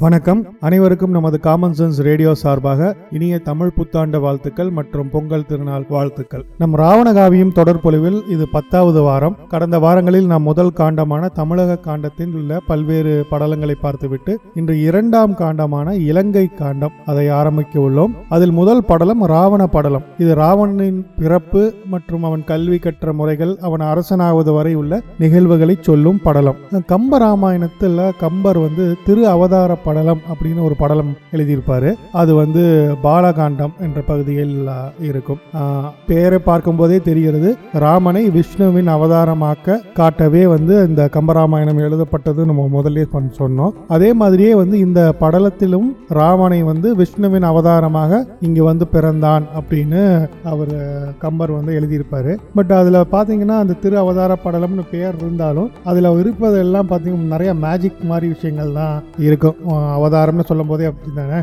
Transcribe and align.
வணக்கம். 0.00 0.46
அனைவருக்கும் 0.60 1.10
நமது 1.10 1.40
காமன் 1.40 1.74
சென்ஸ் 1.78 1.98
ரேடியோ 2.02 2.34
சார்பாக 2.34 2.96
இனிய 3.10 3.38
தமிழ் 3.38 3.72
புத்தாண்டு 3.76 4.20
வாழ்த்துக்கள் 4.20 4.70
மற்றும் 4.70 5.10
பொங்கல் 5.10 5.44
திருநாள் 5.46 5.84
வாழ்த்துக்கள். 5.88 6.44
நம் 6.58 6.76
ராவணகாவியம் 6.76 7.52
தொடர்பொழிவில் 7.54 8.30
இது 8.30 8.48
பத்தாவது 8.48 9.02
வாரம். 9.02 9.36
கடந்த 9.48 9.78
வாரங்களில் 9.78 10.26
நாம் 10.26 10.42
முதல் 10.42 10.72
காண்டமான 10.76 11.28
தமிழக 11.28 11.76
காண்டத்தில் 11.76 12.32
உள்ள 12.34 12.60
பல்வேறு 12.66 13.26
படலங்களை 13.30 13.76
பார்த்துவிட்டு 13.80 14.38
இன்று 14.54 14.80
இரண்டாம் 14.80 15.32
காண்டமான 15.32 15.92
இலங்கை 16.06 16.46
காண்டம் 16.46 16.92
அதை 17.06 17.28
ஆரம்பிக்க 17.28 17.80
உள்ளோம். 17.80 18.14
அதில் 18.28 18.52
முதல் 18.52 18.84
படலம் 18.84 19.26
ராவண 19.26 19.66
படலம். 19.66 20.02
இது 20.18 20.34
ராவணனின் 20.34 21.06
பிறப்பு 21.18 21.74
மற்றும் 21.86 22.24
அவன் 22.24 22.44
கல்வி 22.44 22.78
கற்ற 22.78 23.12
முறைகள் 23.12 23.56
அவன் 23.60 23.80
அரசனாவது 23.80 24.52
வரை 24.54 24.74
உள்ள 24.74 25.02
நிகழ்வுகளை 25.18 25.78
சொல்லும் 25.80 26.20
படலம். 26.22 26.56
கம்ப 26.72 27.22
ராமாயணத்தில் 27.26 28.02
கம்பர் 28.18 28.58
வந்து 28.58 28.96
திரு 29.04 29.28
அவதார 29.28 29.80
படலம் 29.84 30.20
அப்படின்னு 30.32 30.62
ஒரு 30.62 30.74
படலம் 30.76 31.16
எழுதியிருப்பாரு. 31.32 31.92
அது 32.12 32.34
வந்து 32.34 32.94
பாலகாண்டம் 33.02 33.72
என்ற 33.80 34.00
பகுதியில் 34.06 34.68
இருக்கும். 35.00 35.38
ஆ, 35.54 35.92
பெயரை 36.06 36.38
பார்க்கும்போதே 36.38 37.00
தெரிகிறது 37.00 37.56
ராமனை 37.72 38.30
விஷ்ணுவின் 38.30 38.88
அவதாரமாக்க 38.88 39.78
காட்டவே 39.94 40.46
வந்து 40.46 40.88
இந்த 40.88 41.08
கம்பராமாயணம் 41.12 41.76
எழுதப்பட்டது 41.76 42.44
நம்ம 42.44 42.68
முதல்ல 42.72 42.90
சொன்னோம். 43.38 43.70
அதே 43.88 44.12
மாதிரியே 44.12 44.54
வந்து 44.54 44.78
இந்த 44.78 45.14
படலத்திலும் 45.20 45.96
ராமனை 46.08 46.62
வந்து 46.62 46.96
விஷ்ணுவின் 46.96 47.42
அவதாரமாக 47.42 48.26
இங்கு 48.40 48.64
வந்து 48.64 48.86
பிறந்தான் 48.86 49.44
அப்படின்னு 49.60 50.28
அவர் 50.44 50.74
கம்பர் 51.18 51.50
வந்து 51.50 51.80
எழுதியிருப்பாரு. 51.80 52.36
பட் 52.54 52.70
அதில் 52.70 52.94
பார்த்தீங்கன்னா 52.94 53.58
அந்த 53.58 53.72
திரு 53.72 53.98
அவதார 53.98 54.38
படலம்னு 54.44 54.82
பெயர் 54.90 55.14
இருந்தாலும் 55.20 55.70
அதில் 55.84 56.04
இருப்பதெல்லாம் 56.04 56.90
பார்த்தீங்கன்னா 56.90 57.30
நிறைய 57.30 57.54
மேஜிக் 57.54 58.04
மாதிரி 58.04 58.28
விஷயங்கள் 58.28 58.72
தான் 58.72 59.02
இருக்கும். 59.18 59.56
அவதாரம்னு 59.96 60.46
சொல்லும் 60.50 60.70
போதே 60.72 60.88
அப்படி 60.90 61.12
தானே 61.18 61.38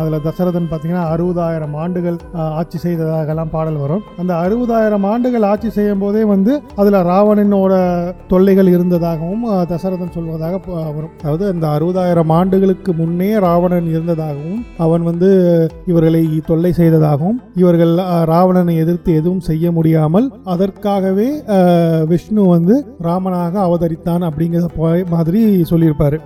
அதில் 0.00 0.24
தசரதன் 0.26 0.68
பார்த்தீங்கன்னா 0.70 1.04
அறுபதாயிரம் 1.14 1.76
ஆண்டுகள் 1.84 2.18
ஆட்சி 2.60 2.78
செய்ததாகலாம் 2.84 3.52
பாடல் 3.54 3.78
வரும். 3.84 4.04
அந்த 4.20 4.32
அறுபதாயிரம் 4.44 5.06
ஆண்டுகள் 5.12 5.48
ஆட்சி 5.50 5.70
செய்யும் 5.76 6.02
போதே 6.04 6.22
வந்து 6.32 6.52
அதில் 6.82 6.98
ராவணனோட 7.10 7.72
தொல்லைகள் 8.32 8.72
இருந்ததாகவும் 8.74 9.44
தசரதன் 9.72 10.14
சொல்வதாக 10.16 10.60
வரும். 10.96 11.12
அதாவது 11.22 11.44
அந்த 11.52 11.66
அறுபதாயிரம் 11.76 12.32
ஆண்டுகளுக்கு 12.38 12.90
முன்னே 13.00 13.30
ராவணன் 13.46 13.88
இருந்ததாகவும் 13.94 14.62
அவன் 14.86 15.04
வந்து 15.10 15.30
இவர்களை 15.90 16.22
தொல்லை 16.50 16.72
செய்ததாகவும் 16.80 17.38
இவர்கள் 17.62 17.94
ராவணனை 18.32 18.74
எதிர்த்து 18.84 19.10
எதுவும் 19.20 19.44
செய்ய 19.50 19.72
முடியாமல் 19.78 20.28
அதற்காகவே 20.54 21.28
விஷ்ணு 22.12 22.42
வந்து 22.54 22.74
ராமனாக 23.06 23.54
அவதரித்தான் 23.66 24.24
அப்படிங்கிற 24.28 24.60
மாதிரி 25.14 25.40
சொல்லியிருப்பாரு. 25.70 26.18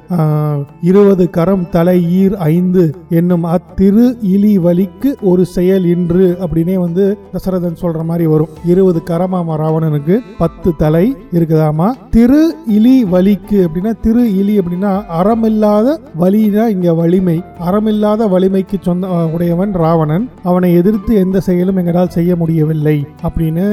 இருபது 0.89 1.25
கரம் 1.37 1.65
தலை 1.75 1.97
ஈர் 2.19 2.35
ஐந்து 2.53 2.83
என்னும் 3.19 3.45
அத்திரு 3.55 4.05
இலி 4.35 4.53
வலிக்கு 4.67 5.11
ஒரு 5.31 5.43
செயல் 5.57 5.85
இன்று 5.95 6.27
அப்படின்னே 6.45 6.77
வந்து 6.85 7.05
தசரதன் 7.35 7.81
சொல்ற 7.83 8.05
மாதிரி 8.11 8.27
வரும். 8.33 8.53
இருபது 8.73 9.01
கரமாமா 9.11 9.55
ராவணனுக்கு 9.63 10.17
பத்து 10.39 10.71
தலை 10.83 11.05
இருக்குதாமா? 11.33 11.89
திரு 12.15 12.43
இலி 12.77 12.97
வலிக்கு 13.15 13.59
அப்படின்னா 13.67 13.93
திரு 14.05 14.25
இலி 14.41 14.55
அப்படின்னா 14.61 14.93
அறமில்லாத 15.19 15.97
வலினா 16.21 16.67
இங்க 16.75 16.95
வலிமை. 17.01 17.37
அறமில்லாத 17.69 18.29
வலிமைக்கு 18.35 18.79
சொந்த 18.81 19.07
உடையவன் 19.35 19.75
ராவணன். 19.85 20.27
அவனை 20.43 20.71
எதிர்த்து 20.81 21.15
எந்த 21.25 21.41
செயலும் 21.49 21.81
எங்களால் 21.83 22.15
செய்ய 22.17 22.37
முடியவில்லை 22.37 22.97
அப்படின்னு 23.27 23.67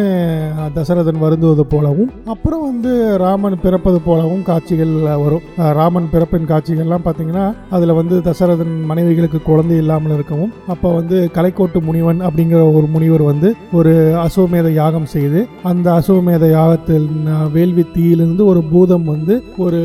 தசரதன் 0.78 1.24
வருந்துவது 1.26 1.66
போலவும் 1.76 2.12
அப்புறம் 2.36 2.66
வந்து 2.70 2.92
ராமன் 3.26 3.62
பிறப்பது 3.64 4.02
போலவும் 4.10 4.46
காட்சிகள் 4.52 4.94
வரும். 5.26 5.48
ராமன் 5.80 6.12
பிறப்பின் 6.14 6.50
காட்சிகள்லாம் 6.54 7.08
பார்த்தீங்கன்னா 7.08 7.48
அதில் 7.76 7.98
வந்து 8.00 8.16
தசரதன் 8.28 8.76
மனைவிகளுக்கு 8.90 9.40
குழந்தை 9.44 9.78
இல்லாமல் 9.78 10.16
இருக்கவும் 10.18 10.54
அப்போ 10.74 10.90
வந்து 11.00 11.18
கலைக்கோட்டு 11.38 11.80
முனிவன் 11.88 12.20
அப்படிங்கிற 12.28 12.62
ஒரு 12.78 12.88
முனிவர் 12.96 13.24
வந்து 13.32 13.52
ஒரு 13.80 13.94
அசுவமேத 14.26 14.72
யாகம் 14.82 15.10
செய்து 15.16 15.40
அந்த 15.72 15.88
அசுவமேத 16.00 16.46
யாகத்தில் 16.58 17.08
வேள்வி 17.56 17.86
தீயிலிருந்து 17.96 18.46
ஒரு 18.52 18.64
பூதம் 18.72 19.08
வந்து 19.14 19.36
ஒரு 19.66 19.82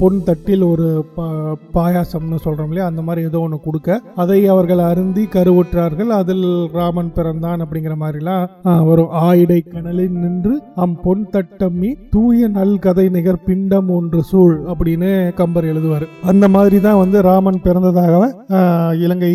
பொன் 0.00 0.20
தட்டில் 0.28 0.64
ஒரு 0.72 0.86
பாயாசம்னு 1.76 2.38
சொல்கிறோம் 2.44 2.70
இல்லையா? 2.70 2.88
அந்த 2.90 3.02
மாதிரி 3.06 3.26
ஏதோ 3.28 3.38
ஒன்று 3.46 3.58
கொடுக்க 3.66 3.98
அதை 4.22 4.38
அவர்கள் 4.54 4.82
அருந்தி 4.90 5.24
கருவுற்றார்கள். 5.34 6.10
அதில் 6.20 6.46
ராமன் 6.78 7.12
பிறந்தான் 7.16 7.62
அப்படிங்கிற 7.64 7.94
மாதிரிலாம் 8.02 8.44
வரும். 8.88 9.12
ஆயிடை 9.26 9.60
கனலில் 9.72 10.16
நின்று 10.22 10.54
அம் 10.84 10.96
பொன் 11.04 11.24
தட்டம்மி 11.34 11.90
தூய 12.14 12.48
நல் 12.56 12.76
கதை 12.86 13.06
நிகர் 13.16 13.44
பிண்டம் 13.48 13.90
ஒன்று 13.98 14.20
சூழ் 14.30 14.56
அப்படின்னு 14.70 15.10
கம்பர் 15.40 15.68
எழுதுவார். 15.72 16.06
அந்த 16.30 16.44
மாதிரி 16.48 16.65
தான் 16.66 16.98
வந்து 17.00 17.18
ராமன் 17.26 17.58
பிறந்ததாக 17.64 18.14
இலங்கை 19.04 19.30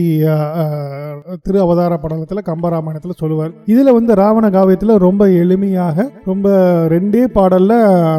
திரு 1.45 1.57
அவதார 1.63 1.93
படலத்தில் 2.03 2.47
கம்பராமாயணத்தில் 2.49 3.19
சொல்லுவார். 3.21 3.51
இதில் 3.73 3.95
வந்து 3.97 4.13
ராவண 4.21 4.45
காவியத்தில் 4.55 4.93
ரொம்ப 5.05 5.23
எளிமையாக 5.41 6.05
ரொம்ப 6.29 6.49
ரெண்டே 6.93 7.23
பாடலில் 7.35 7.75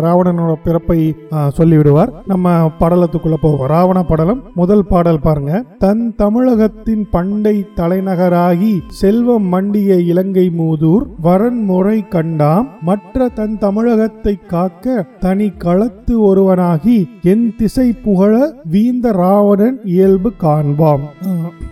ராவணனோட 0.07 0.53
பிறப்பை 0.67 0.99
சொல்லிவிடுவார். 1.59 2.13
நம்ம 2.33 2.55
படலத்துக்குள்ளே 2.83 3.39
போவோம். 3.45 3.67
ராவண 3.75 3.99
படலம் 4.11 4.43
முதல் 4.61 4.87
பாடல் 4.93 5.23
பாருங்க. 5.27 5.53
தன் 5.85 6.05
தமிழகத்தின் 6.23 7.05
பண்டை 7.17 7.55
தலைநகராகி 7.81 8.73
செல்வம் 9.01 9.49
மண்டிய 9.55 10.01
இலங்கை 10.13 10.47
மூதூர் 10.61 11.07
வரன்முறை 11.29 11.99
கண்டாம். 12.17 12.69
மற்ற 12.91 13.29
தன் 13.41 13.57
தமிழகத்தை 13.67 14.35
காக்க 14.55 15.07
தனி 15.27 15.51
களத்து 15.65 16.15
ஒருவனாகி 16.29 16.99
என் 17.33 17.47
திசை 17.59 17.89
புகழ 18.07 18.33
இந்த 19.03 19.15
ராவணன் 19.19 19.79
இயல்பு 19.93 20.31
காண்பாம். 20.43 21.05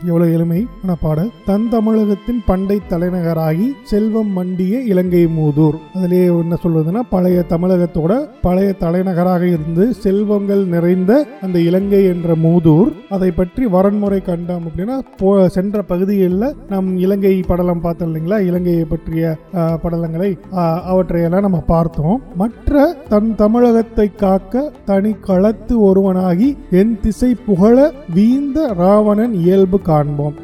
எவ்வளவு 0.07 0.31
எளிமை. 0.37 0.61
பாட. 1.03 1.19
தன் 1.49 1.67
தமிழகத்தின் 1.75 2.41
பண்டை 2.49 2.77
தலைநகராகி 2.93 3.67
செல்வம் 3.91 4.33
மண்டிய 4.37 4.81
இலங்கை 4.93 5.21
மூதூர். 5.37 5.77
அதிலே 5.97 6.23
என்ன 6.39 6.57
சொல்வதுன்னா 6.63 7.03
பழைய 7.11 7.45
தமிழகத்தோட 7.53 8.15
பழைய 8.47 8.71
தலைநகராக 8.81 9.43
இருந்து 9.53 9.85
செல்வங்கள் 10.05 10.65
நிறைந்த 10.73 11.13
அந்த 11.47 11.61
இலங்கை 11.69 12.01
என்ற 12.15 12.37
மூதூர். 12.47 12.91
அதை 13.17 13.31
பற்றி 13.39 13.69
வரன்முறை 13.77 14.21
கண்டாம் 14.31 14.67
அப்படின்னா 14.71 15.47
சென்ற 15.59 15.85
பகுதிகளில் 15.93 16.49
நம் 16.75 16.91
இலங்கை 17.05 17.35
படலம் 17.53 17.85
பார்த்தோம் 17.87 18.11
இல்லைங்களா? 18.11 18.41
இலங்கையை 18.51 18.85
பற்றிய 18.95 19.37
படலங்களை 19.85 20.33
அவற்றையெல்லாம் 20.91 21.47
நம்ம 21.49 21.63
பார்த்தோம். 21.75 22.19
மற்ற 22.43 22.75
தன் 23.15 23.31
தமிழகத்தை 23.45 24.09
காக்க 24.25 24.67
தனி 24.91 25.15
களத்து 25.31 25.77
ஒருவனாகி 25.89 26.51
என் 26.83 26.95
திசை 27.01 27.19
புகழ 27.25 27.93
வீந்த 28.15 28.73
ராவணன் 28.77 29.33
இயல்பு 29.35 29.81
காண்போம். 29.81 30.35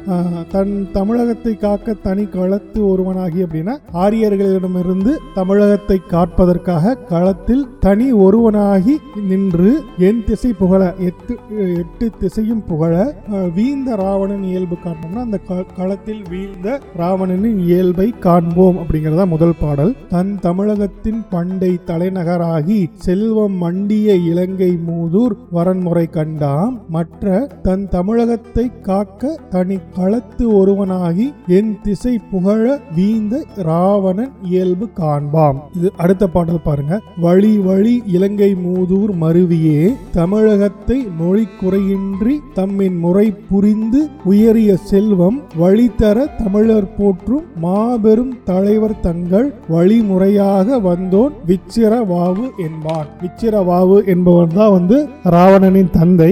தன் 0.51 0.87
தமிழகத்தை 0.91 1.55
காக்க 1.55 1.93
தனி 1.93 2.25
களத்து 2.25 2.85
ஒருவனாகி 2.85 3.43
அப்படின்னா 3.43 3.77
ஆரியர்களிடமிருந்து 3.93 5.17
தமிழகத்தை 5.33 5.99
காப்பதற்காக 6.07 6.93
களத்தில் 6.93 7.67
தனி 7.79 8.13
ஒருவனாகி 8.13 8.95
நின்று 9.27 9.83
என் 9.97 10.23
திசை 10.25 10.53
புகழ 10.53 10.93
எட்டு 10.99 11.37
எட்டு 11.77 12.11
திசையும் 12.19 12.63
புகழ 12.63 13.15
வீந்த 13.55 13.95
ராவணன் 13.95 14.43
இயல்பு 14.43 14.75
காண்போம்னா 14.75 15.19
அந்த 15.19 15.37
க- 15.37 15.65
களத்தில் 15.75 16.23
வீழ்ந்த 16.29 16.79
ராவணனின் 16.95 17.59
இயல்பை 17.59 18.13
காண்போம் 18.19 18.77
அப்படிங்கறதா 18.77 19.27
முதல் 19.27 19.57
பாடல். 19.59 19.95
தன் 20.09 20.39
தமிழகத்தின் 20.41 21.23
பண்டை 21.29 21.79
தலைநகராகி 21.85 22.87
செல்வம் 22.93 23.57
மண்டிய 23.57 24.15
இலங்கை 24.15 24.77
மூதூர் 24.87 25.35
வரன்முறை 25.53 26.09
கண்டான். 26.09 26.56
நாம் 26.57 26.75
மற்ற 26.95 27.31
தன் 27.65 27.83
தமிழகத்தை 27.93 28.63
காக்க 28.87 29.31
தனி 29.53 29.77
களத்து 29.95 30.45
ஒருவனாகி 30.59 31.25
என் 31.57 31.71
திசை 31.85 32.13
புகழ 32.31 32.65
வீந்த 32.97 33.41
ராவணன் 33.69 34.31
இயல்பு 34.51 34.85
காண்பாம். 34.99 35.57
இது 35.77 35.89
அடுத்த 36.03 36.27
பாடல் 36.35 36.63
பாருங்க. 36.67 36.95
வழி 37.25 37.51
வழி 37.67 37.95
இலங்கை 38.15 38.49
மூதூர் 38.65 39.11
மருவியே 39.23 39.81
தமிழகத்தை 40.17 40.97
மொழி 41.21 41.45
குறையின்றி 41.61 42.35
தம்மின் 42.59 42.99
முறை 43.05 43.27
புரிந்து 43.49 44.01
உயரிய 44.31 44.71
செல்வம் 44.91 45.39
வழித்தர 45.61 46.27
தமிழர் 46.41 46.89
போற்றும் 46.99 47.45
மாபெரும் 47.65 48.33
தலைவர் 48.51 48.99
தங்கள் 49.07 49.49
வழிமுறையாக 49.75 50.79
வந்தோன் 50.89 51.35
விச்சிரவாவு 51.51 52.47
என்பான். 52.67 53.09
விச்சிரவாவு 53.23 53.99
என்பவன் 54.15 54.55
தான் 54.59 54.75
வந்து 54.77 54.99
ராவணனின் 55.35 55.93
தந்தை. 55.99 56.31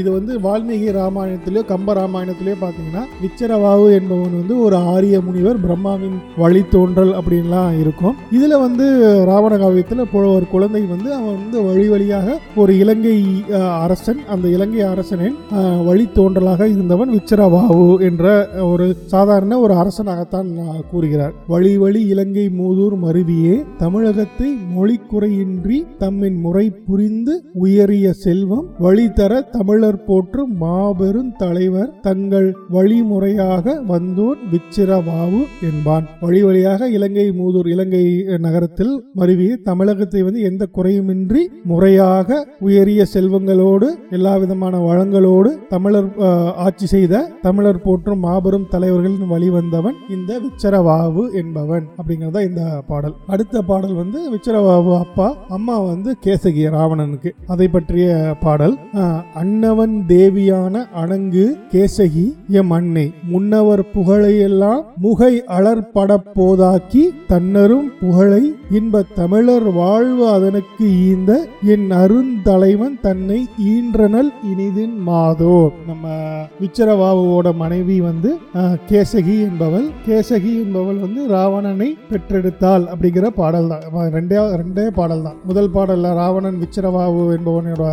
இது 0.00 0.08
வந்து 0.16 0.32
வால்மீகி 0.46 0.88
ராமாயணத்திலேயோ 0.98 1.62
கம்ப 1.72 1.94
ராமாயணத்திலேயோ 2.00 2.56
பார்த்தீங்கன்னா 2.62 3.04
விச்சரவாவு 3.22 3.86
என்பவன் 3.98 4.36
வந்து 4.40 4.54
ஒரு 4.66 4.76
ஆரிய 4.94 5.16
முனிவர் 5.26 5.62
பிரம்மாவின் 5.64 6.18
வழித்தோன்றல் 6.42 7.12
அப்படின்லாம் 7.18 7.78
இருக்கும். 7.82 8.16
இதில் 8.36 8.62
வந்து 8.64 8.86
ராவண 9.30 9.52
காவியத்தில் 9.62 10.04
ஒரு 10.36 10.46
குழந்தை 10.54 10.82
வந்து 10.94 11.08
அவன் 11.18 11.38
வந்து 11.42 11.58
வழி 11.68 11.86
வழியாக 11.92 12.36
ஒரு 12.62 12.72
இலங்கை 12.82 13.16
அரசன் 13.84 14.20
அந்த 14.34 14.46
இலங்கை 14.56 14.82
அரசனின் 14.92 15.36
வழித்தோன்றலாக 15.88 16.62
இருந்தவன் 16.74 17.12
விச்சரவாவு 17.16 17.88
என்ற 18.08 18.24
ஒரு 18.70 18.86
சாதாரண 19.12 19.58
ஒரு 19.64 19.74
அரசனாகத்தான் 19.82 20.48
கூறுகிறார். 20.90 21.34
வழி 21.54 21.72
வழி 21.82 22.00
இலங்கை 22.12 22.46
மூதூர் 22.60 22.96
மருவியே 23.04 23.56
தமிழகத்தை 23.82 24.50
மொழிக்குறையின்றி 24.76 25.78
தம்மின் 26.02 26.38
முறை 26.46 26.66
புரிந்து 26.88 27.34
உயரிய 27.64 28.06
செல்வம் 28.24 28.66
வழிதர 29.36 29.56
தமிழர் 29.56 29.98
போற்றும் 30.08 30.52
மாபெரும் 30.60 31.32
தலைவர் 31.40 31.90
தங்கள் 32.06 32.48
வழிமுறையாக 32.74 33.74
வந்தோன் 33.90 34.40
விச்சிரவாவு 34.52 35.40
என்பான். 35.68 36.06
வழி 36.24 36.40
வழியாக 36.46 36.88
இலங்கை 36.96 37.26
மூதூர் 37.38 37.68
இலங்கை 37.74 38.02
நகரத்தில் 38.44 38.94
மருவி 39.18 39.48
தமிழகத்தை 39.68 40.20
வந்து 40.26 40.40
எந்த 40.50 40.62
குறையுமின்றி 40.76 41.42
முறையாக 41.70 42.38
உயரிய 42.68 43.04
செல்வங்களோடு 43.14 43.88
எல்லா 44.18 44.34
விதமான 44.44 44.80
வளங்களோடு 44.88 45.52
தமிழர் 45.74 46.10
ஆட்சி 46.66 46.88
செய்த 46.94 47.24
தமிழர் 47.46 47.84
போற்றும் 47.86 48.24
மாபெரும் 48.26 48.68
தலைவர்களின் 48.74 49.30
வழி 49.34 49.50
வந்தவன் 49.58 49.98
இந்த 50.16 50.32
விச்சரவாவு 50.46 51.24
என்பவன் 51.42 51.86
அப்படிங்கறத 51.98 52.44
இந்த 52.48 52.62
பாடல். 52.90 53.16
அடுத்த 53.34 53.62
பாடல் 53.70 53.96
வந்து 54.02 54.18
விச்சரவாவு 54.34 54.92
அப்பா 55.04 55.28
அம்மா 55.58 55.76
வந்து 55.92 56.10
கேசகி 56.24 56.64
ராவணனுக்கு. 56.78 57.32
அதை 57.54 57.68
பற்றிய 57.76 58.08
பாடல். 58.44 58.76
அன்னவன் 59.34 59.96
தேவியான 60.08 60.74
அணங்கு 61.02 61.44
கேசகி 61.72 62.24
எம் 62.60 62.70
அன்னை 62.70 63.04
முன்னவர் 63.32 63.82
புகழையெல்லாம் 63.94 64.82
முகை 65.04 65.32
அலர்படப் 65.56 66.28
போதாக்கி 66.36 67.02
தன்னரும் 67.30 67.88
புகழை 68.00 68.42
இன்ப 68.78 69.02
தமிழர் 69.18 69.68
வாழ்வு 69.72 70.24
அதனுக்கு 70.28 70.86
ஈந்த 71.10 71.32
என் 71.74 71.90
அருந்தலைவன் 72.02 72.96
தன்னை 73.06 73.40
ஈன்றனல் 73.72 74.30
இனிதின் 74.50 74.96
மாதோ. 75.08 75.58
நம்ம 75.88 76.04
விச்சரவாவுவோட 76.60 77.54
மனைவி 77.62 77.98
வந்து 78.00 78.32
கேசகி 78.90 79.36
என்பவள். 79.48 79.86
கேசகி 80.08 80.52
என்பவள் 80.64 80.98
வந்து 81.04 81.22
ராவணனை 81.34 81.90
பெற்றெடுத்தாள் 82.10 82.86
அப்படிங்கிற 82.92 83.26
பாடல் 83.40 83.70
தான். 83.72 83.84
ரெண்டே 84.16 84.38
ரெண்டே 84.62 84.86
பாடல் 85.00 85.22
தான். 85.22 85.38
முதல் 85.44 85.72
பாடல்ல 85.76 86.14
ராவணன் 86.22 86.60
விச்சரவாவு 86.64 87.22
என்பவனோட 87.36 87.84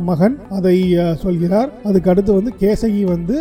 மகன் 0.00 0.36
அதை 0.56 0.76
சொல்கிறார். 1.22 1.70
அதுக்கு 1.88 2.10
அடுத்து 2.10 2.32
வந்து 2.38 2.52
கேசகி 2.62 3.02
வந்து 3.12 3.36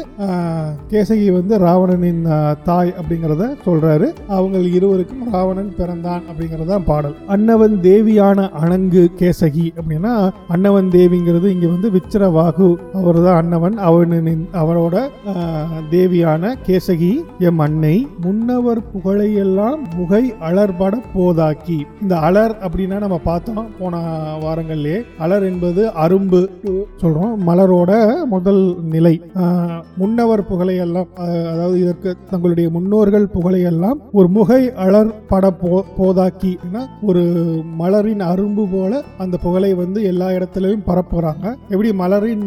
கேசகி 0.92 1.27
வந்து 1.38 1.54
ராவணனின் 1.65 2.24
தாய் 2.63 2.94
அப்படிங்கிறத 3.00 3.50
சொல்றாரு. 3.65 4.07
அவங்க 4.27 4.57
இருவருக்கும் 4.57 5.24
ராவணன் 5.36 5.71
பிறந்தான் 5.77 6.24
அப்படிங்கிறது 6.30 6.65
தான் 6.65 6.88
பாடல். 6.89 7.15
அன்னவன் 7.27 7.75
தேவியான 7.88 8.50
அணங்கு 8.63 9.04
கேசகி 9.21 9.68
அப்படின்னா 9.80 10.13
அன்னவன் 10.48 10.89
தேவிங்கிறது 10.98 11.48
இங்க 11.56 11.68
வந்து 11.68 11.92
விச்சிரவாகு. 11.98 12.69
அவர் 12.94 13.21
தான் 13.24 13.39
அன்னவன். 13.42 13.77
அவனின் 13.77 14.44
அவரோட 14.62 14.95
தேவியான 15.89 16.53
கேசகி 16.68 17.13
எம் 17.50 17.60
அன்னை. 17.60 17.95
முன்னவர் 18.25 18.81
புகழையெல்லாம் 18.94 19.81
முகை 19.98 20.24
அலர்பட 20.50 20.95
போதாக்கி. 21.15 21.80
இந்த 22.01 22.15
அலர் 22.27 22.56
அப்படின்னா 22.68 22.98
நம்ம 23.03 23.18
பார்த்தோம் 23.30 23.68
போன 23.80 24.01
வாரங்களிலே 24.44 24.98
அலர் 25.25 25.45
என்பது 25.51 25.83
அரும்பு 26.06 26.42
சொல்கிறோம் 27.01 27.33
மலரோட 27.49 27.91
முதல் 28.33 28.61
நிலை. 28.94 29.13
முன்னவர் 30.01 30.44
புகழையெல்லாம் 30.49 31.09
அதாவது 31.51 31.77
இதற்கு 31.83 32.09
தங்களுடைய 32.31 32.67
முன்னோர்கள் 32.75 33.27
புகழையெல்லாம் 33.35 33.99
ஒரு 34.19 34.27
முகை 34.38 34.61
அலர் 34.85 35.11
பட 35.31 35.45
போ 35.61 35.71
போதாக்கி 35.97 36.53
ஒரு 37.09 37.23
மலரின் 37.81 38.23
அரும்பு 38.31 38.65
போல 38.73 39.01
அந்த 39.23 39.35
புகழை 39.45 39.71
வந்து 39.81 39.99
எல்லா 40.11 40.27
இடத்துலையும் 40.38 40.85
பரப்புகிறாங்க 40.89 41.45
எப்படி 41.71 41.91
மலரின் 42.01 42.45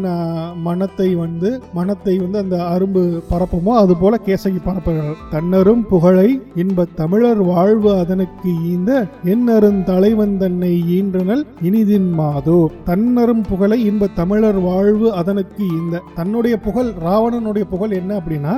மனத்தை 0.68 1.08
வந்து 1.24 1.50
மனத்தை 1.78 2.14
வந்து 2.24 2.38
அந்த 2.44 2.56
அரும்பு 2.74 3.02
பரப்புமோ 3.32 3.72
அது 3.82 3.94
போல 4.02 4.18
கேசகி 4.26 4.60
பரப்புகிறார். 4.66 5.18
தன்னரும் 5.34 5.84
புகழை 5.92 6.28
இன்ப 6.62 6.86
தமிழர் 7.00 7.42
வாழ்வு 7.52 7.90
அதனுக்கு 8.02 8.50
ஈந்த 8.72 8.92
என்னரும் 9.34 9.80
தலைவன் 9.90 10.36
தன்னை 10.42 10.72
ஈன்றனல் 10.98 11.44
இனிதின் 11.68 12.10
மாதோ. 12.20 12.58
தன்னரும் 12.88 13.44
புகழை 13.50 13.78
இன்ப 13.90 14.08
தமிழர் 14.20 14.58
வாழ்வு 14.68 15.08
அதனுக்கு 15.20 15.64
ஈந்த 15.76 16.02
தன்னுடைய 16.18 16.54
புகழ் 16.66 16.90
ராவணனுடைய 17.06 17.64
புகழ் 17.72 17.94
என்ன 18.00 18.10
அப்படின்னா 18.20 18.54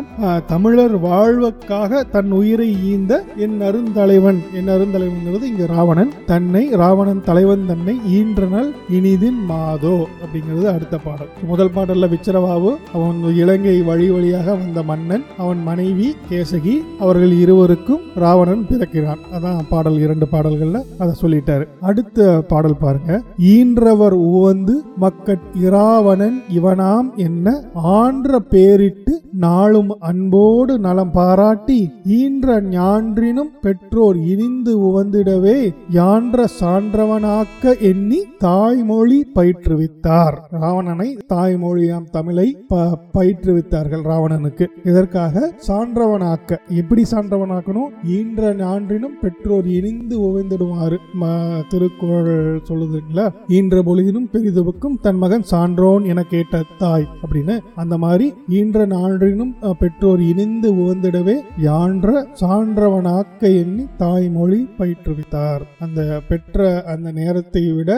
தமிழர் 0.52 0.96
வாழ்வுக்காக 1.06 2.00
தன் 2.14 2.30
உயிரை 2.38 2.68
ஈந்த 2.92 3.12
என் 3.44 3.58
அருந்தலைவன். 3.68 4.40
என் 4.58 4.70
அருந்தலைவன்ங்கிறது 4.74 5.46
இங்க 5.50 5.66
ராவணன். 5.74 6.10
தன்னை 6.26 6.62
ராவணன் 6.82 7.22
தலைவன் 7.28 7.64
தன்னை 7.70 7.94
ஈன்றனல் 8.18 8.70
இனிதின் 8.96 9.40
மாதோ 9.50 9.94
அப்படிங்கிறது 10.22 10.66
அடுத்த 10.74 10.96
பாடல். 11.06 11.30
முதல் 11.50 11.72
பாடல்ல 11.76 12.08
விச்சரவாவு 12.14 12.72
அவன் 12.96 13.20
இலங்கை 13.40 13.76
வழி 13.88 14.08
வழியாக 14.14 14.54
வந்த 14.54 14.82
மன்னன் 14.90 15.24
அவன் 15.38 15.62
மனைவி 15.62 16.08
கேசகி 16.30 16.74
அவர்கள் 17.00 17.34
இருவருக்கும் 17.44 18.04
ராவணன் 18.24 18.66
பிறக்கிறான். 18.70 19.22
அதான் 19.36 19.62
பாடல் 19.70 19.98
இரண்டு 20.06 20.28
பாடல்கள்ல 20.32 20.80
அதை 21.02 21.14
சொல்லிட்டாரு. 21.22 21.66
அடுத்த 21.90 22.20
பாடல் 22.52 22.80
பாருங்க. 22.84 23.12
ஈன்றவர் 23.54 24.18
உவந்து 24.30 24.76
மக்கட் 25.24 25.50
இராவணன் 25.64 26.38
இவனாம் 26.52 27.08
என்ன 27.16 27.48
ஆன்ற 27.96 28.38
பேரிட்டு 28.50 29.12
நாளும் 29.32 29.96
அன்போடு 30.00 30.78
நலம் 30.78 31.10
பாராட்டி 31.10 31.90
ஈன்ற 32.04 32.60
ஞான்றினும் 32.60 33.52
பெற்றோர் 33.60 34.16
இனிந்து 34.16 34.78
உவந்திடவே 34.78 35.74
யான்ற 35.90 36.44
சான்றவனாக்க 36.60 37.80
எண்ணி 37.80 38.24
தாய்மொழி 38.38 39.26
பயிற்றுவித்தார். 39.34 40.38
ராவணனை 40.50 41.18
தாய்மொழியாம் 41.32 42.10
தமிழை 42.10 42.56
ப- 42.68 42.98
பயிற்றுவித்தார்கள் 43.14 44.02
ராவணனுக்கு. 44.04 44.66
இதற்காக 44.84 45.52
சான்றவனாக்க 45.68 46.58
எப்படி 46.68 47.02
சான்றவனாக்கணும்? 47.10 48.06
ஈன்ற 48.06 48.54
ஞான்றினும் 48.54 49.18
பெற்றோர் 49.20 49.66
இனிந்து 49.66 50.20
உவந்திடுமாறு 50.20 50.98
திருக்குறள் 51.68 52.60
சொல்லுதுங்களா? 52.68 53.32
ஈன்ற 53.48 53.82
பொழுதினும் 53.82 54.30
பெரிதுவுக்கும் 54.32 55.00
தன் 55.00 55.16
மகன் 55.16 55.42
சான்றோன் 55.42 56.04
என 56.04 56.22
கேட்ட 56.22 56.62
தாய் 56.78 57.08
அப்படின்னு 57.26 57.58
அந்த 57.74 57.98
மாதிரி 57.98 58.34
ஈன்ற 58.48 58.86
நாள் 58.86 59.20
அஹ், 59.22 59.76
பெற்றோர் 59.78 60.20
இணைந்து 60.22 60.74
உவந்திடவே 60.74 61.34
யான்ற 61.60 62.08
சான்றவனாக்க 62.40 63.20
எண்ணி 63.60 63.84
தாய்மொழி 63.96 64.68
பயிற்றுவித்தார். 64.78 65.62
அந்த 65.78 66.00
பெற்ற 66.28 66.58
அந்த 66.86 67.12
நேரத்தை 67.12 67.72
விட 67.72 67.90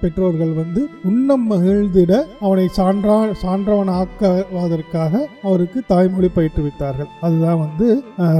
பெற்றோர்கள் 0.00 0.52
வந்து 0.52 0.80
உண்ணம் 1.04 1.50
மகிழ்ந்திட 1.50 2.12
அவனை 2.40 2.68
சான்றா 2.76 3.18
சான்றவனாக்குவதற்காக 3.42 5.12
அவருக்கு 5.42 5.82
தாய்மொழி 5.86 6.30
பயிற்றுவித்தார்கள். 6.34 7.10
அதுதான் 7.20 7.58
வந்து 7.58 7.86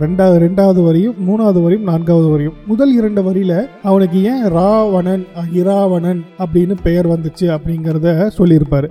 ரெண்டாவது 0.00 0.38
ரெண்டாவது 0.38 0.82
வரியும் 0.82 1.16
மூணாவது 1.26 1.62
வரியும் 1.62 1.82
நான்காவது 1.82 2.28
வரியும். 2.28 2.56
முதல் 2.66 2.92
இரண்டு 2.92 3.22
வரியில 3.22 3.54
அவனுக்கு 3.82 4.22
ஏன் 4.24 4.48
ராவணன் 4.48 5.24
இராவணன் 5.60 6.24
அப்படின்னு 6.38 6.74
பெயர் 6.82 7.08
வந்துச்சு 7.08 7.46
அப்படிங்கறத 7.50 8.08
சொல்லியிருப்பாரு. 8.38 8.88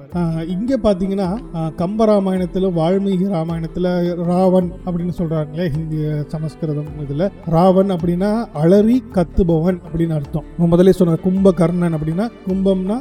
இங்க 0.47 0.77
பாத்தீங்கன்னா 0.83 1.29
அஹ், 1.53 1.73
வாழ் 2.79 2.98
வால்மீகி 2.99 3.27
ராமாயணத்துல 3.29 4.15
ராவன் 4.23 4.71
அப்படின்னு 4.85 5.11
சொல்றாங்களே 5.17 5.69
ஹிந்தி 5.69 5.97
சமஸ்கிருதம் 6.27 6.85
இதுல. 7.03 7.29
ராவன் 7.45 7.91
அப்படின்னா 7.91 8.45
அலறி 8.53 9.03
கத்துபவன் 9.13 9.77
அப்படின்னு 9.87 10.13
அர்த்தம். 10.13 10.43
முதலே 10.57 10.89
முதல்ல 10.89 11.19
கும்ப 11.19 11.51
கும்பகர்ணன் 11.51 11.93
அப்படின்னா 11.93 12.29
கும்பம்னா 12.47 12.97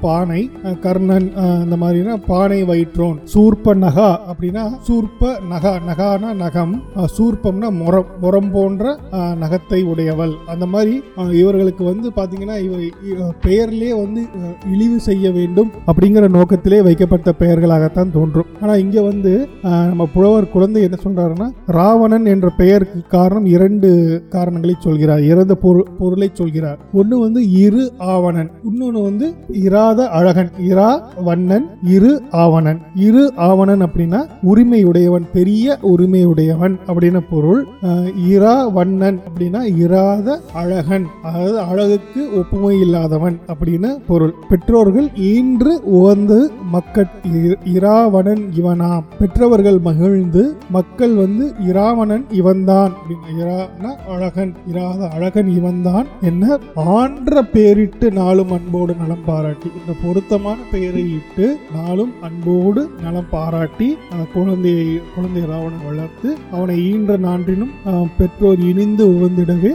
பானை 0.00 0.50
கர்ணன் 0.80 1.32
இந்த 1.36 1.76
மாதிரினா 1.76 2.22
பானை 2.26 2.64
வயிற்றோன். 2.64 3.16
சூர்ப்ப 3.24 3.74
நகா 3.74 4.18
அப்படின்னா 4.30 4.64
சூர்ப்ப 4.80 5.38
நகா 5.50 5.80
நகானா 5.88 6.34
நகம் 6.34 6.82
சூர்ப்பம்னா 7.18 7.68
முரம் 7.82 8.06
முரம் 8.22 8.50
போன்ற 8.52 8.98
நகத்தை 9.12 9.82
உடையவள். 9.84 10.32
அந்த 10.46 10.66
மாதிரி 10.66 11.02
இவர்களுக்கு 11.30 11.84
வந்து 11.84 12.08
பாத்தீங்கன்னா 12.16 12.58
இவர் 12.64 12.80
இ- 12.80 13.94
வந்து 14.00 14.26
இழிவு 14.72 15.00
செய்ய 15.00 15.30
வேண்டும் 15.30 15.70
அப்படிங்கிற 15.86 16.28
நோக்கத்திலே 16.28 16.82
வைக்கப்பட்ட 16.82 17.32
பெயர்களாகத்தான் 17.38 18.10
தோன்றும். 18.10 18.46
ஆனா 18.60 18.74
இங்க 18.76 19.02
வந்து 19.02 19.25
வந்து 19.26 19.48
நம்ம 19.62 20.08
புலவர் 20.14 20.50
குழந்தை 20.50 20.82
என்ன 20.82 20.98
சொல்றாருன்னா 21.02 21.50
ராவணன் 21.66 22.26
என்ற 22.26 22.50
பெயருக்கு 22.56 23.02
காரணம் 23.08 23.46
இரண்டு 23.46 24.22
காரணங்களை 24.28 24.76
சொல்கிறார் 24.78 25.22
இறந்த 25.22 25.54
பொருள் 25.54 25.84
பொருளை 25.98 26.30
சொல்கிறார். 26.32 26.78
ஒன்று 26.92 27.18
வந்து 27.18 27.50
இரு 27.50 27.92
ஆவணன் 27.98 28.50
இன்னொன்று 28.64 29.02
வந்து 29.02 29.34
இராத 29.52 30.06
அழகன் 30.08 30.50
இரா 30.58 31.08
வண்ணன் 31.24 31.66
இரு 31.84 32.22
ஆவணன். 32.30 32.80
இரு 32.94 33.32
ஆவணன் 33.36 33.82
அப்படின்னா 33.82 34.26
உரிமையுடையவன் 34.42 35.22
பெரிய 35.32 35.78
உரிமையுடையவன் 35.82 36.76
அப்படின்னு 36.86 37.20
பொருள். 37.30 37.64
இரா 38.28 38.66
வண்ணன் 38.66 39.20
அப்படின்னா 39.28 39.76
இராத 39.76 40.40
அழகன் 40.54 41.06
அதாவது 41.22 41.58
அழகுக்கு 41.58 42.28
ஒப்புமை 42.38 42.80
இல்லாதவன் 42.80 43.38
அப்படின்னு 43.46 43.98
பொருள். 44.06 44.32
பெற்றோர்கள் 44.48 45.08
ஈன்று 45.16 45.74
உவந்து 45.84 46.50
மக்கள் 46.70 47.06
இ- 47.34 47.56
இராவணன் 47.64 48.42
இவனாம். 48.60 49.02
பெற்றவர்கள் 49.18 49.78
மகிழ்ந்து 49.78 50.42
மக்கள் 50.70 51.14
வந்து 51.14 51.46
இராவணன் 51.68 52.24
இவன்தான். 52.30 52.92
அப்படின்னு 53.08 53.96
அழகன் 54.14 54.52
இராத 54.68 55.08
அழகன் 55.08 55.48
இவன்தான் 55.56 56.06
என்ன 56.22 56.58
ஆன்ற 56.74 57.42
பேரிட்டு 57.54 58.06
நாளும் 58.12 58.52
அன்போடு 58.56 58.94
நலம் 58.94 59.24
பாராட்டி 59.26 59.70
இந்த 59.80 59.92
பொருத்தமான 60.04 60.58
பெயரை 60.72 61.04
இட்டு 61.14 61.46
நாளும் 61.76 62.12
அன்போடு 62.20 62.82
நலம் 63.02 63.30
பாராட்டி 63.30 63.88
அந்த 64.10 64.24
குழந்தையை 64.34 65.00
குழந்தை 65.14 65.42
ராவணன் 65.44 65.86
வளர்த்து 65.86 66.34
அவனை 66.52 66.76
ஈன்ற 66.90 67.16
நான்றினும் 67.18 67.74
பெற்றோர் 68.18 68.60
இனிந்து 68.70 69.06
உவந்திடவே 69.14 69.72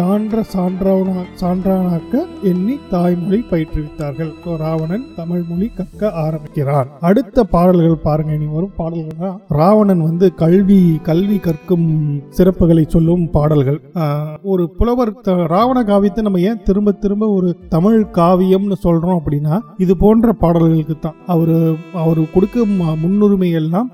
ஆன்ற 0.00 0.44
சான்றாவனா 0.54 1.22
சான்றானாக்க 1.40 2.14
எண்ணி 2.42 2.76
தாய்மொழி 2.90 3.40
பயிற்றுவித்தார்கள். 3.50 4.32
ராவணன் 4.64 5.06
தமிழ் 5.16 5.44
மொழி 5.48 5.70
கற்க 5.74 6.10
ஆரம்பிக்கிறான். 6.26 6.88
அடுத்த 7.00 7.44
பாடல்கள் 7.44 8.04
பாருங்க 8.08 8.32
இனி. 8.34 8.48
வரும் 8.50 8.74
பாடல்கள் 8.76 9.20
தான் 9.20 9.36
ராவணன் 9.54 10.02
வந்து 10.02 10.26
கல்வி 10.34 10.78
கல்வி 11.02 11.38
கற்கும் 11.38 11.86
சிறப்புகளை 12.36 12.84
சொல்லும் 12.88 13.24
பாடல்கள். 13.30 13.78
ஒரு 14.44 14.64
புலவர் 14.72 15.12
த- 15.20 15.46
ராவண 15.46 15.78
காவியத்தை 15.84 16.22
நம்ம 16.22 16.40
ஏன் 16.42 16.62
திரும்ப 16.62 16.92
திரும்ப 17.00 17.28
ஒரு 17.30 17.48
தமிழ் 17.68 17.98
காவியம்னு 18.14 18.76
சொல்றோம் 18.82 19.18
அப்படின்னா 19.18 19.54
இது 19.78 19.94
போன்ற 19.96 20.32
பாடல்களுக்கு 20.34 20.96
தான். 20.98 21.16
அவரு 21.26 21.56
அவர் 22.00 22.20
கொடுக்கும் 22.32 22.74
முன்னுரிமை 23.02 23.50
எல்லாம் 23.54 23.88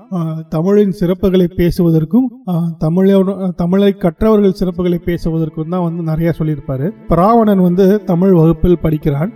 தமிழின் 0.49 0.93
சிறப்புகளை 0.99 1.47
பேசுவதற்கும் 1.55 2.27
தமிழோட 2.81 3.25
தமிழை 3.55 3.91
கற்றவர்கள் 3.97 4.57
சிறப்புகளை 4.59 4.99
பேசுவதற்கும் 5.05 5.45
தான் 5.69 5.85
வந்து 5.85 6.01
நிறைய 6.03 6.29
சொல்லியிருப்பாரு. 6.37 6.87
ராவணன் 7.17 7.61
வந்து 7.61 7.83
தமிழ் 8.05 8.33
வகுப்பில் 8.33 8.55
படிக்கிறான். 8.79 9.31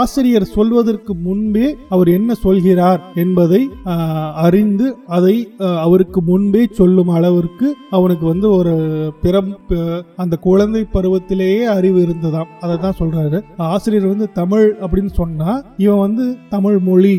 ஆசிரியர் 0.00 0.52
சொல்வதற்கு 0.54 0.92
முன்பே 1.24 1.66
அவர் 1.88 2.08
என்ன 2.10 2.34
சொல்கிறார் 2.40 2.82
என்பதை 3.16 3.60
ஆஹ், 3.86 4.30
அறிந்து 4.54 4.88
அதை 5.06 5.36
அவருக்கு 5.78 6.22
முன்பே 6.22 6.66
சொல்லும் 6.72 7.08
அளவிற்கு 7.08 7.68
அவனுக்கு 7.90 8.26
வந்து 8.26 8.50
ஒரு 8.50 8.74
பிறம் 9.22 9.50
அந்த 10.16 10.36
குழந்தை 10.36 10.86
பருவத்திலேயே 10.92 11.62
அறிவு 11.68 11.98
இருந்ததாம். 12.00 12.50
அதை 12.60 12.78
தான் 12.78 12.98
சொல்றாரு. 12.98 13.38
ஆசிரியர் 13.56 14.06
வந்து 14.06 14.32
தமிழ் 14.32 14.76
அப்படின்னு 14.80 15.10
சொன்னா 15.10 15.50
இவன் 15.76 15.98
வந்து 15.98 16.26
தமிழ் 16.48 16.78
மொழி 16.78 17.14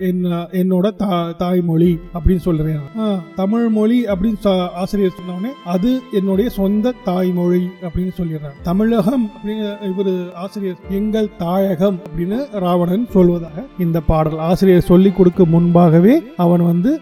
என்ன- 0.00 0.48
என்னோட 0.52 0.86
தா- 0.98 1.36
தாய்மொழி 1.36 1.90
அப்படின்னு 2.14 2.38
சொல்றேன். 2.38 2.80
ஆஹ், 2.98 3.18
தமிழ் 3.34 3.68
மொழி 3.68 4.04
அப்படின்னு 4.04 4.38
சொ- 4.44 4.68
ஆசிரியர் 4.74 5.14
சொன்னோடனே 5.16 5.52
அது 5.64 5.90
என்னுடைய 6.12 6.50
சொந்த 6.50 6.92
தாய்மொழி 7.04 7.62
அப்படின்னு 7.82 8.12
சொல்லிடுறான் 8.20 8.58
தமிழகம் 8.62 9.30
அப்படின்னு 9.34 9.66
இவர் 9.90 10.12
ஆசிரியர் 10.34 10.78
எங்கள் 10.90 11.28
தாயகம் 11.38 11.98
அப்படின்னு 12.06 12.38
ராவணன் 12.60 13.06
சொல்வதாக 13.14 13.58
இந்த 13.78 14.00
பாடல். 14.00 14.38
ஆசிரியர் 14.50 14.82
சொல்லிக் 14.82 15.16
கொடுக்க 15.16 15.44
முன்பாகவே 15.46 16.14
அவன் 16.36 16.58
வந்து 16.70 16.92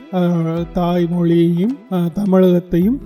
தாய்மொழியையும் 0.79 1.75
தமிழகத்தையும் 2.19 2.99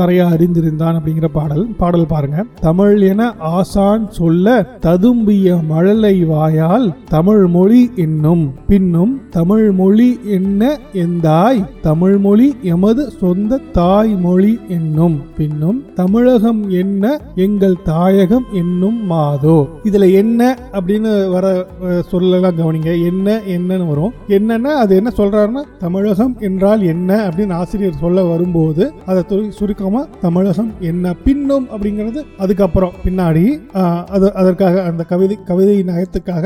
நிறைய 0.00 0.20
அறிந்திருந்தான் 0.32 0.96
அப்படிங்கிற 0.98 1.28
பாடல் 1.38 1.64
பாடல் 1.80 2.10
பாருங்க. 2.12 2.38
தமிழ் 2.60 2.94
என 3.10 3.22
ஆசான் 3.54 4.04
சொல்ல 4.18 4.44
ததும்பிய 4.86 5.56
மழலை 5.72 6.14
வாயால் 6.32 6.86
தமிழ் 7.14 7.44
மொழி 7.56 7.82
என்னும் 8.04 8.44
பின்னும் 8.70 9.14
தமிழ் 9.36 9.68
மொழி 9.80 10.08
என்ன 10.36 10.62
எந்தாய்? 11.04 11.60
தமிழ் 11.88 12.16
மொழி 12.26 12.48
எமது 12.72 13.04
சொந்த 13.22 13.60
தாய்மொழி 13.78 14.52
என்னும் 14.76 15.16
பின்னும் 15.38 15.80
தமிழகம் 16.00 16.62
என்ன 16.82 17.04
எங்கள் 17.46 17.76
தாயகம் 17.90 18.46
என்னும் 18.60 19.00
மாதோ? 19.12 19.56
இதுல 19.88 20.04
என்ன 20.22 20.40
அப்படின்னு 20.78 21.12
வர 21.34 21.44
சொல்லலாம் 22.10 22.58
கவனிங்க. 22.58 22.90
என்ன 23.10 23.28
என்னன்னு 23.56 23.88
வரும். 23.92 24.14
என்னன்னா 24.36 24.72
அது 24.82 24.92
என்ன 25.00 25.10
சொல்றாருன்னா 25.18 25.62
தமிழ் 25.78 25.95
தமிழகம் 25.96 26.36
என்றால் 26.40 26.82
என்ன 26.82 27.28
அப்படின்னு 27.28 27.52
ஆசிரியர் 27.52 28.00
சொல்ல 28.00 28.22
வரும்போது 28.24 28.82
அதை 29.06 29.22
துரு- 29.22 29.48
சுருக்கமா 29.50 30.06
தமிழகம் 30.20 30.72
என்ன 30.80 31.14
பின்னும் 31.24 31.66
அப்படிங்கிறது 31.68 32.20
அதுக்கப்புறம் 32.38 32.92
பின்னாடி 33.04 33.44
அது 34.08 34.34
அதற்காக 34.34 34.82
அந்த 34.82 35.02
கவிதை 35.02 35.36
கவிதை 35.44 35.76
நயத்துக்காக 35.82 36.44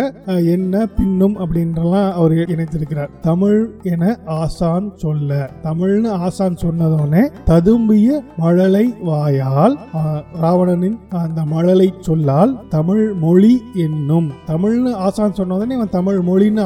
என்ன 0.51 0.87
பின்னும் 0.97 1.37
அப்படின்றலாம் 1.39 2.13
அவர் 2.13 2.35
இணைத்திருக்கிறார். 2.47 3.11
தமிழ் 3.21 3.59
என 3.85 4.05
ஆசான் 4.37 4.93
சொல்ல 4.97 5.31
தமிழ்னு 5.63 6.11
ஆசான் 6.21 6.59
சொன்னதோடனே 6.63 7.25
ததும்பிய 7.47 8.09
மழலை 8.37 8.85
வாயால் 9.03 9.77
ராவணனின் 10.41 10.99
அந்த 11.19 11.45
மழலை 11.47 11.89
சொல்லால் 12.01 12.55
தமிழ் 12.69 13.05
மொழி 13.21 13.55
என்னும் 13.81 14.31
தமிழ்னு 14.47 14.93
ஆசான் 15.01 15.37
சொன்னதோடனே 15.37 15.73
இவன் 15.73 15.89
தமிழ் 15.91 16.21
மொழின்னு 16.21 16.65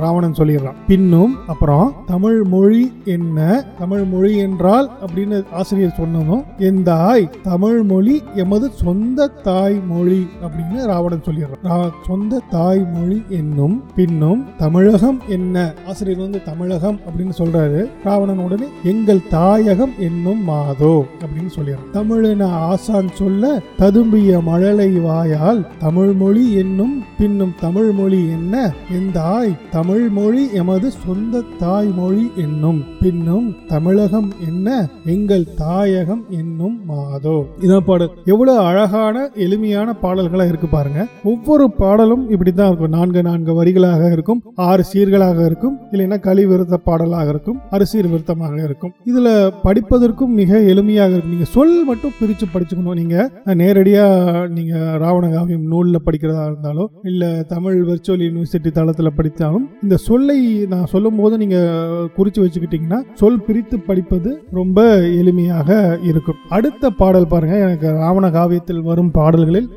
ராவணன் 0.00 0.38
சொல்லிடுறான். 0.38 0.78
பின்னும் 0.86 1.36
அப்புறம் 1.46 1.88
தமிழ் 2.06 2.42
மொழி 2.42 2.92
என்ன? 3.04 3.64
தமிழ் 3.78 4.04
மொழி 4.04 4.36
என்றால் 4.36 4.90
அப்படின்னு 5.06 5.44
ஆசிரியர் 5.52 5.94
சொன்னதும் 5.96 6.44
எந்தாய் 6.58 7.30
தமிழ் 7.42 7.82
மொழி 7.82 8.22
எமது 8.34 8.70
சொந்த 8.70 9.26
தாய் 9.26 9.80
மொழி 9.88 10.26
அப்படின்னு 10.42 10.84
ராவணன் 10.84 11.22
சொல்லிடுறான். 11.24 11.66
ரா- 11.66 11.90
சொந்த 12.06 12.42
தாய் 12.50 12.86
மொழி 12.92 13.22
என்னும் 13.28 13.82
பின்னும் 13.94 14.44
தமிழகம் 14.56 15.20
என்ன? 15.28 15.74
ஆசிரியர் 15.86 16.20
வந்து 16.20 16.42
தமிழகம் 16.42 16.98
அப்படின்னு 16.98 17.30
சொல்றாரு. 17.38 17.90
ராவணன் 18.04 18.38
உடனே 18.38 18.64
எங்கள் 18.82 19.28
தாயகம் 19.30 19.92
என்னும் 19.98 20.44
மாதோ 20.44 21.04
அப்படின்னு 21.20 21.50
சொல்லிடுறான். 21.58 21.90
தமிழ் 21.92 22.24
என 22.24 22.46
ஆசான் 22.46 23.08
சொல்ல 23.14 23.62
ததும்பிய 23.78 24.42
மழலை 24.42 24.98
வாயால் 24.98 25.66
தமிழ் 25.78 26.12
மொழி 26.12 26.52
என்னும் 26.52 27.04
பின்னும் 27.18 27.54
தமிழ் 27.60 27.90
மொழி 27.90 28.28
என்ன? 28.30 28.72
எந்தாய் 28.92 29.58
தமிழ் 29.70 30.08
மொழி 30.08 30.52
எமது 30.52 30.90
சொந்த 30.90 31.42
தாய் 31.58 31.90
மொழி 31.92 32.30
என்னும் 32.36 32.84
பின்னும் 33.00 33.56
தமிழகம் 33.66 34.32
என்ன 34.46 34.88
எங்கள் 35.06 35.44
தாயகம் 35.56 36.24
என்னும் 36.30 36.84
மாதோ. 36.84 37.44
இதான் 37.60 37.80
பாடல். 37.80 38.10
எவ்வளவு 38.24 38.58
அழகான 38.58 39.30
எளிமையான 39.34 39.94
பாடல்களா 40.02 40.48
இருக்கு 40.48 40.66
பாருங்க. 40.66 41.06
ஒவ்வொரு 41.24 41.70
பாடலும் 41.70 42.30
இப்படிதான் 42.30 42.66
இருக்கும். 42.66 42.90
நான்கு 42.90 43.22
நான்கு 43.22 43.64
வரிகளாக 43.64 44.12
இருக்கும். 44.12 44.42
ஆறு 44.54 44.84
சீர்களாக 44.92 45.44
இருக்கும். 45.44 45.78
இல்லைன்னா 45.92 46.18
களி 46.18 46.44
விருத்த 46.46 46.74
பாடலாக 46.74 47.28
இருக்கும். 47.28 47.58
அரிசீர் 47.70 48.10
விருத்தமாக 48.10 48.64
இருக்கும். 48.64 48.92
இதுல 49.04 49.50
படிப்பதற்கும் 49.64 50.34
மிக 50.34 50.58
எளிமையாக 50.58 51.10
இருக்கும். 51.10 51.30
நீங்க 51.30 51.44
சொல் 51.44 51.84
மட்டும் 51.84 52.12
பிரிச்சு 52.20 52.44
படிச்சுக்கணும் 52.54 52.94
நீங்க. 52.94 53.30
நேரடியா 53.46 54.06
நீங்க 54.48 54.76
ராவணகாவியம் 54.76 55.66
நூல்ல 55.70 55.96
படிக்கிறதா 56.06 56.46
இருந்தாலும் 56.46 56.90
இல்ல 57.02 57.42
தமிழ் 57.42 57.88
வெர்ச்சுவல் 57.88 58.22
யூனிவர்சிட்டி 58.28 58.70
தளத்துல 58.74 59.08
படித்தாலும் 59.16 59.68
இந்த 59.82 59.96
சொல்லை 59.96 60.66
நான் 60.68 60.86
சொல்லும் 60.86 61.16
போது 61.16 61.38
நீங்க 61.38 61.81
குறித்து 62.14 62.44
வச்சுக்கிட்டிங்கன்னா 62.44 63.02
சொல் 63.14 63.42
பிரித்து 63.42 63.80
படிப்பது 63.80 64.42
ரொம்ப 64.50 64.96
எளிமையாக 64.96 65.98
இருக்கும். 66.04 66.36
அடுத்த 66.48 66.90
பாடல் 66.90 67.26
பாருங்கள் 67.26 67.60
எனக்கு 67.60 67.90
ராவண 67.90 68.30
காவியத்தில் 68.30 68.82
வரும் 68.82 69.10
பாடல்களில் 69.10 69.70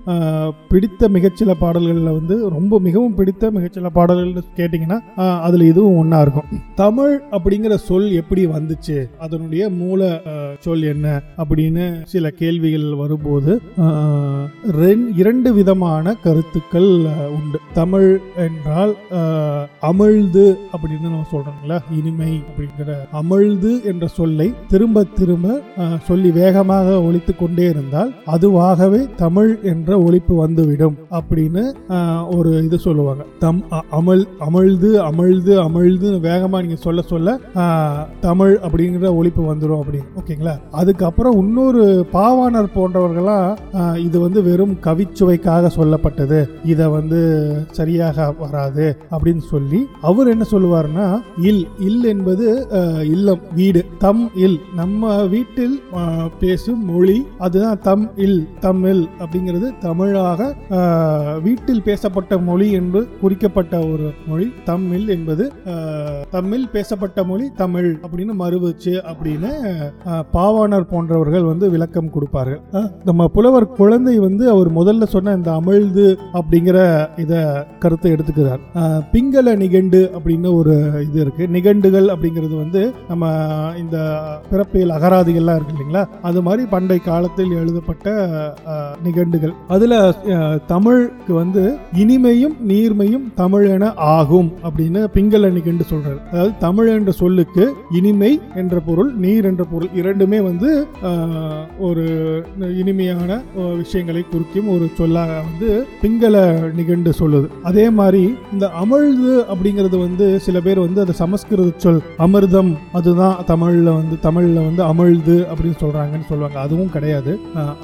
பிடித்த 0.70 1.10
மிகச்சில 1.10 1.52
பாடல்களில் 1.60 2.04
வந்து 2.04 2.50
ரொம்ப 2.50 2.80
மிகவும் 2.80 3.16
பிடித்த 3.16 3.52
மிகச்சில 3.52 3.90
பாடல்கள் 3.90 4.44
கேட்டிங்கன்னா 4.56 5.00
அதில் 5.40 5.62
இதுவும் 5.62 5.98
ஒன்றா 5.98 6.22
இருக்கும். 6.22 6.44
தமிழ் 6.76 7.22
அப்படிங்கிற 7.32 7.76
சொல் 7.76 8.12
எப்படி 8.12 8.46
வந்துச்சு? 8.46 9.10
அதனுடைய 9.20 9.70
மூல 9.70 10.22
சொல் 10.60 10.84
என்ன? 10.84 11.22
அப்படின்னு 11.38 12.04
சில 12.04 12.30
கேள்விகள் 12.30 12.96
வரும்போது 12.96 13.62
ரெண்- 14.72 15.08
இரண்டு 15.16 15.54
விதமான 15.54 16.14
கருத்துக்கள் 16.14 16.90
உண்டு. 17.38 17.60
தமிழ் 17.74 18.20
என்றால் 18.36 18.96
அமிழ்து 19.82 20.56
அப்படின்னு 20.74 21.02
நம்ம 21.02 21.26
சொல்கிறோங்களா 21.32 21.80
இனிமை 21.98 22.44
அப்படிங்கிற 22.48 22.92
அமிழ்து 23.14 23.84
என்ற 23.84 24.08
சொல்லை 24.08 24.54
திரும்ப 24.68 25.04
திரும்ப 25.04 25.62
சொல்லி 26.02 26.32
வேகமாக 26.32 27.02
ஒழித்து 27.02 27.36
கொண்டே 27.36 27.70
இருந்தால் 27.70 28.14
அதுவாகவே 28.28 29.16
தமிழ் 29.16 29.60
என்ற 29.64 29.98
ஒழிப்பு 29.98 30.36
வந்துவிடும் 30.36 30.98
அப்படின்னு 31.12 31.64
ஒரு 32.36 32.64
இது 32.64 32.80
சொல்லுவாங்க. 32.80 33.24
தம் 33.40 33.64
அ- 33.72 33.84
அமிழ் 33.92 34.24
அமிழ்து 34.40 34.92
அமிழ்து 35.10 35.54
அமிழ்து 35.68 36.10
வேகமா 36.28 36.60
நீங்க 36.60 36.76
சொல்ல 36.76 37.02
சொல்ல 37.02 37.40
தமிழ் 38.20 38.60
அப்படிங்கிற 38.64 39.08
ஒழிப்பு 39.22 39.42
வந்துடும் 39.42 39.80
அப்படின்னு. 39.80 40.08
ஓகேங்களா? 40.20 40.54
அதுக்கப்புறம் 40.72 41.38
இன்னொரு 41.38 42.06
பாவாணர் 42.14 42.72
போன்றவர்களாம் 42.76 43.98
இது 43.98 44.20
வந்து 44.20 44.44
வெறும் 44.44 44.78
கவிச்சுவைக்காக 44.82 45.70
சொல்லப்பட்டது. 45.78 46.50
இதை 46.64 46.88
வந்து 46.88 47.20
சரியாக 47.72 48.34
வராது 48.40 48.98
அப்படின்னு 49.12 49.42
சொல்லி 49.50 49.86
அவர் 50.02 50.28
என்ன 50.28 50.46
சொல்லுவார்னா 50.52 51.22
இல் 51.42 51.68
இல் 51.90 52.04
என்பது 52.14 52.46
இல்லம் 53.14 53.44
வீடு. 53.60 53.82
தம் 54.04 54.24
இல். 54.46 54.58
நம்ம 54.80 55.14
வீட்டில் 55.34 55.76
பேசும் 56.44 56.84
மொழி 56.92 57.18
அதுதான் 57.46 57.80
தம் 57.88 58.06
இல் 58.26 58.40
தமிழ் 58.66 59.02
அப்படிங்கிறது 59.24 59.68
தமிழாக 59.86 60.50
வீட்டில் 61.48 61.84
பேசப்பட்ட 61.88 62.38
மொழி 62.50 62.68
என்று 62.80 63.02
குறிக்கப்பட்ட 63.22 63.74
ஒரு 63.92 64.08
மொழி. 64.30 64.48
தமிழ் 64.72 65.06
என்பது 65.16 65.46
தமிழ் 66.38 66.66
பேசப்பட்ட 66.76 67.24
மொழி 67.30 67.46
தமிழ் 67.62 67.90
அப்படின்னு 68.06 68.34
மறுவச்சு 68.44 68.94
அப்படின்னு 69.12 69.52
பாவாணர் 70.36 70.90
போன்றவர்கள் 70.94 71.50
வந்து 71.52 71.66
விளக்கம் 71.76 72.14
கொடுப்பார்கள். 72.16 72.62
நம்ம 73.10 73.28
புலவர் 73.36 73.68
குழந்தை 73.80 74.16
வந்து 74.28 74.44
அவர் 74.54 74.70
முதல்ல 74.80 75.04
சொன்ன 75.16 75.36
இந்த 75.40 75.52
அமிழ்து 75.60 76.08
அப்படிங்கிற 76.40 76.78
இத 77.24 77.34
கருத்தை 77.84 78.10
எடுத்துக்கிறார். 78.16 78.62
பிங்கள 79.14 79.56
நிகண்டு 79.64 80.02
அப்படின்னு 80.18 80.50
ஒரு 80.60 80.76
இது 81.08 81.20
இருக்கு. 81.24 81.44
நிகண்டுகள் 81.76 82.08
அப்படிங்கிறது 82.14 82.56
வந்து 82.62 82.82
நம்ம 83.08 83.30
இந்த 83.80 83.98
பிறப்பியல் 84.52 84.94
அகராதிகள்லாம் 84.98 85.58
இருக்கு 85.58 85.74
இல்லைங்களா? 85.76 86.04
அது 86.28 86.40
மாதிரி 86.46 86.64
பண்டை 86.74 86.98
காலத்தில் 87.08 87.52
எழுதப்பட்ட 87.62 88.14
நிகண்டுகள். 89.06 89.54
அதில் 89.76 89.96
தமிழுக்கு 90.72 91.34
வந்து 91.40 91.64
இனிமையும் 92.04 92.56
நீர்மையும் 92.70 93.26
தமிழ் 93.42 93.66
என 93.76 93.90
ஆகும் 94.14 94.50
அப்படின்னு 94.68 95.02
பிங்கல 95.16 95.50
நிகண்டு 95.58 95.86
சொல்றாரு. 95.92 96.20
அதாவது 96.32 96.54
தமிழ் 96.66 96.92
என்ற 96.96 97.14
சொல்லுக்கு 97.22 97.66
இனிமை 98.00 98.32
என்ற 98.62 98.80
பொருள் 98.88 99.12
நீர் 99.26 99.50
என்ற 99.52 99.66
பொருள் 99.74 99.92
இரண்டுமே 100.02 100.40
வந்து 100.50 100.72
ஒரு 101.90 102.06
இனிமையான 102.82 103.40
விஷயங்களை 103.82 104.24
குறிக்கும் 104.32 104.72
ஒரு 104.76 104.88
சொல்லாக 105.02 105.42
வந்து 105.50 105.70
பிங்கல 106.04 106.46
நிகண்டு 106.80 107.14
சொல்லுது. 107.22 107.50
அதே 107.72 107.88
மாதிரி 108.00 108.24
இந்த 108.54 108.66
அமிழ்து 108.84 109.36
அப்படிங்கிறது 109.52 109.98
வந்து 110.08 110.26
சில 110.48 110.60
பேர் 110.66 110.86
வந்து 110.86 111.04
அது 111.04 111.14
சமஸ்கிருத 111.22 111.65
சொல் 111.78 112.02
அமிர்தம் 112.18 112.78
அதுதான் 112.94 113.46
தமிழில் 113.46 113.84
வந்து 113.84 114.20
தமிழில் 114.20 114.54
வந்து 114.54 114.84
அமிழ்து 114.84 115.46
அப்படின்னு 115.46 115.84
சொல்கிறாங்கன்னு 115.84 116.26
சொல்லுவாங்க. 116.28 116.60
அதுவும் 116.60 116.92
கிடையாது. 116.92 117.40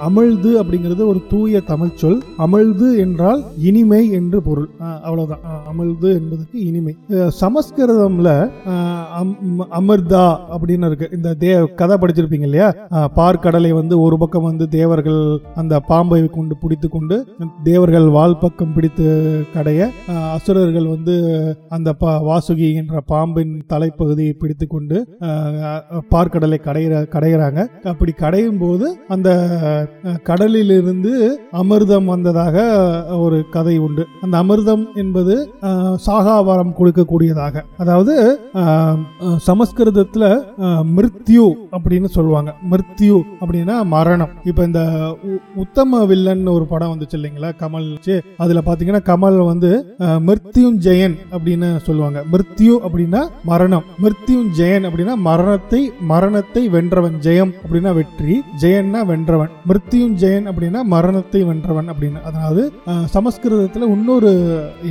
அமிழ்து 0.09 0.59
அப்படிங்கிறது 0.63 1.05
ஒரு 1.05 1.21
தூய 1.29 1.59
தமிழ் 1.59 1.89
சொல். 1.95 2.23
அமிழ்து 2.37 2.97
என்றால் 2.97 3.43
இனிமை 3.57 4.09
என்று 4.09 4.41
பொருள். 4.41 4.69
அவ்வளோதான் 4.81 5.39
அமிழ்து 5.71 5.99
என்பதற்கு 6.01 6.65
இனிமை. 6.65 6.95
சமஸ்கிருதம்ல 7.09 8.49
அம்- 9.21 9.65
அமிர்தா 9.71 10.37
அப்படின்னு 10.51 10.85
இருக்கு. 10.85 11.09
இந்த 11.11 11.35
தே 11.39 11.73
கதை 11.73 11.97
படிச்சிருப்பீங்க 11.97 12.41
இல்லையா? 12.41 12.75
பார்க்கடலை 12.91 13.69
வந்து 13.69 14.01
ஒரு 14.01 14.17
பக்கம் 14.17 14.43
வந்து 14.43 14.67
தேவர்கள் 14.67 15.37
அந்த 15.55 15.79
பாம்பை 15.79 16.29
கொண்டு 16.29 16.57
பிடித்து 16.57 16.89
கொண்டு 16.89 17.25
தேவர்கள் 17.63 18.07
வால் 18.07 18.37
பக்கம் 18.37 18.73
பிடித்து 18.73 19.43
கடைய 19.53 19.89
அசுரர்கள் 20.31 20.85
வந்து 20.85 21.57
அந்த 21.69 21.95
வாசுகி 22.01 22.73
என்ற 22.73 23.01
பாம்பின் 23.01 23.63
தலைப்பகுதியை 23.71 24.33
பிடித்து 24.35 24.65
கொண்டு 24.67 24.97
பார்க்கடலை 26.11 26.59
கடையிற 26.61 26.79
கடையிறாங்க. 27.13 27.59
அப்படி 27.91 28.11
கடையும் 28.17 28.57
போது 28.57 28.85
அந்த 29.07 29.29
கடலிலிருந்து 30.23 31.13
அமிர்தம் 31.61 32.05
வந்ததாக 32.05 32.55
ஒரு 33.19 33.37
கதை 33.49 33.75
உண்டு. 33.79 34.03
அந்த 34.21 34.35
அமிர்தம் 34.43 34.85
என்பது 34.95 35.35
அஹ், 35.63 35.95
சாகாவரம் 36.05 36.75
கொடுக்கக்கூடியதாக. 36.77 37.47
அதாவது 37.77 38.13
சமஸ்கிருதத்தில் 39.45 40.27
மிருத்யு 40.95 41.45
அப்படின்னு 41.75 42.09
சொல்லுவாங்க. 42.09 42.39
மிருத்யு 42.71 43.17
அப்படின்னா 43.41 43.75
மரணம். 43.91 44.33
இப்போ 44.43 44.63
இந்த 44.63 44.81
உத்தம 45.55 45.79
வில்லன் 46.05 46.45
ஒரு 46.49 46.65
படம் 46.65 46.91
வந்துச்சு 46.93 47.17
இல்லைங்களா? 47.19 47.49
கமல் 47.61 47.87
அதில் 48.37 48.65
பார்த்தீங்கன்னா 48.65 49.03
கமல் 49.07 49.39
வந்து 49.45 49.71
மிருத்யுஞ்சயன் 50.27 51.15
அப்படின்னு 51.31 51.67
சொல்லுவாங்க. 51.87 52.19
மிருத்யு 52.31 52.73
அப்படின்னா 52.85 53.21
மரணம். 53.51 53.85
மிருத்யுஞ்செயன் 54.03 54.85
அப்படின்னா 54.87 55.15
மரணத்தை 55.29 55.81
மரணத்தை 56.11 56.63
வென்றவன். 56.75 57.15
ஜெயம் 57.25 57.53
அப்படின்னா 57.63 57.91
வெற்றி 57.99 58.35
ஜெயன்னா 58.61 59.01
வென்றவன். 59.11 59.51
மிருத்யுஞ்செயன் 59.69 60.47
அப்படின்னா 60.51 60.81
மரணத்தை 60.93 61.41
வென்றவன் 61.49 61.89
அப்படின்னு. 61.93 62.21
அதாவது 62.29 62.61
சமஸ்கிருதத்துல 63.15 63.89
இன்னொரு 63.95 64.31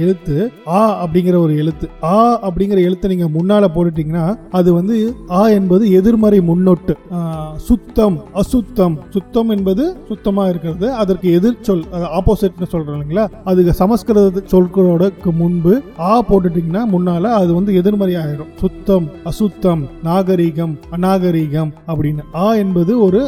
எழுத்து 0.03 0.37
ஆ 0.79 0.81
அப்படிங்கிற 1.05 1.37
ஒரு 1.47 1.55
எழுத்து. 1.63 1.87
ஆ 2.13 2.17
அப்படிங்கிற 2.49 2.79
எழுத்தை 2.89 3.09
நீங்க 3.13 3.29
முன்னால 3.39 3.71
போட்டுட்டீங்கன்னா 3.75 4.25
அது 4.59 4.69
வந்து 4.79 4.97
ஆ 5.39 5.43
என்பது 5.59 5.85
எதிர்மறை 6.01 6.41
முன்னொட்டு. 6.51 6.97
சுத்தம் 7.69 8.17
அசுத்தம். 8.43 8.97
சுத்தம் 9.15 9.51
என்பது 9.57 9.85
சுத்தமா 10.11 10.45
இருக்கிறது. 10.53 10.87
அதற்கு 11.03 11.29
எதிர் 11.39 11.65
சொல் 11.69 11.85
ஆப்போசிட்னு 12.19 12.71
சொல்றோம் 12.75 12.97
இல்லைங்களா? 12.97 13.27
அதுக்கு 13.51 13.73
சமஸ்கிருத 13.83 14.43
சொற்களோடக்கு 14.53 15.31
முன்பு 15.43 15.75
ஆ 16.11 16.13
போட்டுட்டீங்கன்னா 16.29 16.85
முன்னால 16.95 17.33
அது 17.41 17.51
வந்து 17.59 17.73
எதிர்மறை 17.81 18.15
ஆயிரும். 18.23 18.50
சுத்தம் 18.61 19.07
அசுத்தம் 19.31 19.83
நாகரீகம் 20.07 20.75
அநாகரீகம் 20.97 21.71
அப்படின்னு. 21.91 22.23
ஆ 22.45 22.47
என்பது 22.63 22.93
ஒரு 23.07 23.21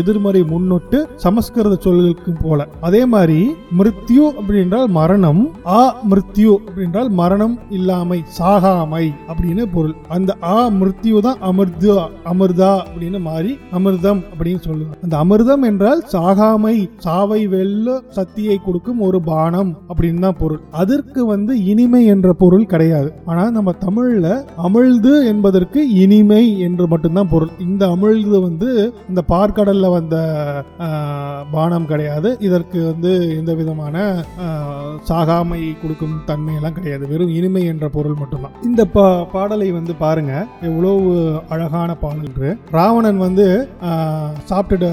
எதிர்மறை 0.00 0.42
முன்னொட்டு 0.52 0.98
சமஸ்கிருத 1.24 1.78
சொல்களுக்கு 1.86 2.32
போல. 2.42 2.66
அதே 2.88 3.02
மாதிரி 3.14 3.38
மிருத்யு 3.78 4.24
அப்படின்றால் 4.40 4.88
மரணம் 4.98 5.42
ஆ 5.78 5.80
மிருத்யு 6.10 6.52
அப்படின்றால் 6.66 7.10
மரணம் 7.20 7.54
இல்லாமை 7.78 8.20
சாகாமை 8.38 9.04
அப்படின்னு 9.30 9.64
பொருள். 9.74 9.96
அந்த 10.16 10.36
ஆ 10.54 10.58
மிருத்யு 10.80 11.20
தான் 11.28 11.42
அமிர்து 11.50 11.92
அமிர்தா 12.32 12.72
அப்படின்னு 12.88 13.18
மாறி 13.28 13.52
அமிர்தம் 13.78 14.20
அப்படின்னு 14.32 14.62
சொல்லுவாங்க. 14.66 14.96
அந்த 15.04 15.14
அமிர்தம் 15.24 15.64
என்றால் 15.70 16.02
சாகாமை 16.12 16.76
சாவை 17.04 17.40
வெல்ல 17.54 17.96
சக்தியை 18.18 18.56
கொடுக்கும் 18.64 19.00
ஒரு 19.08 19.18
பானம் 19.30 19.70
அப்படின்னு 19.90 20.24
தான் 20.26 20.38
பொருள். 20.42 20.60
அதற்கு 20.82 21.20
வந்து 21.32 21.52
இனிமை 21.72 22.02
என்ற 22.14 22.28
பொருள் 22.42 22.70
கிடையாது. 22.72 23.10
ஆனா 23.30 23.44
நம்ம 23.56 23.74
தமிழ்ல 23.86 24.26
அமிழ்து 24.68 25.26
என்பதற்கு 25.26 25.90
இனிமை 25.90 26.58
என்று 26.60 26.88
மட்டும்தான் 26.88 27.28
பொருள். 27.28 27.48
இந்த 27.58 27.86
அமிழ்து 27.86 28.42
வந்து 28.42 28.94
இந்த 29.08 29.22
பார்க்கடல்ல 29.28 29.90
வந்த 29.90 30.36
பானம் 31.50 31.86
கிடையாது. 31.86 32.36
இதற்கு 32.40 32.84
வந்து 32.84 33.36
எந்த 33.36 33.54
விதமான 33.54 34.24
சாகாமை 35.08 35.80
கொடுக்கும் 35.80 36.20
தன்மையெல்லாம் 36.26 36.72
கிடையாது. 36.72 37.08
வெறும் 37.08 37.28
இனிமை 37.28 37.64
என்ற 37.64 37.88
பொருள் 37.88 38.14
மட்டும்தான். 38.18 38.50
இந்த 38.62 38.86
பா- 38.94 39.26
பாடலை 39.32 39.70
வந்து 39.70 39.94
பாருங்க. 39.94 40.46
எவ்வளவு 40.62 41.38
அழகான 41.48 41.94
பாடல் 41.94 42.56
ராவணன் 42.70 43.18
வந்து 43.18 43.68
சாப்பிட்டுட்டு 44.48 44.90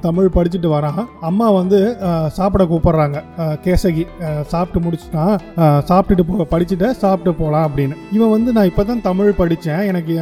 தமிழ் 0.00 0.30
படிச்சுட்டு 0.34 0.66
வரான். 0.66 1.04
அம்மா 1.20 1.50
வந்து 1.50 1.96
சாப்பிட 2.28 2.64
கூப்பிடுறாங்க. 2.64 3.22
கேசகி 3.38 4.06
சாப்பிட்டு 4.42 4.88
முடிச்சுட்டான். 4.88 5.38
சாப்பிட்டுட்டு 5.58 6.24
படிச்சுட்டு 6.50 6.90
சாப்பிட்டு 6.90 7.44
போலாம் 7.44 7.70
அப்படின்னு. 7.70 7.96
இவன் 8.12 8.30
வந்து 8.30 8.52
நான் 8.52 8.70
தான் 8.86 9.02
தமிழ் 9.02 9.32
படித்தேன் 9.32 9.86
எனக்கு 9.90 10.14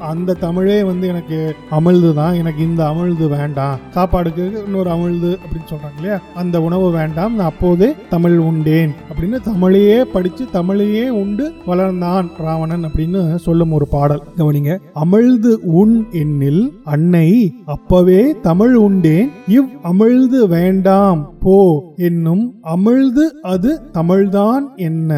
அந்த 0.00 0.34
தமிழே 0.34 0.82
வந்து 0.82 1.08
எனக்கு 1.08 1.56
அமிழ்து 1.70 2.14
தான். 2.14 2.34
எனக்கு 2.34 2.62
இந்த 2.62 2.82
அமிழ்து 2.84 3.28
வேண்டாம். 3.28 3.78
சாப்பாடுக்கு 3.94 4.64
இன்னொரு 4.64 4.90
அமிழ்து 4.90 5.30
அப்படின்னு 5.42 5.68
சொல்கிறாங்க 5.70 5.96
இல்லையா? 5.96 6.20
அந்த 6.34 6.62
உணவு 6.62 6.90
வேண்டாம். 6.90 7.34
நான் 7.34 7.46
அப்போதே 7.46 7.88
தமிழ் 8.10 8.38
உண்டேன் 8.38 8.92
அப்படின்னு 9.12 9.38
தமிழையே 9.48 9.98
படித்து 10.02 10.44
தமிழையே 10.52 11.08
உண்டு 11.08 11.52
வளர்ந்தான் 11.66 12.28
ராவணன் 12.38 12.84
அப்படின்னு 12.84 13.36
சொல்லும் 13.36 13.72
ஒரு 13.72 13.86
பாடல். 13.86 14.22
கவனிங்க. 14.38 14.78
அமிழ்து 15.04 15.52
உண் 15.80 16.06
என்னில் 16.12 16.64
அன்னை 16.84 17.28
அப்பவே 17.66 18.36
தமிழ் 18.42 18.74
உண்டேன். 18.74 19.30
இவ் 19.48 19.68
அமிழ்து 19.84 20.48
வேண்டாம். 20.48 21.20
போ 21.40 21.92
என்னும் 21.96 22.54
அமிழ்து 22.62 23.24
அது 23.42 23.80
தமிழ்தான் 23.92 24.64
என்ன? 24.76 25.12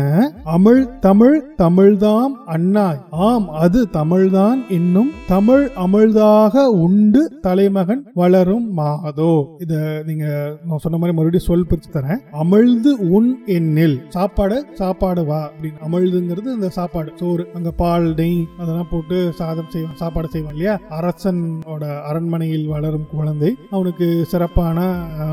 அமிழ் 0.44 0.98
தமிழ் 0.98 1.54
தமிழ்தாம் 1.58 2.34
அண்ணாய் 2.46 3.00
ஆம் 3.10 3.48
அது 3.48 3.88
தமிழ்தான் 3.92 4.68
என்னும் 4.68 5.10
தமிழ் 5.26 5.70
அமிழ்தாக 5.76 6.64
உண்டு 6.64 7.38
தலைமகன் 7.40 8.10
வளரும் 8.14 8.72
மாதோ. 8.72 9.56
இத 9.58 10.02
நீங்க 10.06 10.26
நான் 10.68 10.78
சொன்ன 10.78 10.98
மாதிரி 10.98 11.18
மறுபடியும் 11.18 11.46
சொல் 11.46 11.66
பிரிச்சு 11.70 11.96
தரேன். 11.96 12.20
அமிழ்து 12.32 12.92
உன் 13.08 13.38
எண்ணில். 13.46 13.98
சாப்பாடு 14.08 14.66
சாப்பாடு 14.74 15.24
வா 15.24 15.50
அப்படின்னு. 15.50 15.80
அமிழ்துங்கிறது 15.90 16.54
இந்த 16.54 16.68
சாப்பாடு. 16.68 17.12
சோறு 17.16 17.46
அங்க 17.54 17.70
பால் 17.70 18.14
நெய் 18.14 18.46
அதெல்லாம் 18.58 18.86
போட்டு 18.90 19.32
சாதம் 19.34 19.70
செய்வான் 19.70 19.96
சாப்பாடு 19.96 20.28
செய்வான் 20.28 20.52
இல்லையா? 20.52 20.80
அரசனோட 20.90 22.02
அரண்மனையில் 22.02 22.66
வளரும் 22.66 23.06
குழந்தை. 23.16 23.54
அவனுக்கு 23.70 24.24
சிறப்பான 24.28 24.78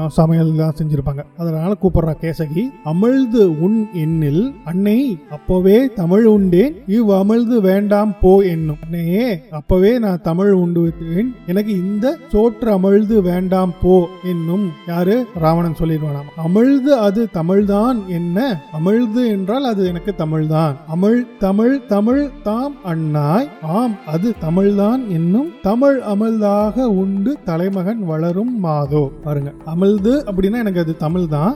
சமையல் 0.08 0.56
தான் 0.56 0.78
செஞ்சிருப்பாங்க. 0.80 1.24
அதனால 1.38 1.76
கூப்பிடுறா 1.82 2.14
கேசகி 2.22 2.64
அமிழ்து 2.86 3.44
உன் 3.60 3.88
எண்ணில் 3.94 4.54
அன்னை 4.64 5.20
அப்பவே 5.32 5.90
தமிழ் 5.94 6.26
உண்டேன் 6.26 6.76
இவ் 6.88 7.12
அமிழ்து 7.12 7.62
வேண்டாம் 7.62 8.16
போ 8.22 8.40
என்னும். 8.40 8.78
அன்னையே 8.84 9.40
அப்பவே 9.52 10.00
நான் 10.00 10.22
தமிழ் 10.22 10.52
உண்டு 10.52 10.82
விட்டேன் 10.82 11.34
எனக்கு 11.48 11.72
இந்த 11.72 12.18
சோற்று 12.34 12.66
அமிழ்து 12.66 13.22
வேண்டாம் 13.22 13.74
போ 13.82 14.08
என்னும் 14.24 14.70
யாரு? 14.88 15.26
ராவணன் 15.40 15.76
சொல்லிடுவானாம். 15.80 16.30
அமிழ்து 16.48 16.94
அது 17.08 17.28
தமிழ்தான் 17.34 18.06
என்ன? 18.08 18.62
அமிழ்து 18.74 19.28
என்றால் 19.28 19.64
அது 19.64 19.86
எனக்கு 19.86 20.14
தமிழ்தான். 20.18 20.76
அமிழ் 20.96 21.38
தமிழ் 21.40 21.86
தமிழ் 21.86 22.30
தாம் 22.44 22.76
அண்ணாய் 22.86 23.48
ஆம் 23.62 23.96
அது 24.08 24.34
தமிழ்தான் 24.42 25.08
என்னும் 25.08 25.50
தமிழ் 25.62 26.00
அமிழ்தாக 26.00 26.86
உண்டு 26.86 27.38
தலைமகன் 27.46 28.06
வளரும் 28.06 28.60
மாதோ. 28.60 29.12
பாருங்க. 29.24 29.54
அமிழ்து 29.66 30.14
அப்படின்னா 30.30 30.58
எனக்கு 30.70 30.84
அது 30.86 30.94
தமிழ் 30.98 31.28
தான். 31.28 31.54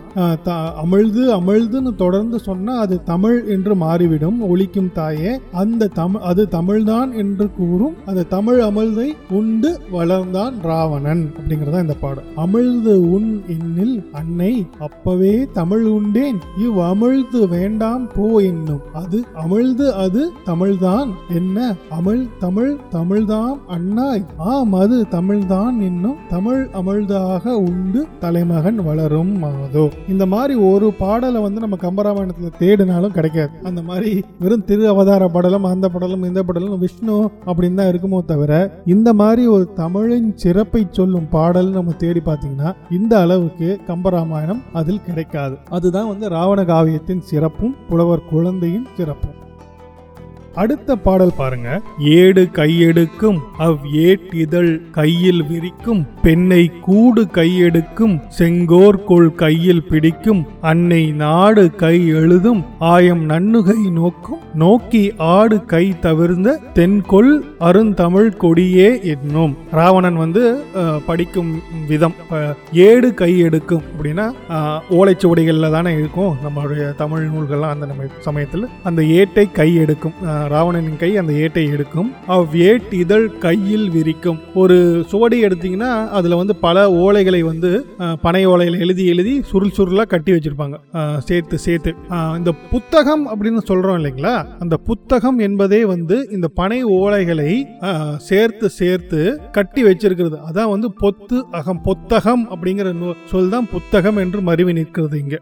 அமிழ்து 0.84 1.23
அமிழ்துன்னு 1.36 1.95
தொடர்ந்து 1.95 2.38
சொன்னா 2.39 2.73
அது 2.78 2.95
தமிழ் 3.04 3.38
என்று 3.47 3.76
மாறிவிடும் 3.76 4.39
ஒழிக்கும் 4.49 4.91
தாயே. 4.93 5.32
அந்த 5.54 5.89
தமிழ் 5.93 6.23
அது 6.23 6.43
தமிழ்தான் 6.52 7.12
என்று 7.15 7.45
கூறும் 7.52 7.95
அந்த 8.06 8.26
தமிழ் 8.28 8.60
அமிழ்தை 8.62 9.08
உண்டு 9.32 9.69
வளர்ந்தான் 9.93 10.56
ராவணன் 10.62 11.23
அப்படிங்கறதா 11.38 11.82
இந்த 11.82 11.95
பாடம் 11.95 12.30
அமிழ்து 12.38 12.93
உன் 13.15 13.30
என்னில் 13.47 13.95
அன்னை 14.12 14.52
அப்பவே 14.80 15.34
தமிழ் 15.54 15.86
உண்டேன் 15.95 16.39
இவ் 16.58 16.80
அமிழ்து 16.84 17.41
வேண்டாம் 17.47 18.06
போ 18.15 18.28
என்னும் 18.41 18.84
அது 18.93 19.19
அமிழ்து 19.43 19.88
அது 20.04 20.21
தமிழ்தான் 20.45 21.10
என்ன? 21.36 21.58
அமிழ் 21.97 22.23
தமிழ் 22.39 22.73
தமிழ்தாம் 22.91 23.60
அண்ணாய். 23.67 24.23
ஆம் 24.52 24.73
அது 24.73 24.97
தமிழ்தான் 25.12 25.78
என்னும் 25.82 26.19
தமிழ் 26.30 26.62
அமிழ்தாக 26.73 27.45
உண்டு 27.63 28.02
தலைமகன் 28.19 28.80
வளர் 28.84 29.02
வளரும் 29.03 29.31
மாதோ. 29.37 29.83
இந்த 30.09 30.25
மாதிரி 30.25 30.53
ஒரு 30.59 30.87
பாடலை 30.93 31.41
வந்து 31.41 31.63
நம்ம 31.63 31.77
கம்பராமாயணத்தில் 31.81 32.57
தேடினாலும் 32.59 33.15
கிடைக்காது. 33.17 33.51
அந்த 33.63 33.81
மாதிரி 33.81 34.11
வெறும் 34.39 34.65
திரு 34.65 34.83
அவதார 34.87 35.27
படலம் 35.27 35.63
அந்த 35.63 35.87
படலம் 35.89 36.23
இந்த 36.23 36.43
படலம் 36.43 36.79
விஷ்ணு 36.79 37.15
அப்படின்னு 37.45 37.79
தான் 37.79 37.91
இருக்குமோ 37.91 38.19
தவிர 38.25 38.51
இந்த 38.85 39.13
மாதிரி 39.13 39.43
ஒரு 39.47 39.65
தமிழின் 39.81 40.29
சிறப்பை 40.35 40.83
சொல்லும் 40.91 41.29
பாடல் 41.29 41.69
நம்ம 41.69 41.91
தேடி 42.03 42.21
பார்த்தீங்கன்னா 42.25 42.71
இந்த 42.89 43.13
அளவுக்கு 43.19 43.69
கம்பராமாயணம் 43.87 44.63
அதில் 44.73 45.05
கிடைக்காது. 45.05 45.57
அதுதான் 45.69 46.07
வந்து 46.07 46.29
ராவண 46.29 46.61
காவியத்தின் 46.63 47.23
சிறப்பும் 47.31 47.75
புலவர் 47.89 48.27
குழந்தையின் 48.29 48.87
சிறப்பும். 48.97 49.37
அடுத்த 50.61 50.95
பாடல் 51.05 51.37
பாருங்க. 51.37 51.69
ஏடு 52.17 52.41
கையெடுக்கும் 52.57 53.39
அவ் 53.65 53.77
ஏட்டிதழ் 54.07 54.71
கையில் 54.97 55.41
விரிக்கும் 55.47 56.01
பெண்ணை 56.21 56.63
கூடு 56.81 57.23
கையெடுக்கும் 57.37 58.15
செங்கோர்கோள் 58.37 59.29
கையில் 59.43 59.83
பிடிக்கும் 59.87 60.41
அன்னை 60.71 61.01
நாடு 61.23 61.63
கை 61.83 61.95
எழுதும் 62.19 62.61
ஆயம் 62.93 63.23
நன்னுகை 63.29 63.79
நோக்கும் 63.97 64.43
நோக்கி 64.63 65.03
ஆடு 65.33 65.57
கை 65.73 65.85
தவிர்ந்த 66.05 66.59
தென்கொள் 66.75 67.31
அருந்தமிழ் 67.69 68.31
கொடியே 68.43 68.89
என்னும். 69.13 69.55
ராவணன் 69.71 70.17
வந்து 70.23 70.43
படிக்கும் 71.05 71.51
விதம் 71.87 72.15
ஏடு 72.87 73.09
கை 73.21 73.31
எடுக்கும் 73.47 73.83
அப்படின்னா 73.91 74.27
ஓலைச்சுவடிகளில் 74.97 75.75
தானே 75.77 75.93
இருக்கும் 75.99 76.35
நம்மளுடைய 76.45 76.83
தமிழ் 77.01 77.27
நூல்கள்லாம் 77.33 77.73
அந்த 77.75 77.85
நம்ம 77.91 78.09
சமயத்தில். 78.19 78.65
அந்த 78.83 79.01
ஏட்டை 79.19 79.45
கை 79.51 79.69
எடுக்கும் 79.83 80.17
ராவணனின் 80.53 80.99
கை 81.01 81.10
அந்த 81.21 81.34
ஏட்டை 81.43 81.63
எடுக்கும். 81.75 82.10
அவ் 82.36 82.56
ஏட் 82.69 82.91
இதழ் 83.01 83.27
கையில் 83.45 83.88
விரிக்கும். 83.95 84.39
ஒரு 84.62 84.77
சுவடி 85.12 85.38
எடுத்தீங்கன்னா 85.47 85.91
அதுல 86.19 86.39
வந்து 86.41 86.56
பல 86.65 86.86
ஓலைகளை 87.03 87.41
வந்து 87.49 87.71
பனை 88.25 88.41
ஓலைகளை 88.53 88.79
எழுதி 88.86 89.06
எழுதி 89.13 89.34
சுருள் 89.51 89.75
சுருளாக 89.77 90.10
கட்டி 90.13 90.32
வச்சிருப்பாங்க. 90.32 90.77
சேர்த்து 91.29 91.58
சேர்த்து. 91.65 91.93
இந்த 92.38 92.51
புத்தகம் 92.73 93.25
அப்படின்னு 93.32 93.62
சொல்றோம் 93.69 93.97
இல்லைங்களா? 93.99 94.36
அந்த 94.63 94.75
புத்தகம் 94.89 95.39
என்பதே 95.47 95.82
வந்து 95.93 96.17
இந்த 96.38 96.47
பனை 96.60 96.79
ஓலைகளை 96.97 97.51
சேர்த்து 98.29 98.69
சேர்த்து 98.79 99.19
கட்டி 99.58 99.82
வச்சிருக்கிறது. 99.89 100.38
அதான் 100.49 100.71
வந்து 100.73 100.89
பொத்து 101.03 101.38
அகம் 101.60 101.82
பொத்தகம் 101.88 102.43
அப்படிங்கிற 102.53 102.89
சொல் 103.32 103.51
தான் 103.53 103.67
புத்தகம் 103.73 104.19
என்று 104.23 104.39
மருவி 104.49 104.73
நிற்கிறது 104.79 105.17
இங்க. 105.23 105.38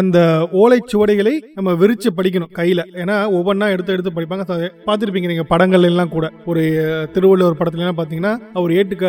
அந்த 0.00 0.18
ஓலை 0.62 0.78
சுவடிகளை 0.92 1.34
நம்ம 1.56 1.72
விரிச்சு 1.80 2.08
படிக்கணும் 2.16 2.54
கையில. 2.58 2.80
ஏன்னா 3.02 3.16
ஒவ்வொன்றா 3.38 3.68
எடுத்து 3.74 3.92
எடுத்து 3.94 4.09
படிப்பாங்க. 4.14 4.70
பார்த்துருப்பீங்க 4.86 5.26
நீங்கள் 5.26 5.44
படங்கள் 5.48 5.82
எல்லாம் 5.82 6.08
கூட. 6.08 6.30
ஒரு 6.44 7.08
திருவள்ளுவர் 7.12 7.56
படத்துலலாம் 7.58 7.98
பார்த்தீங்கன்னா 7.98 8.38
அவர் 8.52 8.70
ஏட்டுக்க 8.70 9.04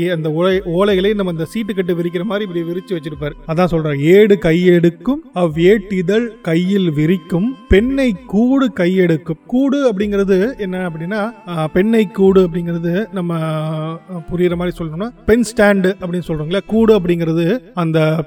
ஏ- 0.00 0.08
அந்த 0.08 0.32
ஓலை 0.32 0.62
ஓலைகளை 0.64 1.14
நம்ம 1.14 1.30
அந்த 1.30 1.44
சீட்டு 1.44 1.74
கட்டு 1.74 1.94
விரிக்கிற 1.94 2.22
மாதிரி 2.22 2.50
இப்படி 2.50 2.80
விரிச்சு 2.80 2.92
வச்சிருப்பார். 2.92 3.32
அதான் 3.48 3.64
சொல்கிறார் 3.64 3.96
ஏடு 3.96 4.38
கையெடுக்கும் 4.42 5.20
அவ் 5.32 5.58
ஏட்டிதழ் 5.58 6.32
கையில் 6.42 6.92
விரிக்கும் 6.92 7.56
பெண்ணை 7.68 8.14
கூடு 8.26 8.72
கையெடுக்கும். 8.76 9.42
கூடு 9.46 9.92
அப்படிங்கிறது 9.92 10.58
என்ன 10.58 10.88
அப்படின்னா 10.88 11.32
பெண்ணை 11.72 12.06
கூடு 12.06 12.48
அப்படிங்கிறது 12.48 13.12
நம்ம 13.12 13.38
புரியுற 14.32 14.56
மாதிரி 14.56 14.76
சொல்லணும்னா 14.78 15.10
பென் 15.26 15.44
ஸ்டாண்டு 15.54 15.94
அப்படின்னு 16.00 16.22
சொல்கிறோங்களே 16.26 16.60
கூடு 16.66 17.00
அப்படிங்கிறது 17.00 17.60
அந்த 17.74 18.24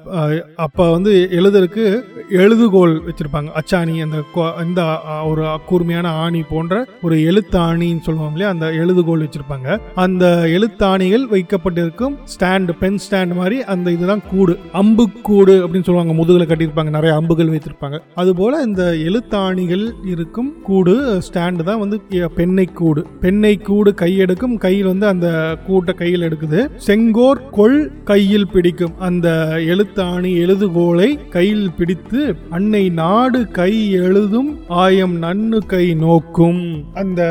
அப்போ 0.55 0.91
வந்து 0.91 1.29
எழுதுறதுக்கு 1.31 2.01
எழுதுகோல் 2.29 3.01
வச்சிருப்பாங்க. 3.01 3.47
அச்சாணி 3.53 4.01
அந்த 4.01 4.23
இந்த 4.63 4.99
ஒரு 5.25 5.59
கூர்மையான 5.65 6.09
ஆணி 6.23 6.41
போன்ற 6.51 6.73
ஒரு 7.01 7.15
எழுத்தாணின்னு 7.29 8.05
சொல்லுவாங்க 8.07 8.35
இல்லையா? 8.35 8.49
அந்த 8.49 8.67
எழுதுகோல் 8.81 9.23
வச்சிருப்பாங்க. 9.23 9.79
அந்த 10.05 10.25
எழுத்தாணிகள் 10.55 11.25
வைக்கப்பட்டிருக்கும் 11.33 12.15
ஸ்டாண்ட் 12.33 12.71
பென் 12.79 12.99
ஸ்டாண்ட் 13.05 13.33
மாதிரி 13.39 13.57
அந்த 13.73 13.91
இதுதான் 13.95 14.23
கூடு. 14.29 14.53
அம்பு 14.71 15.05
கூடு 15.29 15.53
அப்படின்னு 15.67 15.87
சொல்லுவாங்க. 15.89 16.13
முதுகில் 16.19 16.47
கட்டியிருப்பாங்க. 16.47 16.89
நிறைய 16.97 17.15
அம்புகள் 17.15 17.51
வைத்திருப்பாங்க. 17.53 17.97
அதுபோல 18.15 18.61
இந்த 18.61 18.83
எழுத்தாணிகள் 19.07 19.85
இருக்கும் 20.13 20.51
கூடு 20.69 20.95
ஸ்டாண்டு 21.27 21.63
தான் 21.69 21.81
வந்து 21.83 21.99
பெண்ணை 22.35 22.65
கூடு. 22.79 23.01
பெண்ணை 23.21 23.53
கூடு 23.69 23.91
கையெடுக்கும் 24.01 24.57
கையில் 24.57 24.91
வந்து 24.91 25.07
அந்த 25.13 25.27
கூட்டை 25.67 25.93
கையில் 25.93 26.25
எடுக்குது. 26.29 26.59
செங்கோர் 26.87 27.41
கொள் 27.49 27.79
கையில் 28.11 28.47
பிடிக்கும். 28.53 28.95
அந்த 28.99 29.27
எழுத்தாணி 29.71 30.31
எழுதுகோலை 30.43 31.09
கையில் 31.29 31.71
பிடித்து 31.77 32.21
அன்னை 32.49 32.83
நாடு 33.01 33.39
கை 33.59 33.73
எழுதும் 33.91 34.49
ஆயம் 34.83 35.15
நன்னு 35.21 35.57
கை 35.73 35.85
நோக்கும். 36.07 36.61
அந்த 37.01 37.21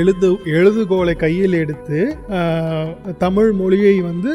எழுது 0.00 0.28
எழுதுகோலை 0.58 1.14
கையில் 1.24 1.54
எடுத்து 1.62 1.98
தமிழ் 3.24 3.50
மொழியை 3.60 3.94
வந்து 4.08 4.30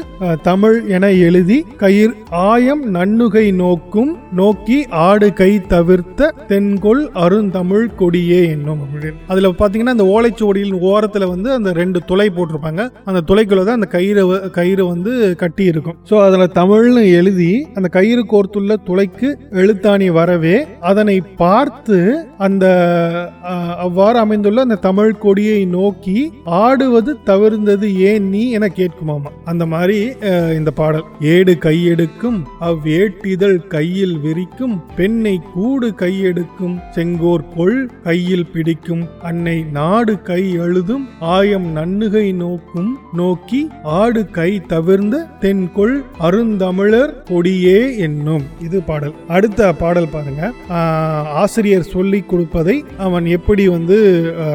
தமிழ் 0.48 0.78
என 0.96 1.10
எழுதி 1.28 1.58
கயிர் 1.82 2.14
ஆயம் 2.48 2.82
நன்னுகை 2.96 3.46
நோக்கும் 3.62 4.12
நோக்கி 4.40 4.78
ஆடு 5.06 5.28
கை 5.40 5.50
தவிர்த்த 5.74 6.30
தென்கொள் 6.50 7.02
அருந்தமிழ் 7.24 7.86
கொடியே 8.00 8.40
என்னும் 8.54 8.82
அப்படின்னு. 8.84 9.18
அதுல 9.32 9.50
பாத்தீங்கன்னா 9.60 9.94
அந்த 9.96 10.06
ஓலைச்சுவடியின் 10.14 10.82
ஓரத்துல 10.90 11.28
வந்து 11.34 11.48
அந்த 11.58 11.70
ரெண்டு 11.80 11.98
துளை 12.10 12.28
போட்டிருப்பாங்க. 12.36 12.82
அந்த 13.10 13.22
துளைக்குள்ள 13.28 13.64
தான் 13.68 13.80
அந்த 13.80 13.90
கயிறு 13.96 14.22
கயிறு 14.58 14.84
வந்து 14.92 15.12
கட்டி 15.42 15.64
இருக்கும் 15.72 15.98
ஸோ 16.10 16.14
அதுல 16.26 16.46
தமிழ்னு 16.60 17.04
எழுதி 17.18 17.52
அந்த 17.78 17.88
கயிறு 17.96 18.24
கோர்த்துள்ள 18.32 18.72
துளைக்கு 18.88 19.28
எழுத்தாணி 19.62 20.08
வரவே 20.18 20.56
அதனை 20.90 21.16
பார்த்து 21.42 21.98
அந்த 22.46 22.66
அவ்வாறு 23.86 24.18
அமைந்துள்ள 24.24 24.60
அந்த 24.66 24.78
தமிழ் 24.86 25.12
கொடியை 25.24 25.60
நோக்கி 25.76 26.18
ஆடுவது 26.62 27.12
தவிர்ந்தது 27.30 27.88
ஏன் 28.10 28.26
நீ 28.34 28.42
என 28.56 28.70
கேட்குமாமா. 28.76 29.30
அந்த 29.50 29.64
மாதிரி 29.72 29.98
இந்த 30.58 30.70
பாடல். 30.80 31.06
ஏடு 31.34 31.54
கையெடுக்கும் 31.66 32.38
அவ் 32.68 32.86
ஏட்டிதழ் 32.98 33.58
கையில் 33.74 34.16
விரிக்கும் 34.24 34.76
பெண்ணை 34.96 35.34
கூடு 35.54 35.88
கையெடுக்கும் 36.02 36.76
செங்கோர் 36.90 37.46
கொள் 37.56 37.80
கையில் 38.08 38.46
பிடிக்கும் 38.52 39.04
அன்னை 39.30 39.56
நாடு 39.78 40.14
கை 40.30 40.42
எழுதும் 40.64 41.06
ஆயம் 41.36 41.68
நன்னுகை 41.76 42.26
நோக்கும் 42.42 42.90
நோக்கி 43.20 43.60
ஆடு 44.00 44.22
கை 44.38 44.50
தவிர்ந்த 44.72 45.16
தென்கொள் 45.40 45.96
அருந்தமிழர் 46.28 47.14
கொடியே 47.30 47.78
என்னும். 48.06 48.44
இது 48.66 48.78
பாடல். 48.88 49.14
அடுத்த 49.36 49.70
பாடல் 49.80 50.12
பாருங்க. 50.12 50.42
ஆசிரியர் 51.42 51.90
சொல்லி 51.94 52.20
கொடுப்பதை 52.20 52.76
அவன் 53.06 53.26
எப்படி 53.42 53.68
வந்து 53.68 53.96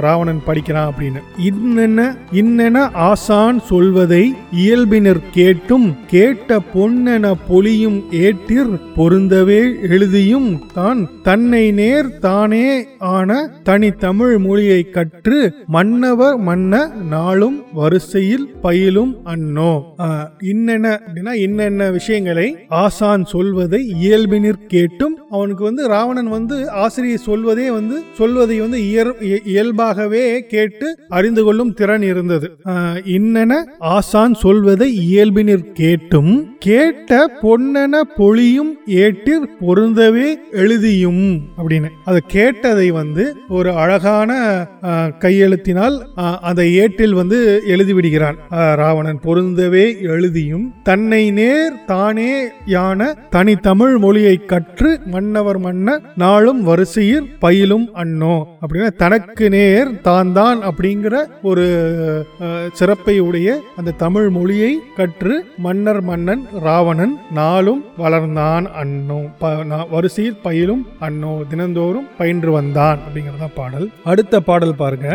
ராவணன் 0.02 0.42
படிக்கிறான் 0.46 0.90
அப்படின்னு. 0.92 1.22
இன்னென்ன 1.44 2.02
இன்னென 2.32 2.78
ஆசான் 3.08 3.60
சொல்வதை 3.60 4.22
இயல்பினர் 4.58 5.20
கேட்டும் 5.32 5.88
கேட்ட 6.08 6.60
பொன்னென 6.74 7.32
பொலியும் 7.50 7.98
ஏற்றிர் 8.20 8.72
பொருந்தவே 8.96 9.60
எழுதியும் 9.90 10.48
தான் 10.74 11.02
தன்னை 11.24 11.72
நேர் 11.72 12.20
தானே 12.20 12.68
ஆன 13.12 13.30
தனி 13.64 13.92
தமிழ் 13.92 14.38
மொழியை 14.38 14.90
கற்று 14.90 15.40
மன்னவர் 15.74 16.38
மன்ன 16.48 16.74
நாளும் 17.10 17.66
வரிசையில் 17.74 18.48
பயிலும் 18.62 19.14
அன்னோ. 19.26 19.74
இன்னென்ன 20.46 20.88
அப்படின்னா 21.00 21.36
இன்னென்ன 21.46 21.92
விஷயங்களை 21.92 22.48
ஆசான் 22.68 23.26
சொல்வதை 23.26 23.82
இயல்பினர் 24.02 24.66
கேட்டும் 24.68 25.18
அவனுக்கு 25.30 25.64
வந்து 25.64 25.88
ராவணன் 25.88 26.30
வந்து 26.30 26.70
ஆசிரியர் 26.70 27.16
சொல்வதே 27.20 27.70
வந்து 27.72 28.04
சொல்வதை 28.18 28.60
வந்து 28.60 28.76
வந்து 28.78 29.42
இயல்பாகவே 29.44 30.24
கேட்டு 30.46 30.88
அறிந்து 31.10 31.42
கொள்ளும் 31.44 31.74
திறன் 31.74 32.02
இருந்தது. 32.02 32.48
இன்னென 33.16 33.54
ஆசான் 33.94 34.34
சொல்வதை 34.34 34.88
இயல்பினிற் 35.08 35.66
கேட்டும் 35.74 36.34
கேட்ட 36.60 37.20
பொன்னென 37.42 37.96
பொழியும் 38.18 38.72
ஏட்டிற் 38.88 39.48
பொருந்தவே 39.60 40.30
எழுதியும் 40.52 41.24
அப்படின்னு. 41.58 41.90
அதை 42.06 42.22
கேட்டதை 42.28 42.88
வந்து 42.92 43.26
ஒரு 43.50 43.72
அழகான 43.72 44.32
கையெழுத்தினால் 45.20 45.98
அந்த 46.16 46.56
அதை 46.58 46.66
ஏட்டில் 46.76 47.14
வந்து 47.14 47.38
எழுதி 47.66 47.94
விடுகிறான் 47.94 48.38
ராவணன் 48.76 49.20
பொருந்தவே 49.20 49.86
எழுதியும் 50.14 50.66
தன்னை 50.84 51.32
நேர் 51.32 51.76
தானே 51.86 52.32
யான 52.66 53.10
தனி 53.30 53.56
தமிழ் 53.56 53.98
மொழியை 53.98 54.36
கற்று 54.46 54.90
மன்னவர் 55.12 55.60
மன்ன 55.66 55.98
நாளும் 56.16 56.62
வரிசையில் 56.64 57.28
பயிலும் 57.40 57.88
அன்னோ 57.96 58.36
அப்படின்னா 58.68 58.92
தனக்கு 58.96 59.50
நேர் 59.50 60.02
தான் 60.02 60.32
தான் 60.32 60.60
அப்படிங்கிற 60.64 61.16
ஒரு 61.44 61.66
சிறப்பை 62.74 63.20
உடைய 63.20 63.50
அந்த 63.76 63.92
தமிழ் 63.98 64.30
மொழியை 64.30 64.72
கற்று 64.96 65.36
மன்னர் 65.58 66.02
மன்னன் 66.02 66.44
ராவணன் 66.60 67.14
நாளும் 67.32 67.82
வளர்ந்தான் 67.98 68.66
அன்னோ 68.82 69.20
ப- 69.40 69.54
வரிசையில் 69.92 70.42
பயிலும் 70.42 70.84
அன்னோ 71.02 71.48
தினந்தோறும் 71.50 72.08
பயின்று 72.18 72.52
வந்தான் 72.52 73.00
அப்படிங்கிறதா 73.00 73.50
பாடல். 73.56 73.88
அடுத்த 74.04 74.40
பாடல் 74.42 74.76
பாருங்க. 74.76 75.08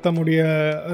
தம்முடைய 0.00 0.40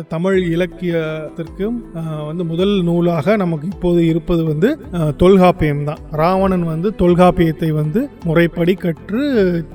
தமிழ் 0.09 0.39
இலக்கியத்திற்கும் 0.49 1.79
வந்து 2.27 2.45
முதல் 2.45 2.83
நூலாக 2.83 3.37
நமக்கு 3.37 3.67
இப்போது 3.67 4.07
இருப்பது 4.07 4.45
வந்து 4.45 4.69
தொல்காப்பியம் 5.17 5.85
தான். 5.85 6.01
ராவணன் 6.13 6.65
வந்து 6.65 6.89
தொல்காப்பியத்தை 6.99 7.71
வந்து 7.73 8.01
முறைப்படி 8.25 8.75
கற்று 8.77 9.23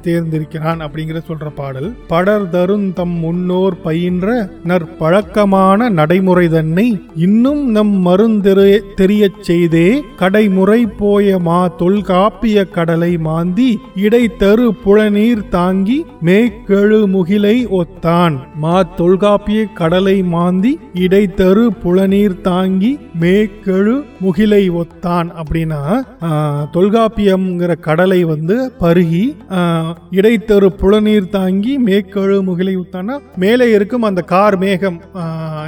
தேர்ந்திருக்கிறான் 0.04 0.84
அப்படிங்கிற 0.86 1.22
சொல்ற 1.28 1.50
பாடல். 1.56 1.81
படர் 2.08 2.50
தருந்தம் 2.50 3.16
முன்னோர் 3.20 3.76
பயின்ற 3.84 4.28
நற்பழக்கமான 4.72 5.70
நடைமுறை 5.92 6.48
தன்னை 6.50 6.88
இன்னும் 7.22 7.64
நம் 7.72 7.94
மருந்தெரு 8.06 8.68
தெரியச் 8.96 9.42
செய்தே 9.44 9.88
கடைமுறை 10.16 10.80
போய 10.98 11.20
மா 11.42 11.60
தொல்காப்பிய 11.78 12.40
கடலை 12.70 13.14
மாந்தி 13.22 13.70
இடைத்தரு 14.02 14.66
புலநீர் 14.84 15.44
தாங்கி 15.50 15.98
மேக்கெழு 16.22 17.00
முகிலை 17.14 17.56
ஒத்தான். 17.74 18.36
மா 18.60 18.76
தொல்காப்பிய 18.98 19.40
கடலை 19.74 20.18
மாந்தி 20.32 20.72
இடைத்தரு 21.02 21.64
புலநீர் 21.82 22.42
தாங்கி 22.42 22.92
மேக்கெழு 23.22 23.94
முகிலை 24.22 24.64
ஒத்தான் 24.82 25.30
அப்படின்னா 25.40 25.82
ஆஹ், 26.28 26.64
தொல்காப்பியம்ங்கிற 26.74 27.72
கடலை 27.82 28.22
வந்து 28.26 28.56
பருகி 28.82 29.26
ஆஹ், 29.58 29.92
இடைத்தரு 30.12 30.68
புலநீர் 30.80 31.30
தாங்கி 31.32 31.71
மேற்கெழு 31.88 32.38
முகிலை 32.48 32.74
ஒத்தான்னா 32.82 33.16
மேலே 33.44 33.68
இருக்கும் 33.78 34.08
அந்த 34.10 34.22
கார் 34.34 34.58
மேகம் 34.64 34.98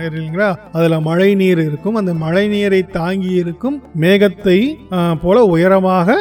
இல்லைங்களா? 0.08 0.48
அதுல 0.78 1.00
மழை 1.08 1.28
நீர் 1.42 1.62
இருக்கும். 1.66 1.98
அந்த 2.00 2.12
மழை 2.24 2.44
நீரை 2.54 2.80
தாங்கி 2.98 3.32
இருக்கும் 3.42 3.78
மேகத்தை 4.04 4.58
போல 5.22 5.44
உயரமாக 5.56 6.18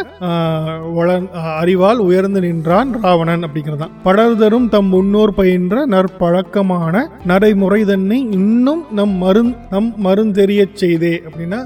அறிவால் 1.60 2.00
உயர்ந்து 2.08 2.40
நின்றான் 2.40 2.90
ராவணன் 3.02 3.44
அப்படிங்கிறதான். 3.46 3.94
படர்தரும் 4.04 4.68
தம் 4.68 4.90
முன்னோர் 4.94 5.34
பயின்ற 5.34 5.86
நற்பழக்கமான 5.86 7.04
நடைமுறை 7.24 7.80
தன்னை 7.84 8.18
இன்னும் 8.30 8.82
நம் 8.90 9.14
மருந் 9.22 9.52
நம் 9.70 9.90
மருந்தெரியச் 10.04 10.78
செய்தே 10.82 11.14
அப்படின்னா 11.26 11.60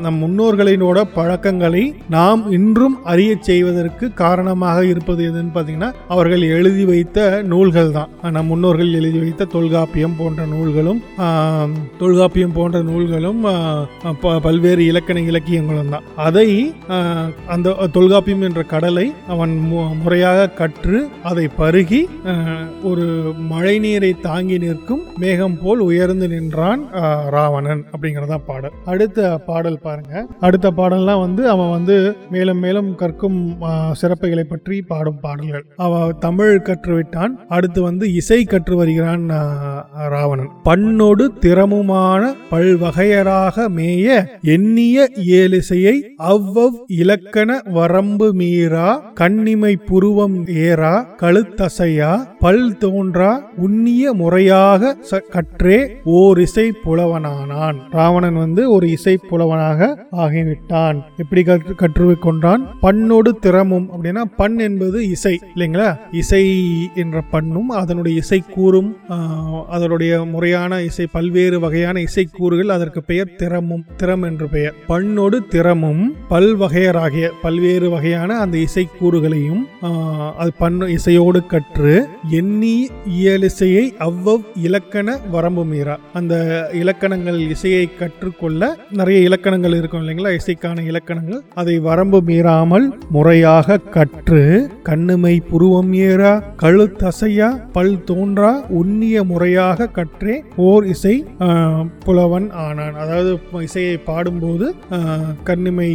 நம் 0.00 0.20
முன்னோர்களினோட 0.22 0.98
பழக்கங்களை 1.14 1.84
நாம் 2.08 2.42
இன்றும் 2.50 2.96
அறியச் 3.04 3.46
செய்வதற்கு 3.48 4.06
காரணமாக 4.22 4.78
இருப்பது 4.84 5.20
எதுன்னு 5.30 5.54
பார்த்தீங்கன்னா 5.54 5.90
அவர்கள் 6.08 6.44
எழுதி 6.56 6.84
வைத்த 6.84 7.18
நூல்கள் 7.44 7.90
தான் 7.90 8.10
நம் 8.32 8.46
முன்னோர்கள் 8.46 8.92
எழுதி 8.92 9.18
வைத்த 9.18 9.44
தொல்காப்பியம் 9.46 10.16
போன்ற 10.18 10.46
நூல்களும் 10.46 11.00
தொல்காப்பியம் 11.98 12.52
போன்ற 12.52 12.82
நூல்களும் 12.82 13.40
ப- 14.20 14.40
பல்வேறு 14.40 14.86
இலக்கண 14.86 15.20
இலக்கியங்களும் 15.22 15.88
தான் 15.88 16.06
அதை 16.20 16.48
அந்த 17.46 17.68
தொல்காப்பியம் 17.92 18.40
என்ற 18.40 18.62
கடலை 18.64 19.06
அவன் 19.28 19.70
மு- 19.70 20.02
முறையாக 20.02 20.48
கற்று 20.52 20.98
அதை 21.22 21.48
பருகி 21.58 22.02
ஒரு 22.82 23.06
மழை 23.48 23.78
நீரை 23.78 24.12
தாங்கி 24.20 24.58
நிற்கும் 24.58 25.04
மேகம் 25.18 25.58
போல் 25.62 25.78
உயர்ந்து 25.80 26.28
நின்றான் 26.28 26.82
ராவணன் 27.30 27.84
அப்படிங்கறதா 27.92 28.38
பாடல். 28.46 28.74
அடுத்த 28.84 29.18
பாடல் 29.46 29.78
பாருங்க. 29.78 30.14
அடுத்த 30.40 30.70
பாடல்லாம் 30.70 31.20
வந்து 31.20 31.48
அவன் 31.48 31.70
வந்து 31.70 31.96
மேலும் 32.30 32.58
மேலும் 32.58 32.94
கற்கும் 32.94 33.38
சிறப்புகளை 34.00 34.44
பற்றி 34.44 34.82
பாடும் 34.82 35.20
பாடல்கள். 35.20 35.64
அவன் 35.78 36.14
தமிழ் 36.18 36.62
கற்றுவிட்டான் 36.68 37.29
அடுத்து 37.48 37.82
வந்து 37.82 38.14
இசை 38.14 38.44
கற்று 38.44 38.76
வருகிறான் 38.76 39.28
ராவணன். 40.08 40.50
பண்ணொடு 40.64 41.24
திறமுமான 41.40 42.32
பல்வகையராக 42.50 43.66
மேய 43.76 44.26
எண்ணிய 44.42 45.08
ஏலிசையை 45.26 45.96
அவ்வவ் 46.18 46.76
இலக்கண 46.86 47.62
வரம்பு 47.64 48.34
மீறா 48.34 48.88
கண்ணிமை 49.20 49.74
புருவம் 49.86 50.46
ஏறா 50.46 50.94
கழுத்தசையா 51.20 52.12
பல் 52.38 52.76
தோன்றா 52.80 53.32
உண்ணிய 53.56 54.12
முறையாக 54.12 54.96
கற்றே 55.30 55.78
ஓர் 56.04 56.40
இசை 56.40 56.72
புலவனானான். 56.84 57.76
ராவணன் 57.90 58.34
வந்து 58.34 58.70
ஒரு 58.72 58.90
இசை 58.90 59.18
புலவனாக 59.28 60.06
ஆகிவிட்டான். 60.12 60.98
எப்படி 61.16 61.42
கற்று 61.42 61.74
கற்று 61.74 62.18
கொண்டான்? 62.18 62.62
பண்ணோடு 62.82 63.30
திறமும் 63.40 63.88
அப்படின்னா 63.92 64.22
பண் 64.36 64.58
என்பது 64.58 65.08
இசை 65.08 65.38
இல்லைங்களா? 65.54 65.96
இசை 66.12 66.44
என்ற 66.94 67.19
பண்ணும் 67.32 67.70
அதனுடைய 67.80 68.14
இசைக்கூறும் 68.22 68.90
அதனுடைய 69.76 70.12
முறையான 70.32 70.80
இசை 70.88 71.06
பல்வேறு 71.16 71.56
வகையான 71.64 71.96
இசைக்கூறுகள் 72.08 72.74
அதற்கு 72.76 73.00
பெயர் 73.10 73.34
திறமும் 73.40 73.84
திறம் 74.00 74.24
என்று 74.28 74.46
பெயர். 74.54 74.76
பண்ணோடு 74.90 75.38
திறமும் 75.54 76.02
பல்வகையராகிய 76.32 77.28
பல்வேறு 77.44 77.88
வகையான 77.94 78.38
அந்த 78.44 78.56
இசைக்கூறுகளையும் 78.66 79.64
அது 80.42 80.52
பண்ணு 80.62 80.86
இசையோடு 80.96 81.40
கற்று 81.52 81.94
எண்ணி 82.40 82.76
இயலிசையை 83.18 83.84
அவ்வவ் 84.08 84.44
இலக்கண 84.66 85.08
வரம்பு 85.34 85.64
மீறா. 85.72 85.96
அந்த 86.18 86.34
இலக்கணங்கள் 86.82 87.38
இசையை 87.54 87.84
கற்றுக்கொள்ள 88.00 88.62
நிறைய 88.98 89.18
இலக்கணங்கள் 89.28 89.76
இருக்கும் 89.78 90.02
இல்லைங்களா? 90.02 90.32
இசைக்கான 90.40 90.84
இலக்கணங்கள். 90.90 91.40
அதை 91.60 91.76
வரம்பு 91.88 92.18
மீறாமல் 92.28 92.86
முறையாக 93.16 93.78
கற்று 93.96 94.42
கண்ணுமை 94.88 95.34
புருவம் 95.50 95.92
ஏறா 96.08 96.32
தசையா 97.00 97.48
பல் 97.72 98.04
தோன்றா 98.04 98.60
உண்ணிய 98.68 99.24
முறையாக 99.24 99.86
கற்றே 99.86 100.44
ஓர் 100.56 100.86
இசை 100.86 101.24
புலவன் 102.04 102.50
ஆனான். 102.50 102.94
அதாவது 102.94 103.38
இசையை 103.60 103.96
பாடும்போது 103.96 104.74
கண்ணிமை 105.44 105.90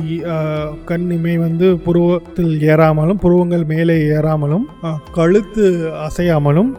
கண்ணிமை 0.85 1.35
வந்து 1.37 1.77
புருவத்தில் 1.77 2.59
ஏறாமலும் 2.61 3.19
புருவங்கள் 3.19 3.63
மேலே 3.63 3.97
ஏறாமலும் 4.03 4.65
கழுத்து 5.13 5.91
அசையாமலும் 6.05 6.71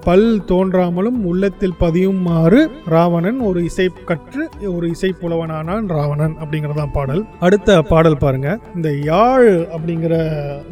பல் 0.00 0.42
தோன்றாமலும் 0.46 1.24
உள்ளத்தில் 1.24 1.74
பதியுமாறு 1.80 2.66
ராவணன் 2.86 3.38
ஒரு 3.40 3.64
இசை 3.64 3.90
கற்று 4.04 4.48
ஒரு 4.66 4.88
இசை 4.88 5.14
புலவனானான் 5.20 5.86
ராவணன் 5.86 6.36
அப்படிங்கிறதான் 6.40 6.92
பாடல். 6.92 7.24
அடுத்த 7.40 7.82
பாடல் 7.82 8.16
பாருங்க. 8.16 8.58
இந்த 8.74 8.94
யாழ் 9.04 9.66
அப்படிங்கிற 9.76 10.14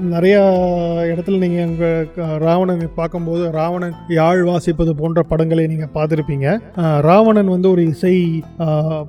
நிறைய 0.01 0.37
இடத்துல 1.17 1.39
நீங்க 1.39 2.07
ராவணன் 2.39 2.79
க- 2.79 2.94
பார்க்கும்போது 2.97 3.51
ராவணன் 3.51 3.95
யாழ் 4.11 4.43
வாசிப்பது 4.45 4.93
போன்ற 4.99 5.23
படங்களை 5.23 5.65
நீங்கள் 5.67 5.93
பார்த்துருப்பீங்க. 5.95 6.49
ராவணன் 7.01 7.53
வந்து 7.55 7.69
ஒரு 7.71 7.83
இசை 7.87 8.15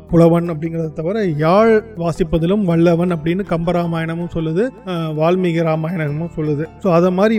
புலவன் 0.09 0.47
அப்படிங்கிறத 0.51 0.89
தவிர 0.93 1.13
யாழ் 1.43 1.73
வாசிப்பதிலும் 1.97 2.63
வல்லவன் 2.63 3.13
அப்படின்னு 3.15 3.43
கம்பராமாயணமும் 3.49 4.33
சொல்லுது 4.33 4.63
வால்மீகி 5.19 5.63
ராமாயணமும் 5.69 6.33
சொல்லுது. 6.37 6.63
ஸோ 6.83 6.87
அதை 6.97 7.11
மாதிரி 7.11 7.35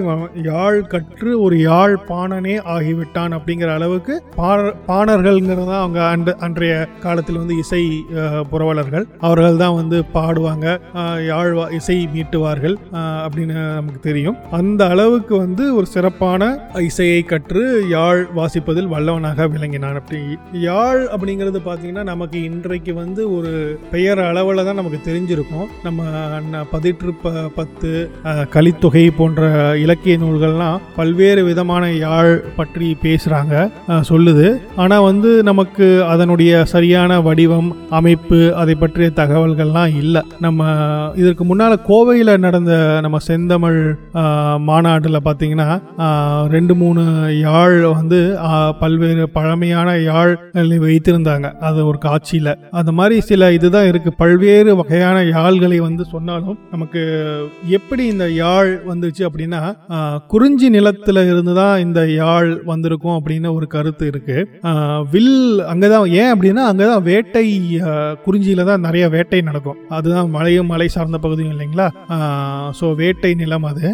யாழ் 0.51 0.81
கற்று 0.87 1.31
ஒரு 1.43 1.57
யாழ் 1.61 1.95
பாணனே 2.09 2.57
ஆகிவிட்டான் 2.75 3.37
அப்படிங்கிற 3.37 3.71
அளவுக்கு 3.75 4.15
பாணர்கள்ங்கிறது 4.89 5.67
தான் 5.67 5.83
அவங்க 5.83 6.01
அன்று 6.07 6.35
அன்றைய 6.41 6.75
காலத்தில் 7.01 7.41
வந்து 7.43 7.57
இசை 7.59 7.83
புரவலர்கள். 8.51 9.07
அவர்கள் 9.21 9.61
தான் 9.63 9.79
வந்து 9.81 9.99
பாடுவாங்க 10.15 10.67
யாழ் 11.27 11.53
வா- 11.57 11.71
இசை 11.73 11.99
மீட்டுவார்கள் 12.15 12.77
அப்படின்னு 13.27 13.55
நமக்கு 13.75 14.01
தெரியும். 14.01 14.37
அந்த 14.59 14.83
அளவுக்கு 14.87 15.35
வந்து 15.37 15.65
ஒரு 15.77 15.87
சிறப்பான 15.87 16.36
இசையை 16.87 17.21
கற்று 17.31 17.63
யாழ் 17.93 18.21
வாசிப்பதில் 18.39 18.89
வல்லவனாக 18.93 19.47
விளங்கினான். 19.53 19.97
அப்படி 20.01 20.21
யாழ் 20.65 21.01
அப்படிங்கிறது 21.15 21.61
பார்த்தீங்கன்னா 21.67 22.05
நமக்கு 22.11 22.39
இன்றைக்கு 22.49 22.93
வந்து 23.01 23.23
ஒரு 23.37 23.53
பெயர் 23.93 24.21
அளவில் 24.29 24.65
தான் 24.69 24.79
நமக்கு 24.81 25.01
தெரிஞ்சிருக்கும். 25.09 25.69
நம்ம 25.87 26.03
பதிற்று 26.73 27.13
ப 27.23 27.33
பத்து 27.59 27.91
கலித்தொகை 28.55 29.05
போன்ற 29.21 29.43
இலக்கிய 29.85 30.17
நூல்கள்லாம் 30.23 30.83
பல்வேறு 30.99 31.45
விதமான 31.51 31.85
யாழ் 32.07 32.33
பற்றி 32.59 32.89
பேசுகிறாங்க 33.05 33.55
சொல்லுது. 34.11 34.47
ஆனால் 34.85 35.07
வந்து 35.09 35.33
நமக்கு 35.51 35.89
அதனுடைய 36.13 36.65
சரியான 36.75 37.21
வடிவம் 37.29 37.71
அமைப்பு 38.01 38.41
அதை 38.63 38.77
பற்றிய 38.83 39.11
தகவல்கள்லாம் 39.21 39.95
இல்லை. 40.03 40.25
நம்ம 40.47 40.71
இதற்கு 41.23 41.45
முன்னால் 41.51 41.83
கோவையில் 41.91 42.33
நடந்த 42.47 42.73
நம்ம 43.05 43.21
செந்தமிழ் 43.29 43.81
மாநாட்டில் 44.69 45.25
பார்த்தீங்கன்னா 45.27 45.69
ரெண்டு 46.55 46.75
மூணு 46.81 47.03
யாழ் 47.39 47.77
வந்து 47.97 48.19
பல்வேறு 48.81 49.25
பழமையான 49.37 49.89
யாழ் 50.11 50.33
வைத்திருந்தாங்க. 50.85 51.47
அது 51.69 51.81
ஒரு 51.91 51.99
காட்சியில். 52.07 52.53
அந்த 52.79 52.91
மாதிரி 52.99 53.17
சில 53.31 53.51
இதுதான் 53.57 53.89
இருக்கு. 53.91 54.11
பல்வேறு 54.23 54.71
வகையான 54.81 55.17
யாழ்களை 55.35 55.79
வந்து 55.87 56.05
சொன்னாலும் 56.13 56.59
நமக்கு 56.73 57.03
எப்படி 57.79 58.05
இந்த 58.13 58.27
யாழ் 58.43 58.71
வந்துச்சு 58.91 59.23
அப்படின்னா 59.29 59.63
குறிஞ்சி 60.35 60.71
நிலத்துல 60.77 61.25
இருந்து 61.33 61.55
தான் 61.61 61.83
இந்த 61.87 62.01
யாழ் 62.21 62.51
வந்திருக்கும் 62.71 63.17
அப்படின்னு 63.19 63.55
ஒரு 63.59 63.69
கருத்து 63.75 64.07
இருக்கு. 64.13 64.39
வில் 65.13 65.35
அங்கதான் 65.73 66.09
ஏன் 66.21 66.33
அப்படின்னா 66.35 66.65
அங்கதான் 66.71 67.07
வேட்டை 67.11 67.45
குறிஞ்சியில 68.27 68.65
தான் 68.71 68.85
நிறைய 68.87 69.05
வேட்டை 69.15 69.41
நடக்கும். 69.49 69.81
அதுதான் 69.97 70.33
மலையும் 70.37 70.71
மலை 70.73 70.89
சார்ந்த 70.97 71.19
பகுதியும் 71.25 71.55
இல்லைங்களா? 71.55 71.89
ஸோ 72.81 72.87
வேட்டை 73.03 73.33
நிலம் 73.43 73.69
அது. 73.73 73.87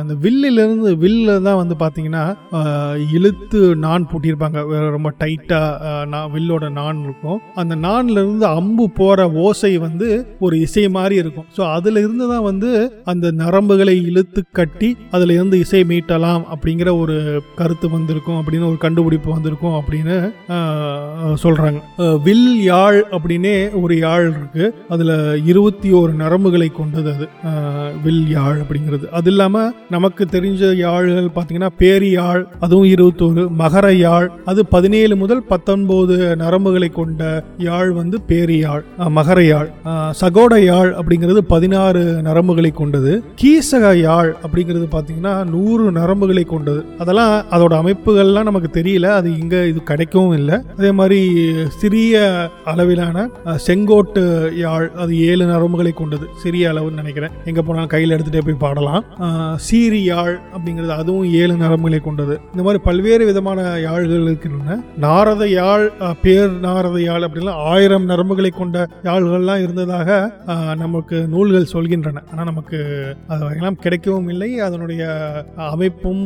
அந்த 0.00 0.14
வில்லிலிருந்து 0.24 0.92
வில்ல 1.04 1.38
தான் 1.48 1.60
வந்து 1.62 1.73
வந்து 1.74 1.82
பார்த்தீங்கன்னா 1.82 2.24
இழுத்து 3.16 3.60
நான் 3.84 4.08
பூட்டியிருப்பாங்க. 4.10 4.58
வேற 4.72 4.82
ரொம்ப 4.96 5.10
டைட்டாக 5.22 6.20
வில்லோட 6.34 6.64
நான் 6.78 6.98
இருக்கும். 7.06 7.38
அந்த 7.60 7.74
நான்ல 7.86 8.16
இருந்து 8.22 8.46
அம்பு 8.58 8.86
போற 8.98 9.28
ஓசை 9.44 9.72
வந்து 9.86 10.08
ஒரு 10.46 10.54
இசை 10.66 10.84
மாதிரி 10.96 11.16
இருக்கும். 11.22 11.48
ஸோ 11.56 11.62
அதுல 11.76 12.02
இருந்து 12.04 12.26
தான் 12.32 12.46
வந்து 12.50 12.70
அந்த 13.12 13.26
நரம்புகளை 13.42 13.96
இழுத்து 14.10 14.42
கட்டி 14.58 14.90
அதுல 15.16 15.34
இருந்து 15.38 15.56
இசை 15.64 15.82
மீட்டலாம் 15.92 16.44
அப்படிங்கிற 16.54 16.90
ஒரு 17.02 17.16
கருத்து 17.60 17.86
வந்திருக்கும் 17.96 18.38
அப்படின்னு 18.40 18.70
ஒரு 18.72 18.78
கண்டுபிடிப்பு 18.86 19.30
வந்திருக்கும் 19.36 19.78
அப்படின்னு 19.80 20.16
சொல்கிறாங்க 21.44 21.52
சொல்றாங்க. 21.64 21.80
வில் 22.26 22.48
யாழ் 22.70 22.98
அப்படின்னே 23.16 23.54
ஒரு 23.82 23.94
யாழ் 24.04 24.26
இருக்கு. 24.36 24.64
அதுல 24.94 25.12
இருபத்தி 25.50 25.88
ஓரு 25.98 26.12
நரம்புகளை 26.22 26.68
கொண்டது 26.78 27.08
அது. 27.14 27.26
வில் 28.04 28.26
யாழ் 28.36 28.58
அப்படிங்கிறது. 28.62 29.06
அது 29.18 29.30
இல்லாம 29.32 29.64
நமக்கு 29.94 30.24
தெரிஞ்ச 30.34 30.62
யாழ்கள் 30.84 31.28
பார்த்தீங்கன்னா 31.36 31.63
பார்த்தீங்கன்னா 31.80 32.02
யாழ் 32.18 32.42
அதுவும் 32.64 32.88
இருபத்தோரு 32.94 33.42
மகர 33.62 33.86
யாழ் 33.98 34.28
அது 34.50 34.60
பதினேழு 34.74 35.14
முதல் 35.22 35.42
பத்தொன்பது 35.52 36.16
நரம்புகளை 36.42 36.88
கொண்ட 36.92 37.22
யாழ் 37.68 37.90
வந்து 38.00 38.16
பேரியாழ் 38.28 38.84
மகர 39.18 39.38
யாழ் 39.46 39.68
சகோட 40.20 40.54
யாழ் 40.64 40.90
அப்படிங்கிறது 40.98 41.40
பதினாறு 41.52 42.02
நரம்புகளை 42.28 42.70
கொண்டது. 42.80 43.12
கீசக 43.42 43.92
யாழ் 43.98 44.30
அப்படிங்கிறது 44.44 44.86
பார்த்தீங்கன்னா 44.94 45.34
நூறு 45.54 45.84
நரம்புகளை 45.98 46.44
கொண்டது. 46.52 46.80
அதெல்லாம் 47.04 47.34
அதோட 47.56 47.74
அமைப்புகள்லாம் 47.82 48.48
நமக்கு 48.50 48.70
தெரியல 48.78 49.06
அது 49.18 49.28
இங்க 49.42 49.56
இது 49.72 49.80
கிடைக்கவும் 49.90 50.36
இல்லை. 50.40 50.58
அதே 50.78 50.90
மாதிரி 51.00 51.20
சிறிய 51.80 52.22
அளவிலான 52.72 53.26
செங்கோட்டு 53.66 54.24
யாழ் 54.64 54.88
அது 55.04 55.12
ஏழு 55.30 55.44
நரம்புகளை 55.52 55.92
கொண்டது. 56.02 56.26
சிறிய 56.42 56.72
அளவுன்னு 56.72 57.02
நினைக்கிறேன். 57.02 57.34
எங்க 57.50 57.62
போனாலும் 57.62 57.92
கையில் 57.94 58.14
எடுத்துட்டே 58.16 58.44
போய் 58.46 58.62
பாடலாம். 58.64 59.04
சீரியாழ் 59.68 60.36
அப்படிங்கிறது 60.54 60.94
அதுவும் 61.02 61.30
ஏழு 61.42 61.53
நரம்புகளை 61.62 62.00
கொண்டது. 62.06 62.34
இந்த 62.50 62.62
மாதிரி 62.66 62.80
பல்வேறு 62.88 63.24
விதமான 63.30 63.60
யாழ்கள் 63.86 64.24
இருக்கின்றன. 64.28 64.76
நாரத 65.04 65.48
யாழ் 65.48 65.86
பேர் 66.22 66.52
நாரத 66.66 66.96
யாழ் 67.00 67.26
அப்படின்னா 67.26 67.54
ஆயிரம் 67.72 68.08
நரம்புகளை 68.08 68.50
கொண்ட 68.58 68.86
யாழ்கள்லாம் 69.02 69.62
இருந்ததாக 69.62 70.18
நமக்கு 70.84 71.16
நூல்கள் 71.34 71.72
சொல்கின்றன. 71.72 72.22
ஆனால் 72.30 72.50
நமக்கு 72.52 72.78
அது 73.28 73.42
வரையெல்லாம் 73.44 73.80
கிடைக்கவும் 73.84 74.28
இல்லை. 74.34 74.50
அதனுடைய 74.68 75.04
அமைப்பும் 75.72 76.24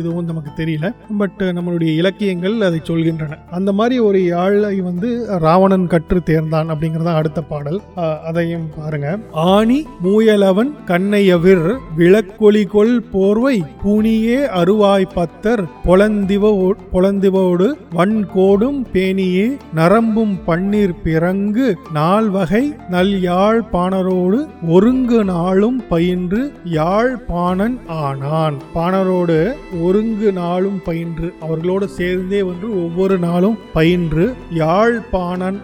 இதுவும் 0.00 0.30
நமக்கு 0.30 0.50
தெரியல. 0.62 0.86
பட் 1.22 1.40
நம்மளுடைய 1.58 1.90
இலக்கியங்கள் 2.02 2.56
அதை 2.68 2.80
சொல்கின்றன. 2.90 3.38
அந்த 3.58 3.70
மாதிரி 3.78 3.98
ஒரு 4.08 4.18
யாழை 4.26 4.74
வந்து 4.88 5.08
ராவணன் 5.46 5.86
கற்று 5.94 6.20
தேர்ந்தான் 6.26 6.70
அப்படிங்கறத 6.74 7.10
அடுத்த 7.20 7.40
பாடல். 7.52 7.80
அதையும் 8.28 8.66
பாருங்க. 8.76 9.08
ஆணி 9.54 9.78
மூயலவன் 10.04 10.72
கண்ணையவிர் 10.90 11.66
விளக்கொலிகொள் 11.98 12.94
போர்வை 13.12 13.56
பூனியே 13.82 14.37
அருவாய் 14.46 15.06
பத்தர் 15.14 15.62
பொலந்திவ 15.84 16.44
பொலந்திவோடு 16.92 17.66
வன்கோடும் 17.94 18.86
பேணியே 18.92 19.56
நரம்பும் 19.74 20.38
பன்னீர் 20.46 20.94
பிறங்கு 21.02 21.76
நாள் 21.92 22.28
வகை 22.28 22.72
நல் 22.90 23.20
யாழ் 23.20 23.62
பாணரோடு 23.72 24.46
ஒருங்கு 24.68 25.24
நாளும் 25.24 25.82
பயின்று 25.88 26.52
யாழ் 26.64 27.16
பாணன் 27.16 27.78
ஆனான். 27.86 28.56
பாணரோடு 28.74 29.54
ஒருங்கு 29.82 30.32
நாளும் 30.32 30.80
பயின்று 30.84 31.34
அவர்களோடு 31.40 31.88
சேர்ந்தே 31.88 32.42
வந்து 32.42 32.84
ஒவ்வொரு 32.84 33.18
நாளும் 33.18 33.58
பயின்று 33.72 34.34
யாழ் 34.50 35.00
பாணன் 35.10 35.60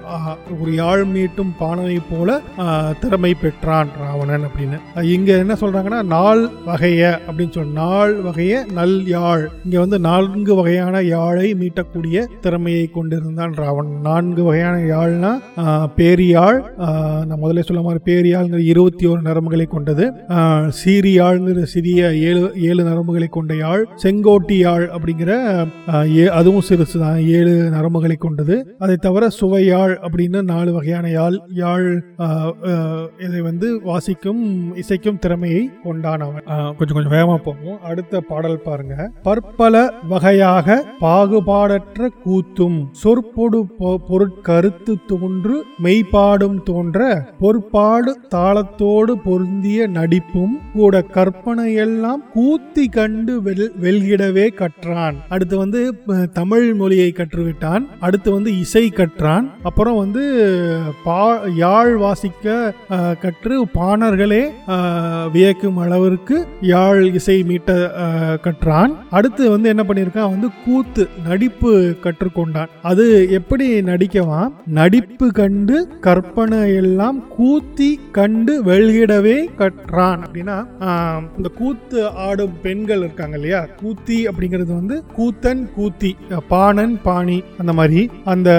ஒரு 0.61 0.75
யாழ் 0.75 1.05
மீட்டும் 1.05 1.55
பாணனை 1.59 1.99
போல 2.11 2.41
திறமை 3.01 3.35
பெற்றான் 3.35 3.89
ராவணன் 3.99 4.45
அப்படின்னு. 4.45 4.79
இங்க 5.03 5.33
என்ன 5.37 5.57
சொல்றாங்கன்னா 5.61 6.03
நாள் 6.03 6.51
வகைய 6.67 7.21
அப்படின்னு 7.27 7.51
சொன்ன 7.51 7.73
நாள் 7.75 8.15
வகைய 8.15 8.54
நல் 8.63 9.07
யாழ். 9.07 9.49
இங்க 9.65 9.79
வந்து 9.79 9.99
நான்கு 9.99 10.55
வகையான 10.55 11.03
யாழை 11.03 11.55
மீட்டக்கூடிய 11.55 12.27
திறமையை 12.41 12.87
கொண்டிருந்தான் 12.87 13.53
ராவணன். 13.53 14.01
நான்கு 14.01 14.43
வகையான 14.43 14.77
யாழ்னா 14.77 15.41
பேரியாள் 15.97 16.13
பேரியாழ் 16.15 16.77
நான் 16.77 17.43
முதல்ல 17.43 17.63
சொல்ல 17.63 17.83
மாதிரி 17.83 18.01
பேரியாழ்ங்கிற 18.05 18.59
இருபத்தி 18.59 19.07
ஒரு 19.07 19.21
நரம்புகளை 19.21 19.67
கொண்டது. 19.67 20.13
சீரியாழ்ங்கிற 20.85 21.63
சிறிய 21.63 22.17
ஏழு 22.17 22.53
ஏழு 22.57 22.85
நரம்புகளை 22.85 23.29
கொண்ட 23.29 23.57
யாழ். 23.57 23.87
செங்கோட்டி 24.03 24.53
யாழ் 24.53 24.91
அப்படிங்கிற 24.95 25.67
ஏ- 26.17 26.29
அதுவும் 26.29 26.63
சிறுசு 26.69 26.99
தான் 26.99 27.21
ஏழு 27.21 27.71
நரம்புகளை 27.73 28.17
கொண்டது. 28.17 28.75
அதை 28.79 28.97
தவிர 28.97 29.29
சுவையாழ் 29.29 29.99
அப்படின்னு 30.03 30.43
நாலு 30.43 30.73
வகையான 30.73 31.11
யாழ் 31.11 31.39
யாழ் 31.49 32.03
இதை 33.19 33.41
வந்து 33.41 33.81
வாசிக்கும் 33.83 34.75
இசைக்கும் 34.77 35.19
திறமையை 35.19 35.71
கொண்டான் 35.83 36.21
அவன். 36.21 36.43
கொஞ்சம் 36.45 36.77
கொஞ்சம் 36.77 37.11
வேகமாக 37.11 37.43
போகும் 37.43 37.81
அடுத்த 37.83 38.21
பாடல் 38.45 38.63
பாருங்க. 38.63 39.11
பற்பல 39.23 39.93
வகையாக 40.09 40.85
பாகுபாடற்ற 41.01 42.09
கூத்தும் 42.25 42.87
சொற்பொடு 42.91 43.67
பொ- 43.81 43.97
பொருட்கருத்து 44.09 44.97
தோன்று 45.07 45.61
மெய்ப்பாடும் 45.83 46.63
தோன்ற 46.65 47.29
பொற்பாடு 47.41 48.15
தாளத்தோடு 48.35 49.13
பொருந்திய 49.25 49.87
நடிப்பும் 49.87 50.59
கூட 50.73 51.05
கற்பனையெல்லாம் 51.13 52.21
கூத்தி 52.35 52.89
கண்டு 52.91 53.41
வெல் 53.41 53.71
வெல்கிடவே 53.81 54.55
கற்றான். 54.55 55.17
அடுத்து 55.29 55.57
வந்து 55.57 56.03
தமிழ் 56.33 56.75
மொழியை 56.75 57.13
கற்றுவிட்டான். 57.17 57.87
அடுத்து 58.01 58.33
வந்து 58.33 58.59
இசை 58.59 58.89
கற்றான். 58.89 59.51
அப்புறம் 59.63 59.97
வந்து 59.97 60.53
பா 61.05 61.39
யாழ் 61.57 61.97
வாசிக்க 61.97 62.75
கற்று 63.21 63.67
பாணர்களே 63.75 64.51
வியக்கும் 65.33 65.77
அளவிற்கு 65.77 66.47
யாழ் 66.61 67.13
இசை 67.15 67.43
மீட்ட 67.43 67.93
கற்றான். 68.45 68.93
அடுத்து 69.19 69.43
வந்து 69.55 69.69
என்ன 69.73 69.83
பண்ணியிருக்கான்? 69.89 70.33
வந்து 70.35 70.49
கூத்து 70.65 71.05
நடிப்பு 71.29 71.73
கற்றுக்கொண்டான். 72.05 72.71
அது 72.91 73.07
எப்படி 73.39 73.67
நடிக்கவான் 73.91 74.53
நடிப்பு 74.81 75.27
கண்டு 75.41 75.77
கற்பனை 76.07 76.61
எல்லாம் 76.83 77.19
கூத்தி 77.39 77.91
கண்டு 78.19 78.53
வெளியிடவே 78.71 79.39
கற்றான். 79.61 80.23
அப்படின்னா 80.27 80.57
இந்த 81.37 81.49
கூத்து 81.61 81.99
ஆடும் 82.27 82.57
பெண்கள் 82.67 83.05
இருக்காங்க 83.07 83.37
இல்லையா? 83.41 83.63
கூத்தி 83.83 84.19
அப்படிங்கிறது 84.31 84.73
வந்து 84.81 84.99
கூத்தன் 85.19 85.63
கூத்தி 85.77 86.13
பாணன் 86.49 86.97
பாணி 87.09 87.39
அந்த 87.59 87.73
மாதிரி. 87.81 88.03
அந்த 88.35 88.51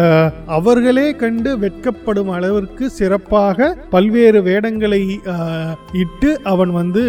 அவர்களே 0.57 1.07
கண்டு 1.23 1.51
வெட்கப்படும் 1.63 2.31
அளவிற்கு 2.37 2.85
சிறப்பாக 2.99 3.67
பல்வேறு 3.93 4.39
வேடங்களை 4.49 5.01
இட்டு 6.01 6.31
அவன் 6.53 6.71
வந்து 6.79 7.03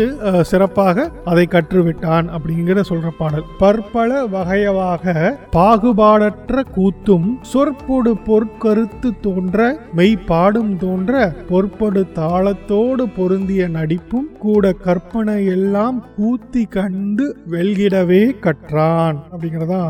சிறப்பாக 0.51 1.07
அதை 1.31 1.45
கற்றுவிட்டான் 1.51 2.27
அப்படிங்கிற 2.57 2.83
சொல்ற 2.89 3.09
பாடல். 3.19 3.43
பற்பல 3.59 4.11
வகையவாக 4.35 5.15
பாகுபாடற்ற 5.57 6.63
கூத்தும் 6.77 7.27
சொற்பொடு 7.51 8.13
பொற்கருத்து 8.29 9.09
தோன்ற 9.25 9.67
மெய்ப்பாடும் 9.97 10.71
தோன்ற 10.83 11.13
பொற்படு 11.51 12.03
தாளத்தோடு 12.19 13.05
பொருந்திய 13.17 13.67
நடிப்பும் 13.77 14.31
கூட 14.45 14.71
கற்பனை 14.87 15.37
எல்லாம் 15.57 15.99
கூத்தி 16.19 16.63
கண்டு 16.77 17.27
வெல்கிடவே 17.51 18.23
கற்றான் 18.47 19.19
அப்படிங்கறதா 19.33 19.83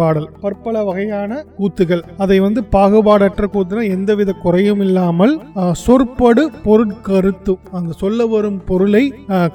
பாடல். 0.00 0.28
பற்பல 0.40 0.82
வகையான 0.90 1.40
கூத்துகள். 1.60 2.02
அதை 2.24 2.40
வந்து 2.46 2.62
பாகுபாடற்ற 2.76 3.46
கூத்துனா 3.54 3.84
எந்தவித 3.96 4.36
குறையும் 4.44 4.84
இல்லாமல் 4.88 5.36
சொற்படு 5.84 6.44
பொருட்கருத்து 6.66 7.54
அந்த 7.78 7.92
சொல்ல 8.02 8.26
வரும் 8.34 8.60
பொருளை 8.72 9.04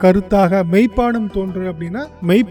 கருத்தாக 0.03 0.61
மெய்ப்பாடும் 0.73 1.29
தோன்று 1.35 1.63
அப்படின்னா 1.71 2.01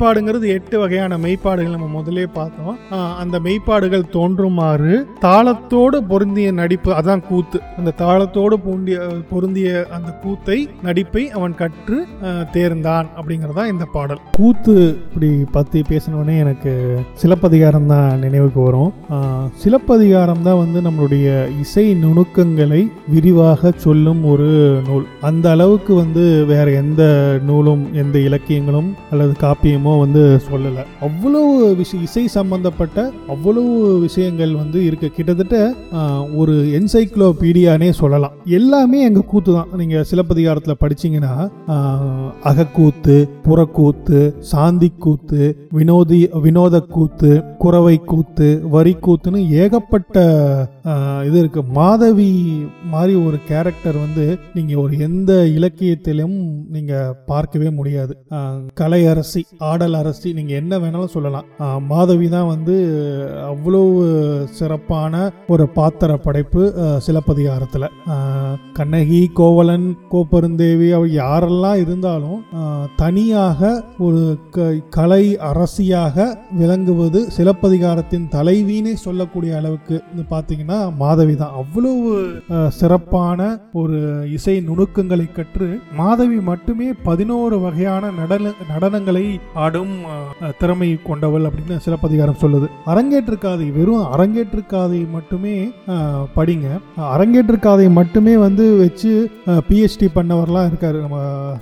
மெய்ப்பாடுங்கிறது 0.03 0.47
எட்டு 0.55 0.77
வகையான 0.83 1.17
மெய்ப்பாடுகள் 1.25 1.75
நம்ம 1.75 1.89
முதலே 1.97 2.25
பார்த்தோம். 2.37 2.79
அந்த 3.23 3.37
மெய்ப்பாடுகள் 3.45 4.05
தோன்றுமாறு 4.15 4.95
தாளத்தோடு 5.25 5.99
பொருந்திய 6.11 6.49
நடிப்பு 6.61 6.91
அதான் 7.01 7.23
கூத்து. 7.29 7.59
அந்த 7.79 7.91
தாளத்தோடு 8.01 8.57
பூண்டிய 8.65 8.97
பொருந்திய 9.33 9.69
அந்த 9.97 10.11
கூத்தை 10.23 10.57
நடிப்பை 10.87 11.23
அவன் 11.37 11.55
கற்று 11.61 11.99
தேர்ந்தான் 12.57 13.07
அப்படிங்கறதா 13.19 13.67
இந்த 13.73 13.87
பாடல். 13.95 14.21
கூத்து 14.39 14.75
இப்படி 15.05 15.31
பத்தி 15.57 15.83
பேசினோடனே 15.91 16.37
எனக்கு 16.45 16.73
சிலப்பதிகாரம் 17.23 17.89
தான் 17.93 18.19
நினைவுக்கு 18.25 18.61
வரும். 18.69 18.91
சிலப்பதிகாரம் 19.63 20.45
தான் 20.49 20.61
வந்து 20.65 20.81
நம்மளுடைய 20.89 21.29
இசை 21.65 21.87
நுணுக்கங்களை 22.05 22.83
விரிவாக 23.15 23.73
சொல்லும் 23.87 24.25
ஒரு 24.33 24.51
நூல். 24.89 25.07
அந்த 25.31 25.47
அளவுக்கு 25.55 25.93
வந்து 26.03 26.27
வேற 26.53 26.67
எந்த 26.83 27.03
நூலும் 27.51 27.87
எந்த 28.03 28.17
இலக்கியங்களும் 28.29 28.93
அல்லது 29.13 29.33
காப்பியமோ 29.47 29.91
வந்து 30.03 30.23
சொல்லலை. 30.49 30.83
அவ்வளவு 31.07 31.53
விஷய 31.81 32.07
இசை 32.07 32.25
சம்பந்தப்பட்ட 32.37 32.99
அவ்வளவு 33.35 33.73
விஷயங்கள் 34.07 34.53
வந்து 34.63 34.79
இருக்கு. 34.89 35.09
கிட்டத்தட்ட 35.17 35.57
ஒரு 36.41 36.55
என்சைக்ளோபீடியானே 36.79 37.91
சொல்லலாம். 38.01 38.37
எல்லாமே 38.59 39.01
எங்கள் 39.09 39.29
கூத்து 39.33 39.51
தான். 39.59 39.73
நீங்கள் 39.81 40.09
சிலப்பதிகாரத்தில் 40.11 40.81
படிச்சீங்கன்னா 40.83 41.35
அகக்கூத்து 42.51 43.17
புறக்கூத்து 43.47 44.21
சாந்தி 44.53 44.91
கூத்து 45.05 45.43
வினோதி 45.79 46.21
வினோத 46.45 46.77
கூத்து 46.95 47.31
குறவை 47.65 47.97
கூத்து 48.11 48.49
வரி 48.75 48.95
கூத்துன்னு 49.07 49.41
ஏகப்பட்ட 49.63 50.17
இது 51.29 51.37
இருக்கு. 51.43 51.61
மாதவி 51.79 52.31
மாதிரி 52.93 53.15
ஒரு 53.27 53.39
கேரக்டர் 53.51 53.97
வந்து 54.05 54.25
நீங்கள் 54.57 54.81
ஒரு 54.85 54.95
எந்த 55.07 55.33
இலக்கியத்திலும் 55.57 56.37
நீங்கள் 56.75 57.15
பார்க்கவே 57.31 57.69
முடியாது. 57.79 58.13
கலையரசி 58.81 59.43
ஆட 59.71 59.82
பாடல் 59.83 60.01
அரசி 60.01 60.33
நீங்கள் 60.33 60.57
என்ன 60.57 60.79
வேணாலும் 60.79 61.13
சொல்லலாம். 61.15 61.45
மாதவி 61.87 62.29
தான் 62.29 62.47
வந்து 62.47 62.75
அவ்வளோ 63.53 63.81
சிறப்பான 64.45 65.33
ஒரு 65.49 65.65
பாத்திர 65.69 66.17
படைப்பு 66.17 66.63
சிலப்பதிகாரத்தில். 66.99 67.87
கண்ணகி 68.73 69.31
கோவலன் 69.35 69.87
கோப்பெருந்தேவி 70.11 70.89
அவ 70.93 71.07
யாரெல்லாம் 71.23 71.81
இருந்தாலும் 71.81 72.45
தனியாக 72.97 73.71
ஒரு 73.99 74.39
க- 74.51 74.73
கலை 74.91 75.39
அரசியாக 75.39 76.27
விளங்குவது 76.53 77.21
சிலப்பதிகாரத்தின் 77.37 78.29
தலைவினே 78.29 78.95
சொல்லக்கூடிய 79.07 79.57
அளவுக்கு. 79.57 80.03
பார்த்தீங்கன்னா 80.31 80.79
மாதவி 80.97 81.35
தான். 81.37 81.55
அவ்வளவு 81.55 82.03
சிறப்பான 82.71 83.41
ஒரு 83.73 83.99
இசை 84.33 84.61
நுணுக்கங்களை 84.61 85.27
கற்று 85.33 85.69
மாதவி 85.97 86.39
மட்டுமே 86.51 86.89
பதினோரு 87.05 87.57
வகையான 87.61 88.11
நடன 88.11 88.51
நடனங்களை 88.73 89.25
ஆட 89.55 89.72
ஆஹ் 89.81 90.57
திறமை 90.59 90.99
கொண்டவள் 91.03 91.43
அப்படின்னு 91.43 91.77
சிலப்பதிகாரம் 91.77 92.41
சொல்லுது. 92.41 92.69
அரங்கேற்று 92.87 93.39
காதை 93.39 93.71
வெறும் 93.71 94.07
அரங்கேற்று 94.17 94.67
காதை 94.67 95.07
மட்டுமே 95.13 95.71
படிங்க. 96.37 96.79
அரங்கேற்று 96.99 97.59
காதை 97.59 97.89
மட்டுமே 97.89 98.37
வந்து 98.37 98.77
வச்சு 98.77 99.31
பிஹெச்டி 99.47 100.09
பண்ணவர்லாம் 100.15 100.69
இருக்காரு. 100.71 101.01
நம்ம 101.01 101.19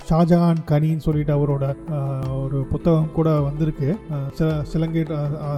ஷாஜஹான் 0.09 0.63
கனின்னு 0.67 0.97
சொல்லிட்டு 0.97 1.35
அவரோட 1.35 1.75
ஒரு 2.43 2.65
புத்தகம் 2.71 3.11
கூட 3.13 3.39
வந்திருக்கு. 3.39 3.97
சில 4.33 4.63
சிலங்கே 4.73 5.03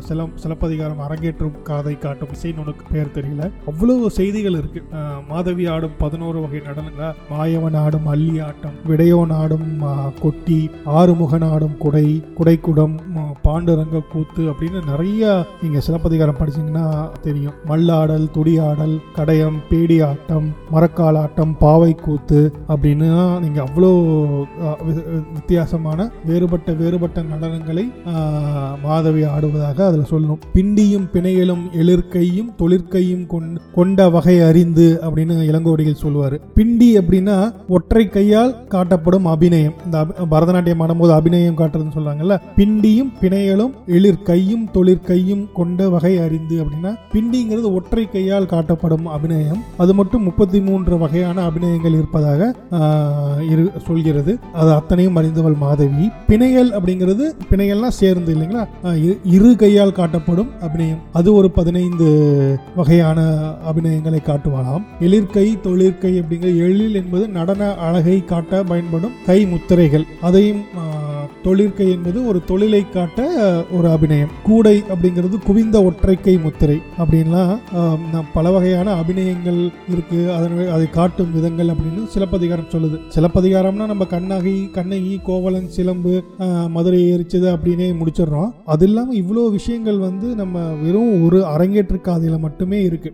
சிலம் 0.10 0.36
சிலப்பதிகாரம் 0.36 1.00
அரங்கேற்றும் 1.00 1.62
காதை 1.62 1.98
காட்டும் 1.98 2.32
இசை 2.32 2.54
நுணுக்கு 2.58 2.86
பேர் 2.92 3.12
தெரியல. 3.16 3.52
அவ்வளவு 3.68 4.10
செய்திகள் 4.10 4.52
இருக்கு. 4.52 4.84
மாதவி 5.30 5.66
ஆடும் 5.68 5.98
பதினோரு 5.98 6.42
வகை 6.42 6.60
நடனங்கள்? 6.60 7.14
மாயவன் 7.32 7.78
ஆடும் 7.78 8.08
அல்லி 8.08 8.40
ஆட்டம் 8.40 8.78
விடையோன் 8.88 9.32
ஆடும் 9.34 9.82
கொட்டி 10.22 10.70
ஆறுமுகன் 10.86 11.52
ஆடும் 11.52 11.78
குடை 11.78 12.22
குடைக்குடம் 12.40 13.00
பாண்டுரங்க 13.44 14.02
கூத்து 14.12 14.44
அப்படின்னு 14.44 14.86
நிறைய 14.86 15.46
நீங்க 15.62 15.80
சிலப்பதிகாரம் 15.80 16.36
படிச்சீங்கன்னா 16.36 17.10
தெரியும். 17.22 17.54
மல்லாடல் 17.68 18.32
துடியாடல் 18.32 19.00
கடையம் 19.16 19.58
பேடி 19.70 20.02
ஆட்டம் 20.02 20.56
மரக்கால் 20.72 21.18
ஆட்டம் 21.18 21.58
பாவை 21.58 21.96
கூத்து 21.96 22.54
அப்படின்னு 22.68 23.40
நீங்க 23.40 23.64
அவ்வளோ 23.64 24.44
வித்தியாசமான 25.34 26.12
வேறுபட்ட 26.26 26.72
வேறுபட்ட 26.72 27.22
நடனங்களை 27.22 27.92
மாதவி 28.84 29.24
ஆடுவதாக 29.24 29.82
அதில் 29.82 30.10
சொல்லணும். 30.10 30.40
பிண்டியும் 30.54 31.08
பிணையலும் 31.14 31.72
எழிற்கையும் 31.72 32.54
தொழிற்கையும் 32.58 33.28
கொண்- 33.28 33.58
கொண்ட 33.74 34.10
வகை 34.10 34.42
அறிந்து 34.42 35.00
அப்படின்னு 35.02 35.42
இளங்கோடிகள் 35.44 35.94
சொல்லுவார். 35.94 36.40
பிண்டி 36.56 36.98
அப்படின்னா 36.98 37.52
ஒற்றை 37.68 38.10
கையால் 38.10 38.56
காட்டப்படும் 38.70 39.24
அபிநயம். 39.24 39.74
இந்த 39.86 40.06
பரதநாட்டியம் 40.32 40.82
ஆடும்போது 40.82 41.14
அபிநயம் 41.14 41.58
காட்டுறதுன்னு 41.58 42.22
சொல்றாங்கல்ல? 42.24 42.40
பிண்டியும் 42.56 43.12
பிணையலும் 43.22 43.72
எழிற்கையும் 43.88 44.68
தொழிற்கையும் 44.74 45.52
கொண்ட 45.54 45.90
வகை 45.90 46.18
அறிந்து 46.18 46.64
அப்படின்னா 46.64 46.96
பிண்டிங்கிறது 47.14 47.74
ஒற்றை 47.74 48.10
கையால் 48.10 48.46
காட்டப்படும் 48.46 49.04
அபிநயம். 49.04 49.64
அது 49.78 49.94
மட்டும் 49.94 50.24
முப்பத்தி 50.24 50.62
மூன்று 50.62 50.98
வகையான 50.98 51.48
அபிநயங்கள் 51.48 51.94
இருப்பதாக 51.94 52.56
இரு 53.50 53.72
சொல்கிறது. 53.86 54.40
அது 54.54 54.74
அத்தனையும் 54.74 55.16
அறிந்தவள் 55.16 55.54
மாதவி. 55.54 56.10
பிணையல் 56.28 56.72
அப்படிங்கிறது 56.72 57.32
பிணையல்னா 57.50 57.88
சேர்ந்து 57.88 58.36
இல்லைங்களா? 58.36 58.68
இரு- 58.84 59.20
இரு 59.24 59.56
கையால் 59.58 59.92
காட்டப்படும் 59.92 60.60
அபிநயம். 60.62 61.00
அது 61.14 61.34
ஒரு 61.34 61.52
பதினைந்து 61.52 62.60
வகையான 62.76 63.22
அபிநயங்களை 63.72 64.22
காட்டுவாளாம். 64.22 64.84
எழிற்கை 65.00 65.60
தொழிற்கை 65.62 66.20
அப்படிங்கிற 66.20 66.56
எழில் 66.58 66.96
என்பது 66.96 67.28
நடன 67.28 67.74
அழகை 67.74 68.26
காட்ட 68.26 68.64
பயன்படும் 68.64 69.12
கை 69.26 69.46
முத்திரைகள். 69.46 70.06
அதையும் 70.22 70.62
தொழிற்கை 71.44 71.88
என்பது 71.96 72.20
ஒரு 72.30 72.40
தொழிலை 72.52 72.82
காட்ட 72.90 73.28
ஒரு 73.78 73.88
அபிநயம். 73.96 74.34
கூடை 74.48 74.76
அப்படிங்கிறது 74.94 75.38
குவிந்த 75.48 75.78
ஒற்றைக்கை 75.90 76.36
முத்திரை 76.46 76.78
அப்படின்லாம் 77.02 77.54
நம் 78.14 78.32
பல 78.38 78.52
வகையான 78.56 78.96
அபிநயங்கள் 79.02 79.60
இருக்கு. 79.94 80.20
அதனை 80.36 80.68
அதை 80.76 80.88
காட்டும் 80.98 81.34
விதங்கள் 81.38 81.72
அப்படின்னு 81.74 82.04
சிலப்பதிகாரம் 82.16 82.72
சொல்லுது. 82.74 83.00
சிலப்பதிகாரம்னா 83.16 83.88
நம்ம 83.92 84.08
கண்ணகி 84.16 84.56
கண்ணகி 84.78 85.14
கோவலன் 85.30 85.70
சிலம்பு 85.78 86.14
மதுரை 86.76 87.02
எரிச்சது 87.14 87.48
அப்படின்னே 87.56 87.90
முடிச்சிடுறோம். 88.02 88.52
அது 88.74 88.86
இல்லாம 88.90 89.14
இவ்வளோ 89.22 89.44
விஷயங்கள் 89.58 90.00
வந்து 90.08 90.28
நம்ம 90.42 90.66
வெறும் 90.84 91.14
ஒரு 91.26 91.40
அரங்கேற்று 91.54 92.00
காதையில் 92.02 92.44
மட்டுமே 92.46 92.80
இருக்கு. 92.90 93.10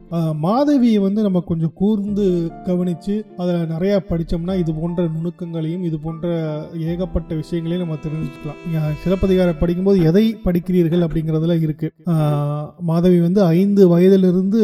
மாதவியை 0.45 0.99
வந்து 1.07 1.21
நம்ம 1.27 1.43
கொஞ்சம் 1.49 1.75
கூர்ந்து 1.81 2.25
கவனிச்சு 2.67 3.15
அதில் 3.41 3.69
நிறைய 3.73 3.93
படித்தோம்னா 4.09 4.55
இது 4.61 4.71
போன்ற 4.79 5.07
நுணுக்கங்களையும் 5.15 5.83
இது 5.89 5.97
போன்ற 6.05 6.27
ஏகப்பட்ட 6.91 7.35
விஷயங்களையும் 7.41 7.83
நம்ம 7.85 7.98
தெரிஞ்சுக்கலாம். 8.03 8.59
சிலப்பதிகாரம் 9.03 9.59
படிக்கும்போது 9.61 9.99
எதை 10.09 10.25
படிக்கிறீர்கள் 10.45 11.05
அப்படிங்கிறதுல 11.05 11.57
இருக்கு. 11.65 11.87
மாதவி 12.89 13.19
வந்து 13.25 13.41
ஐந்து 13.55 13.81
வயதிலிருந்து 13.93 14.61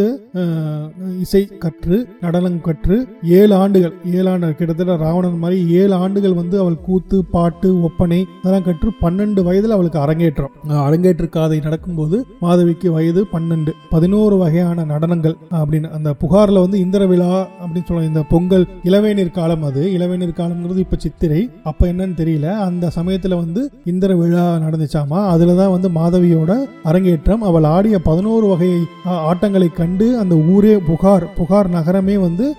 இசை 1.24 1.44
கற்று 1.64 1.98
நடனம் 2.24 2.60
கற்று 2.68 2.98
ஏழு 3.38 3.54
ஆண்டுகள். 3.62 3.94
ஏழு 4.18 4.28
ஆண்டு 4.32 4.52
கிட்டத்தட்ட 4.60 4.96
ராவணன் 5.04 5.42
மாதிரி 5.44 5.58
ஏழு 5.80 5.96
ஆண்டுகள் 6.04 6.38
வந்து 6.42 6.56
அவள் 6.64 6.78
கூத்து 6.88 7.18
பாட்டு 7.36 7.70
ஒப்பனை 7.88 8.20
இதெல்லாம் 8.40 8.68
கற்று 8.70 8.90
பன்னெண்டு 9.04 9.42
வயதில் 9.48 9.76
அவளுக்கு 9.78 10.00
அரங்கேற்றம். 10.06 10.54
அரங்கேற்று 10.88 11.28
காதை 11.38 11.60
நடக்கும்போது 11.68 12.18
மாதவிக்கு 12.44 12.88
வயது 12.98 13.24
பன்னெண்டு. 13.34 13.72
பதினோரு 13.94 14.36
வகையான 14.44 14.86
நடனங்கள் 14.94 15.38
அப்படின்னு 15.60 15.90
அந்த 15.98 16.10
புகாரில் 16.24 16.64
வந்து 16.64 16.78
இந்திர 16.86 17.04
விழா 17.12 17.32
அப்படின்னு 17.62 17.88
சொல்லுவாங்க. 17.88 18.12
இந்த 18.14 18.24
பொங்கல் 18.34 18.66
இளவேநீர் 18.90 19.36
காலம் 19.40 19.66
அது. 19.70 19.84
இளவேநீர் 19.98 20.40
காலம்ங்கிறது 20.40 20.84
இப்போ 20.86 20.98
சித்திரை. 21.06 21.42
அப்போ 21.70 21.84
என்னன்னு 21.92 22.16
தெரியல. 22.22 22.48
அந்த 22.68 22.86
சமயத்தில் 22.98 23.25
வந்து 23.34 23.72
இந்திர 23.86 24.16
விழா 24.16 24.56
நடந்துச்சாமா? 24.56 25.28
அதில் 25.28 25.56
தான் 25.56 25.76
வந்து 25.76 25.90
மாதவியோட 25.90 26.56
அரங்கேற்றம். 26.84 27.42
அவள் 27.42 27.64
ஆடிய 27.64 28.00
பதினோரு 28.00 28.48
வகை 28.48 28.72
ஆட்டங்களை 29.06 29.74
கண்டு 29.74 30.18
அந்த 30.18 30.36
ஊரே 30.36 30.78
புகார் 30.78 31.34
புகார் 31.34 31.70
நகரமே 31.70 32.18
வந்து 32.18 32.54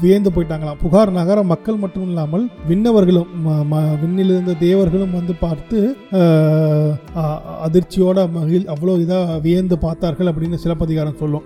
வியந்து 0.00 0.30
போயிட்டாங்களாம். 0.30 0.80
புகார் 0.82 1.10
நகர 1.10 1.42
மக்கள் 1.42 1.76
மட்டும் 1.76 2.02
இல்லாமல் 2.02 2.48
விண்ணவர்களும் 2.68 3.26
ம- 3.46 4.00
விண்ணில் 4.00 4.30
இருந்த 4.30 4.54
தேவர்களும் 4.54 5.12
வந்து 5.12 5.34
பார்த்து 5.34 5.96
அதிர்ச்சியோட 7.64 8.30
மகிழ் 8.30 8.64
அவ்வளோ 8.66 8.94
இதாக 9.04 9.40
வியந்து 9.40 9.78
பார்த்தார்கள் 9.78 10.26
அப்படின்னு 10.26 10.54
சிலப்பதிகாரம் 10.54 11.18
சொல்லும். 11.18 11.42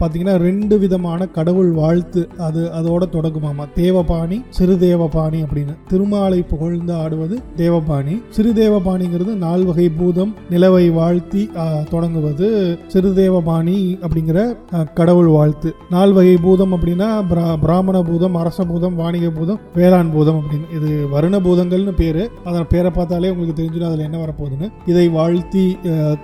பார்த்தீங்கன்னா 0.00 0.36
ரெண்டு 0.36 0.78
விதமான 0.78 1.26
கடவுள் 1.26 1.70
வாழ்த்து 1.70 2.28
அது 2.38 2.70
அதோட 2.80 3.02
தொடங்குமாமா? 3.12 3.64
தேவபாணி 3.76 4.42
சிறு 4.50 4.74
தேவபாணி 4.74 5.44
அப்படின்னு. 5.44 5.74
திருமாலை 5.88 6.42
புகழ்ந்து 6.42 6.94
பாடுவது 7.12 7.40
தேவபாணி. 7.56 8.22
சிறு 8.28 8.52
தேவபாணிங்கிறது 8.52 9.34
நால்வகை 9.34 9.88
பூதம் 9.88 10.34
நிலவை 10.50 10.92
வாழ்த்தி 10.92 11.50
தொடங்குவது 11.90 12.78
சிறு 12.86 13.08
தேவபாணி 13.08 13.98
அப்படிங்கிற 14.00 14.56
கடவுள் 14.94 15.26
வாழ்த்து. 15.26 15.74
நால்வகை 15.90 16.36
பூதம் 16.36 16.72
அப்படின்னா 16.72 17.24
பிரா- 17.30 17.56
பிராமண 17.60 18.02
பூதம் 18.02 18.34
அரச 18.34 18.64
பூதம் 18.64 18.94
வாணிக 18.94 19.30
பூதம் 19.30 19.58
வேளாண் 19.74 20.12
பூதம் 20.12 20.40
அப்படின்னு. 20.40 20.82
இது 20.82 21.06
வருண 21.12 21.40
பூதங்கள்னு 21.40 21.90
பேரு. 21.90 22.30
அதன் 22.44 22.66
பேரை 22.68 22.90
பார்த்தாலே 22.90 23.30
உங்களுக்கு 23.30 23.62
தெரிஞ்சிடும் 23.62 23.86
அதுல 23.86 24.02
என்ன 24.02 24.18
வரப்போகுதுன்னு. 24.18 24.68
இதை 24.86 25.08
வாழ்த்தி 25.08 25.76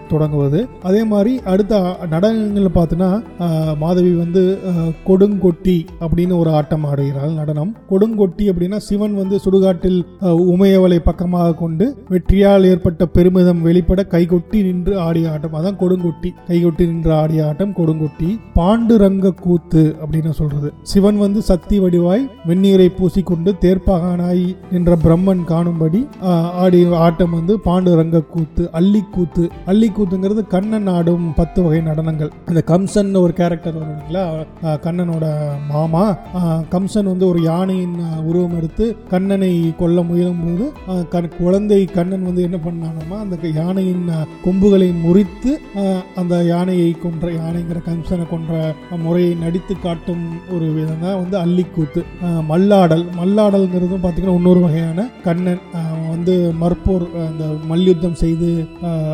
தொடங்குவது. 0.09 0.67
அதே 0.83 1.05
மாதிரி 1.05 1.41
அடுத்த 1.43 1.97
நடனங்கள் 2.11 2.67
பார்த்தோன்னா 2.75 3.23
மாதவி 3.79 4.13
வந்து 4.13 4.59
கொடுங்கொட்டி 5.07 5.87
அப்படின்னு 6.01 6.39
ஒரு 6.39 6.51
ஆட்டம் 6.51 6.85
ஆடுகிறாள் 6.85 7.35
நடனம். 7.35 7.77
கொடுங்கொட்டி 7.91 8.37
அப்படின்னா 8.37 8.77
சிவன் 8.77 9.15
வந்து 9.15 9.41
சுடுகாட்டில் 9.45 10.05
உமைய 10.21 10.78
இளையவளை 10.79 10.99
பக்கமாக 11.05 11.55
கொண்டு 11.61 11.85
வெற்றியால் 12.11 12.67
ஏற்பட்ட 12.71 13.03
பெருமிதம் 13.15 13.63
வெளிப்பட 13.67 14.01
கைகொட்டி 14.13 14.59
நின்று 14.67 14.93
ஆடிய 15.05 15.31
ஆட்டம். 15.33 15.55
அதான் 15.59 15.79
கொடுங்கொட்டி. 15.81 16.31
கைகொட்டி 16.49 16.85
நின்று 16.91 17.13
ஆடிய 17.13 17.47
ஆட்டம் 17.47 17.73
கொடுங்கொட்டி. 17.79 18.29
பாண்டுரங்க 18.59 19.33
கூத்து 19.45 19.83
அப்படின்னு 20.03 20.33
சொல்றது. 20.41 20.69
சிவன் 20.93 21.19
வந்து 21.25 21.41
சக்தி 21.49 21.77
வடிவாய் 21.85 22.25
வெந்நீரை 22.49 22.89
பூசிக்கொண்டு 22.99 23.53
தேர்ப்பாகனாய் 23.65 24.45
என்ற 24.79 24.97
பிரம்மன் 25.05 25.43
காணும்படி 25.53 26.03
ஆடி 26.21 26.67
ஆடிய 26.69 26.99
ஆட்டம் 27.07 27.35
வந்து 27.39 27.57
பாண்டுரங்க 27.67 28.21
கூத்து 28.35 28.65
அள்ளி 28.81 29.03
கூத்து. 29.17 29.45
அள்ளி 29.73 29.89
கூத்துங்கிறது 29.99 30.45
கண்ணன் 30.55 30.89
ஆடும் 30.97 31.27
பத்து 31.41 31.59
வகை 31.67 31.81
நடனங்கள். 31.91 32.33
அந்த 32.47 32.63
கம்சன் 32.73 33.13
ஒரு 33.25 33.33
கேரக்டர் 33.41 33.79
வரும் 33.79 33.97
இல்லைங்களா? 33.97 34.25
கண்ணனோட 34.87 35.27
மாமா. 35.73 36.05
கம்சன் 36.75 37.11
வந்து 37.13 37.27
ஒரு 37.33 37.43
யானையின் 37.51 37.97
உருவம் 38.29 38.57
எடுத்து 38.61 38.87
கண்ணனை 39.15 39.53
கொல்ல 39.79 40.03
முயலும் 40.09 40.43
போது 40.45 40.65
கண்- 41.11 41.31
குழந்தை 41.43 41.85
கண்ணன் 41.85 42.25
வந்து 42.29 42.43
என்ன 42.43 42.59
பண்ணானோமா 42.67 43.17
அந்த 43.25 43.37
யானையின் 43.55 44.09
கொம்புகளை 44.45 44.89
முறித்து 45.05 45.53
அந்த 46.17 46.35
யானையை 46.45 46.91
கொன்ற 46.93 47.31
யானைங்கிற 47.33 47.81
கம்சனை 47.89 48.29
கொன்ற 48.29 48.53
முறையை 49.05 49.35
நடித்து 49.35 49.75
காட்டும் 49.83 50.25
ஒரு 50.55 50.67
விதம் 50.73 51.03
தான் 51.03 51.21
வந்து 51.23 51.37
அள்ளிக்கூத்து 51.39 52.03
மல்லாடல். 52.51 53.05
மல்லாடல்ங்கிறதும் 53.21 54.05
பார்த்தீங்கன்னா 54.05 54.35
இன்னொரு 54.35 54.61
வகையான 54.61 55.09
கண்ணன். 55.25 55.61
வந்து 56.11 56.35
மற்போர் 56.61 57.07
அந்த 57.27 57.45
மல்யுத்தம் 57.67 58.15
செய்து 58.15 58.51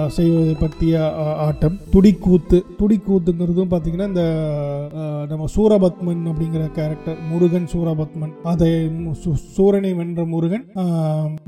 செய்வது 0.08 0.56
பற்றிய 0.60 0.96
ஆட்டம். 1.46 1.78
துடிக்கூத்து. 1.90 2.58
துடிக்கூத்துங்கிறதும் 2.78 3.72
பார்த்தீங்கன்னா 3.72 4.06
இந்த 4.08 4.24
நம்ம 5.28 5.46
சூரபத்மன் 5.56 6.22
அப்படிங்கிற 6.30 6.64
கேரக்டர் 6.78 7.18
முருகன் 7.30 7.68
சூரபத்மன். 7.72 8.32
அதை 8.44 8.70
சூரனை 9.56 9.92
வென்ற 9.96 10.24
முருகன் 10.24 10.64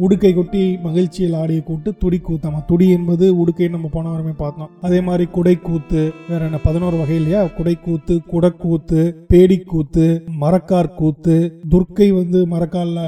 உடுக்கை 0.04 0.30
கொட்டி 0.34 0.62
மகிழ்ச்சியில் 0.86 1.36
ஆடிய 1.40 1.60
கூட்டு 1.68 1.90
துடிக்கூத்தமா 2.02 2.58
துடி 2.70 2.86
என்பது 2.96 3.26
உடுக்கை 3.42 3.68
நம்ம 3.74 3.88
போன 3.94 4.10
வாரமே 4.12 4.34
பார்த்தோம். 4.42 4.70
அதே 4.86 4.98
மாதிரி 5.06 5.24
குடைக்கூத்து 5.36 6.00
வேற 6.28 6.40
என்ன 6.48 6.58
பதினோரு 6.66 6.96
வகை 7.00 7.16
இல்லையா? 7.20 7.42
குடைக்கூத்து 7.58 8.14
குடக்கூத்து 8.32 9.00
பேடிக்கூத்து 9.32 10.06
மரக்கார் 10.42 10.90
கூத்து 11.00 11.36
துர்க்கை 11.74 12.08
வந்து 12.18 12.40
மரக்கால 12.52 13.04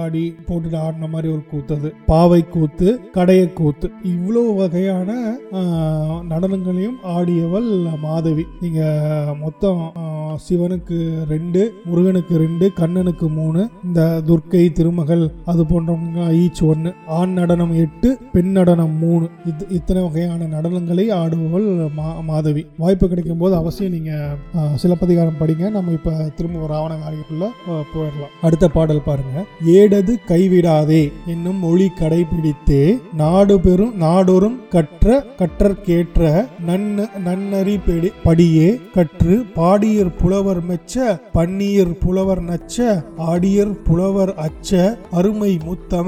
ஆடி 0.00 0.24
போட்டுட்டு 0.48 0.78
ஆடின 0.84 1.10
மாதிரி 1.14 1.28
ஒரு 1.34 1.42
கூத்து 1.52 1.74
அது. 1.78 1.90
பாவை 2.10 2.40
கூத்து 2.54 2.88
கடைய 3.16 3.42
கூத்து. 3.60 3.88
இவ்வளவு 4.12 4.52
வகையான 4.60 5.10
நடனங்களையும் 6.32 6.98
ஆடியவள் 7.16 7.68
மாதவி. 8.06 8.46
நீங்க 8.62 8.82
மொத்தம் 9.42 9.82
சிவனுக்கு 10.46 10.98
ரெண்டு 11.32 11.60
முருகனுக்கு 11.88 12.34
ரெண்டு 12.44 12.66
கண்ணனுக்கு 12.80 13.26
மூணு 13.38 13.60
இந்த 13.86 14.00
துர்க்கை 14.28 14.64
திருமகள் 14.78 15.24
அது 15.52 15.62
போன்றவங்க 15.70 16.19
ஈச் 16.40 16.62
ஒன்று 16.70 16.90
ஆண் 17.18 17.32
நடனம் 17.38 17.74
எட்டு 17.84 18.08
பெண் 18.34 18.52
நடனம் 18.58 18.94
மூணு. 19.02 19.26
இது 19.50 19.64
இத்தனை 19.78 20.02
வகையான 20.06 20.48
நடனங்களை 20.56 21.06
ஆடுபவள் 21.20 21.68
மா 21.98 22.08
மாதவி. 22.30 22.64
வாய்ப்பு 22.82 23.08
கிடைக்கும் 23.12 23.42
போது 23.42 23.54
அவசியம் 23.60 23.94
நீங்கள் 23.96 24.76
சிலப்பதிகாரம் 24.82 25.40
படிங்க. 25.40 25.64
நம்ம 25.76 25.94
இப்போ 25.98 26.12
திரும்ப 26.38 26.66
ராவண 26.74 26.92
காரியக்குள்ள 27.04 27.48
போயிடலாம். 27.92 28.34
அடுத்த 28.48 28.68
பாடல் 28.76 29.06
பாருங்க. 29.08 29.44
ஏடது 29.78 30.14
கைவிடாதே 30.32 31.02
என்னும் 31.34 31.60
மொழி 31.66 31.88
கடைபிடித்தே 32.00 32.82
நாடு 33.22 33.56
பெரும் 33.66 33.94
நாடொரும் 34.04 34.58
கற்ற 34.74 35.18
கற்றற்கேற்ற 35.40 36.28
நன்ன 36.68 37.08
நன்னறி 37.26 37.76
படியே 38.24 38.68
கற்று 38.94 39.34
பாடியர் 39.58 40.12
புலவர் 40.20 40.60
மெச்ச 40.70 40.94
பன்னியர் 41.36 41.94
புலவர் 42.02 42.42
நச்ச 42.50 42.76
ஆடியர் 43.30 43.74
புலவர் 43.86 44.32
அச்ச 44.46 44.70
அருமை 45.18 45.52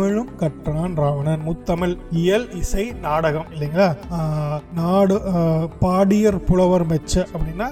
தமிழும் 0.02 0.30
கற்றான் 0.36 0.94
ராவணன். 0.96 1.42
முத்தமிழ் 1.44 1.92
இயல் 2.20 2.46
இசை 2.54 2.84
நாடகம் 3.00 3.50
இல்லைங்களா? 3.52 3.86
நாடு 4.74 5.16
பாடியர் 5.80 6.38
புலவர் 6.44 6.84
மெச்ச 6.88 7.12
அப்படின்னா 7.28 7.66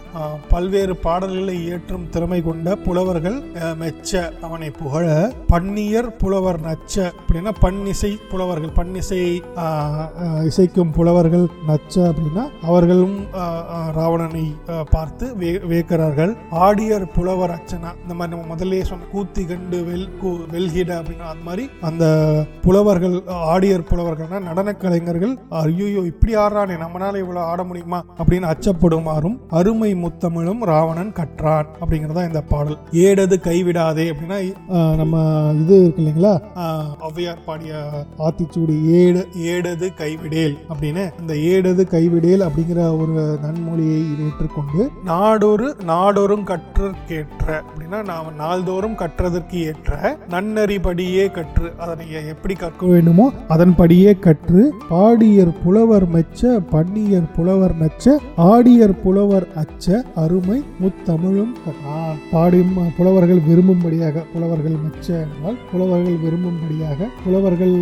பல்வேறு 0.50 0.94
பாடல்களை 0.98 1.54
இயற்றும் 1.62 2.04
திறமை 2.08 2.40
கொண்ட 2.42 2.74
புலவர்கள் 2.84 3.38
மெச்ச 3.80 4.12
அவனை 4.40 4.68
புகழ 4.76 5.06
பன்னியர் 5.48 6.10
புலவர் 6.16 6.60
நச்ச 6.62 6.94
அப்படின்னா 7.14 7.54
பன்னிசை 7.60 8.12
புலவர்கள் 8.30 8.76
பன்னிசை 8.76 9.20
இசைக்கும் 10.46 10.94
புலவர்கள் 10.94 11.46
நச்ச 11.68 11.96
அப்படின்னா 12.10 12.44
அவர்களும் 12.66 13.18
ராவணனை 13.96 14.46
பார்த்து 14.92 15.26
வே- 15.36 15.62
வியக்கிறார்கள் 15.66 16.34
ஆடியர் 16.62 17.08
புலவர் 17.14 17.56
அச்சனா 17.56 17.92
இந்த 18.02 18.14
மாதிரி 18.14 18.34
நம்ம 18.34 18.52
முதலே 18.52 18.82
சொன்ன 18.84 19.10
கூத்தி 19.12 19.44
கண்டு 19.46 19.80
வெல் 19.86 20.08
கூ- 20.18 20.28
வெல்கிட 20.52 20.92
அப்படின்னா 21.00 21.28
அந்த 21.30 21.44
மாதிரி 21.44 21.66
அந்த 21.82 22.04
புலவர்கள் 22.64 23.16
ஆடியர் 23.48 23.88
புலவர்கள்னா 23.88 24.38
நடன 24.44 24.74
கலைஞர்கள் 24.76 25.32
ஐயோ 25.60 25.86
இப்படி 26.10 26.32
ஆடுறானே 26.36 26.74
நம்மளால 26.82 27.14
இவ்வளவு 27.16 27.46
ஆட 27.46 27.60
முடியுமா? 27.64 28.00
அப்படின்னு 28.18 28.50
அச்சப்படுமாறும் 28.50 29.36
அருமை 29.52 29.90
முத்தமிழும் 30.02 30.62
ராவணன் 30.64 31.12
கற்றான் 31.12 31.48
அப்படிங்கறதா 31.80 32.24
இந்த 32.26 32.42
பாடல். 32.46 32.78
ஏடது 33.02 33.36
கைவிடாதே 33.44 34.06
அப்படின்னா 34.12 34.38
நம்ம 35.00 35.16
இது 35.60 35.74
இருக்கு 35.80 36.02
இல்லைங்களா? 36.02 36.34
ஆஹ், 36.62 36.90
ஔவையார் 37.06 37.44
பாடிய 37.44 37.72
ஆத்திச்சூடி 38.24 38.74
ஏடு 38.98 39.22
ஏடது 39.50 39.86
கைவிடேல் 39.96 40.56
அப்படின்னு 40.70 41.04
அந்த 41.20 41.32
ஏடது 41.50 41.82
கைவிடேல் 41.92 42.46
அப்படிங்கிற 42.46 42.68
ஒரு 43.00 43.14
நன்மொழியை 43.44 43.98
ஏற்றுக்கொண்டு 44.24 44.80
நாடொரு 45.04 45.68
நாடொரும் 45.90 46.46
கற்றற்கேற்ற 46.50 47.26
அப்படின்னா 47.62 48.00
நாம் 48.06 48.30
நாள்தோறும் 48.36 48.98
கற்றதற்கு 49.00 49.58
ஏற்ற 49.66 49.88
நன்னறிபடியே 50.34 51.24
கற்று 51.32 51.48
அதை 51.84 51.99
அதனை 52.02 52.20
எப்படி 52.32 52.54
கற்க 52.54 52.86
வேண்டுமோ 52.86 53.24
அதன்படியே 53.48 54.10
கற்று 54.18 54.62
பாடியர் 54.90 55.52
புலவர் 55.62 56.06
மெச்ச 56.12 56.50
பன்னியர் 56.70 57.26
புலவர் 57.36 57.74
நச்ச 57.80 58.14
ஆடியர் 58.46 58.94
புலவர் 59.02 59.46
அச்ச 59.54 59.98
அருமை 60.14 60.58
முத்தமிழும் 60.80 61.52
பாடும் 62.30 62.72
புலவர்கள் 62.96 63.42
விரும்பும்படியாக 63.48 64.24
புலவர்கள் 64.32 64.76
மெச்ச 64.76 65.08
என்றால் 65.18 65.58
புலவர்கள் 65.72 66.18
விரும்பும்படியாக 66.22 67.08
புலவர்கள் 67.24 67.74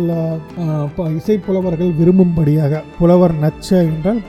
இசை 1.13 1.37
புலவர்கள் 1.39 1.93
விரும்பும்படியாக 1.93 2.83
புலவர் 2.99 3.35
நச்ச 3.39 3.69
என்றால் 3.85 4.21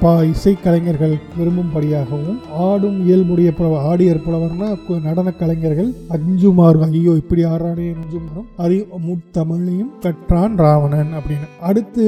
பா 0.00 0.14
இசை 0.24 0.54
கலைஞர்கள் 0.58 1.16
விரும்பும்படியாகவும் 1.38 2.40
ஆடும் 2.64 2.98
இயல்புடைய 3.06 3.50
புலவர் 3.52 3.86
ஆடியர் 3.86 4.24
புலவர்னா 4.26 4.70
நடன 5.08 5.28
கலைஞர்கள் 5.36 5.90
அஞ்சுமாறு 6.10 6.84
ஐயோ 6.90 7.14
இப்படி 7.16 7.42
ஆறானே 7.46 7.88
அஞ்சுமாறும் 7.94 8.48
அறி 8.56 8.78
தமிழையும் 9.36 9.92
கற்றான் 10.00 10.56
ராவணன் 10.56 11.12
அப்படின்னு. 11.18 11.48
அடுத்து 11.68 12.04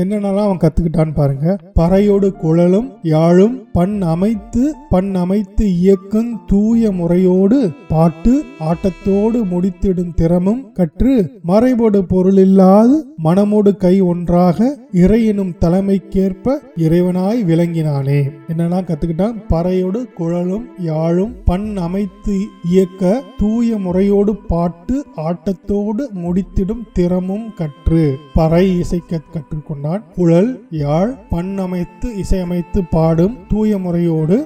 என்னென்னலாம் 0.00 0.44
அவன் 0.46 0.62
கத்துக்கிட்டான்னு 0.62 1.14
பாருங்க. 1.14 1.56
பறையோடு 1.78 2.28
குழலும் 2.42 2.88
யாழும் 3.02 3.56
பண் 3.72 3.96
அமைத்து 4.14 4.62
பண் 4.90 5.14
அமைத்து 5.14 5.64
இயக்கும் 5.76 6.30
தூய 6.46 6.90
முறையோடு 6.92 7.58
பாட்டு 7.88 8.34
ஆட்டத்தோடு 8.70 9.38
முடித்திடும் 9.52 10.14
திறமும் 10.14 10.62
கற்று 10.72 11.14
மறைபடு 11.46 12.00
பொருளில்லாது 12.12 12.96
மனமோடு 13.24 13.72
கை 13.76 13.94
ஒன்றாக 14.10 14.68
இறையினும் 15.02 15.54
தலைமைக்கேற்ப 15.64 16.56
இறைவனாய் 16.76 17.40
விளங்கினானே. 17.50 18.18
என்னெல்லாம் 18.48 18.88
கத்துக்கிட்டான்? 18.88 19.36
பறையோடு 19.52 20.00
குழலும் 20.18 20.66
யாழும் 20.90 21.34
பண் 21.44 21.68
அமைத்து 21.86 22.36
இயக்க 22.70 23.22
தூய 23.38 23.78
முறையோடு 23.78 24.36
பாட்டு 24.52 24.96
ஆட்ட 25.28 25.54
ஆட்டத்தோடு 25.64 26.04
முடித்திடும் 26.22 26.80
திறமும் 26.92 27.44
கற்று 27.54 28.00
பறை 28.34 28.62
இசைக்க 28.78 29.20
கற்றுக்கொண்டான். 29.26 30.02
குழல் 30.14 30.48
யாழ் 30.78 31.12
பண் 31.30 31.52
அமைத்து 31.58 32.08
இசையமைத்து 32.22 32.80
பாடும் 32.90 33.34
தூய 33.48 33.78
முறையோடு 33.78 34.36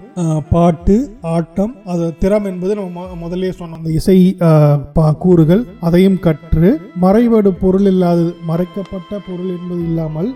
பாட்டு 0.51 0.97
ஆட்டம் 1.33 1.73
அது 1.85 2.07
திறம் 2.19 2.47
என்பது 2.47 2.73
நம்ம 2.75 3.07
முதலே 3.21 3.51
சொன்ன 3.53 3.77
அந்த 3.77 3.91
இசை 3.91 4.19
கூறுகள் 5.19 5.63
அதையும் 5.81 6.19
கற்று 6.19 6.69
மறைவடு 7.03 7.51
பொருள் 7.61 7.87
இல்லாதது 7.87 8.33
மறைக்கப்பட்ட 8.47 9.21
பொருள் 9.27 9.51
என்பது 9.57 9.81
இல்லாமல் 9.83 10.31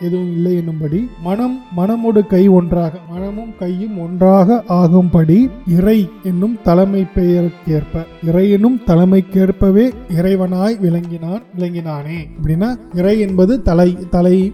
எதுவும் 0.00 0.32
இல்லை 0.32 0.52
என்னும்படி 0.56 1.00
மனம் 1.22 1.56
மனமோடு 1.76 2.22
கை 2.26 2.44
ஒன்றாக 2.52 2.94
மனமும் 3.12 3.54
கையும் 3.58 3.96
ஒன்றாக 3.98 4.58
ஆகும்படி 4.80 5.38
இறை 5.76 5.98
என்னும் 6.24 6.58
தலைமை 6.62 7.04
பெயருக்கேற்ப 7.16 7.96
இறை 8.26 8.46
என்னும் 8.50 8.80
தலைமைக்கேற்பவே 8.86 9.86
இறைவனாய் 10.16 10.80
விளங்கினான் 10.80 11.42
விளங்கினானே. 11.58 12.28
அப்படின்னா 12.42 12.76
இறை 12.94 13.20
என்பது 13.20 13.62
தலை 13.62 13.98
தலை 14.10 14.52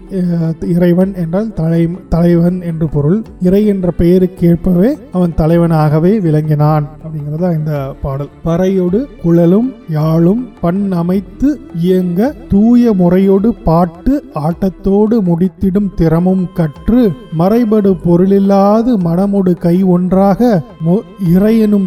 இறைவன் 0.61 1.15
என்றால் 1.15 1.53
தலை 1.53 1.89
தலைவன் 2.09 2.61
என்று 2.61 2.89
பொருள். 2.89 3.21
இறை 3.41 3.65
என்ற 3.65 3.91
பெயருக்கேற்பவே 3.97 4.97
அவன் 5.11 5.33
தலைவனாகவே 5.33 6.19
விளங்கினான். 6.19 6.89
அப்படிங்கிறதா 7.03 7.57
இந்த 7.57 7.95
பாடல். 8.01 8.29
பறையோடு 8.45 9.05
குழலும் 9.21 9.73
யாழும் 9.89 10.49
பண் 10.61 10.91
அமைத்து 10.91 11.59
இயங்க 11.75 12.35
தூய 12.49 12.93
முறையோடு 12.93 13.53
பாட்டு 13.53 14.23
ஆட்டத்தோடு 14.33 15.21
முடித்திடும் 15.21 15.93
திறமும் 15.95 16.47
கற்று 16.53 17.11
மறைபடு 17.39 17.95
பொருளில்லாது 18.05 18.97
மனமுடு 18.97 19.57
கை 19.57 19.83
ஒன்றாக 19.83 20.61
மு- 20.87 21.01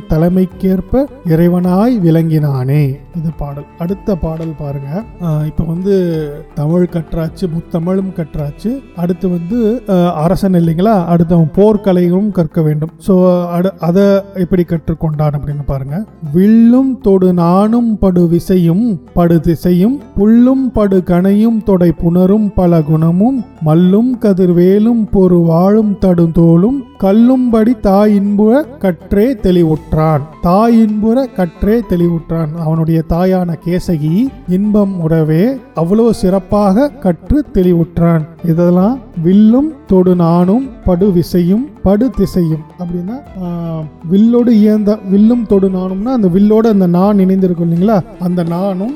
தலைமைக்கேற்ப 0.08 1.08
இறைவனாய் 1.28 1.98
விளங்கினானே. 1.98 3.00
இது 3.16 3.30
பாடல் 3.42 3.68
அடுத்த 3.84 4.16
பாடல் 4.24 4.54
பாருங்க. 4.62 4.90
இப்போ 5.50 5.64
வந்து 5.72 5.94
தமிழ் 6.60 6.86
கற்றாச்சு 6.94 7.44
முத்தமிழும் 7.54 8.12
கற்றாச்சு. 8.18 8.70
அடுத்து 9.02 9.26
வந்து 9.36 9.58
அரசன் 10.24 10.58
இல்லைங்களா? 10.60 10.96
அடுத்து 11.12 11.36
அவன் 11.38 11.52
போர்க்கலையும் 11.58 12.28
கற்க 12.38 12.58
வேண்டும். 12.68 12.92
ஸோ 13.06 13.14
அதை 13.88 14.06
எப்படி 14.44 14.64
கற்றுக்கொண்டான் 14.72 15.36
அப்படின்னு 15.38 15.64
பாருங்க. 15.72 15.96
வில்லும் 16.36 16.92
தொடு 17.06 17.30
நானும் 17.42 17.90
படு 18.02 18.24
விசையும் 18.34 18.84
படு 19.18 19.36
திசையும் 19.48 19.96
புல்லும் 20.18 20.64
படு 20.76 20.98
கணையும் 21.10 21.58
தொடை 21.68 21.90
புணரும் 22.02 22.48
பல 22.58 22.80
குணமும் 22.90 23.38
மல்லும் 23.68 24.12
கதிர்வேலும் 24.24 25.02
பொறு 25.14 25.38
வாழும் 25.50 25.92
தடுந்தோளும் 26.04 26.78
கல்லும்படி 27.04 27.72
தாயின்புற 27.86 28.50
கற்றே 28.82 29.26
தெளிவுற்றான். 29.44 30.22
தாயின்புற 30.46 31.24
கற்றே 31.38 31.76
தெளிவுற்றான். 31.92 32.52
அவனுடைய 32.64 32.98
தாய் 33.12 33.31
தாயான 33.32 33.58
கேசகி 33.66 34.26
இன்பம் 34.48 35.08
உடவே 35.08 35.60
அவ்வளவு 35.74 36.14
சிறப்பாக 36.14 36.88
கற்று 36.88 37.44
தெளிவுற்றான். 37.54 38.24
இதெல்லாம் 38.44 38.98
வில்லும் 39.22 39.72
தொடு 39.86 40.14
நானும் 40.14 40.70
படு 40.84 41.06
விசையும் 41.12 41.64
படு 41.82 42.10
திசையும் 42.10 42.64
அப்படின்னா 42.78 43.16
வில்லோடு 44.10 44.50
இயந்த 44.56 44.90
வில்லும் 45.10 45.46
தொடு 45.46 45.68
நாணும்னா 45.70 46.12
அந்த 46.12 46.28
வில்லோடு 46.28 46.66
அந்த 46.68 46.86
நான் 46.92 47.18
இணைந்திருக்கும் 47.18 47.66
இல்லைங்களா? 47.66 47.96
அந்த 48.18 48.42
நானும் 48.46 48.94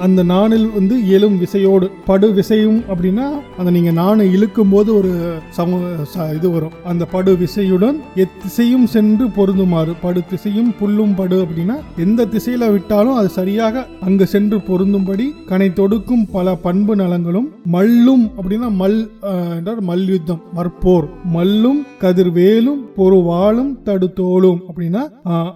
அந்த 0.00 0.22
நாணில் 0.24 0.66
வந்து 0.70 1.08
எழும் 1.08 1.36
விசையோடு 1.38 1.86
படு 2.06 2.28
விசையும் 2.32 2.80
அப்படின்னா 2.88 3.26
அந்த 3.58 3.70
நீங்க 3.70 3.92
நானை 3.92 4.26
இழுக்கும் 4.30 4.70
போது 4.70 4.90
ஒரு 4.96 5.12
சம 5.50 5.80
ச- 6.12 6.28
இது 6.34 6.50
வரும். 6.50 6.74
அந்த 6.84 7.04
படு 7.06 7.32
விசையுடன் 7.36 7.98
எத்திசையும் 8.16 8.86
சென்று 8.86 9.26
பொருந்துமாறு 9.36 9.94
படு 10.02 10.22
திசையும் 10.30 10.74
புல்லும் 10.80 11.14
படு 11.14 11.38
அப்படின்னா 11.44 11.76
எந்த 11.98 12.26
திசையில 12.26 12.70
விட்டாலும் 12.72 13.16
அது 13.16 13.28
சரியாக 13.30 13.72
அங்கு 14.00 14.26
சென்று 14.26 14.58
பொருந்தும்படி 14.68 15.28
கனை 15.48 15.70
தொடுக்கும் 15.72 16.26
பல 16.32 16.56
பண்பு 16.62 16.96
நலங்களும் 16.96 17.48
மல்லும் 17.68 18.24
அப்படின்னா 18.36 18.70
மல் 18.76 18.98
என்றார் 19.32 19.72
என்றால் 19.74 19.82
மல்யுத்தம் 19.84 20.42
மற்போர். 20.56 21.06
மல்லும் 21.24 21.80
கதிர்வேலும் 22.00 22.82
பொறுவாளும் 22.96 23.72
தடுத்தோளும். 23.84 24.58
அப்படின்னா 24.68 25.02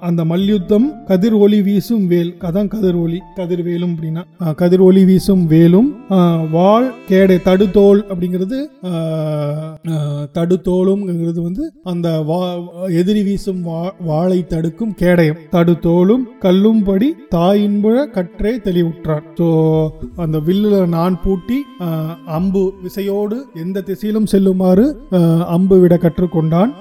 அந்த 0.00 0.24
மல்யுத்தம் 0.24 0.86
கதிர் 1.04 1.34
ஒளி 1.34 1.62
வீசும் 1.62 2.06
வேல். 2.06 2.34
அதான் 2.40 2.68
கதிர் 2.68 2.94
ஒளி. 2.94 3.18
கதிர்வேலும் 3.36 3.92
அப்படின்னா 3.94 4.22
கதிர் 4.54 4.80
ஒளி 4.80 5.04
வீசும் 5.04 5.46
வேலும் 5.46 5.88
வாழ் 6.50 6.68
வாள் 6.68 6.94
கேடை 7.08 7.38
தடுத்தோல் 7.42 8.00
அப்படிங்கிறது 8.08 8.58
ஆஹ், 8.90 9.74
தடுத்தோலும்ங்கிறது 10.34 11.40
வந்து 11.42 11.64
அந்த 11.84 12.20
வா 12.22 12.40
எதிரி 12.92 13.22
வீசும் 13.22 13.64
வா- 13.64 13.92
வாளை 14.00 14.46
தடுக்கும் 14.46 14.94
கேடயம். 14.94 15.38
தடுத்தோலும் 15.52 16.24
கல்லும்படி 16.38 17.08
தாயின்புழ 17.34 18.10
கற்றே 18.10 18.52
தெளிவுற்றார். 18.58 19.24
ஸோ 19.38 19.48
அந்த 20.16 20.38
வில்லுல 20.40 20.86
நான் 20.88 21.20
பூட்டி 21.22 21.58
அம்பு 22.36 22.62
விசையோடு 22.82 23.36
எந்த 23.56 23.80
திசையிலும் 23.82 24.26
செல்லுமாறு 24.26 24.86
அம்பு 25.58 25.78
விட 25.82 25.94
கற்றுக்கொண்டான் 26.02 26.72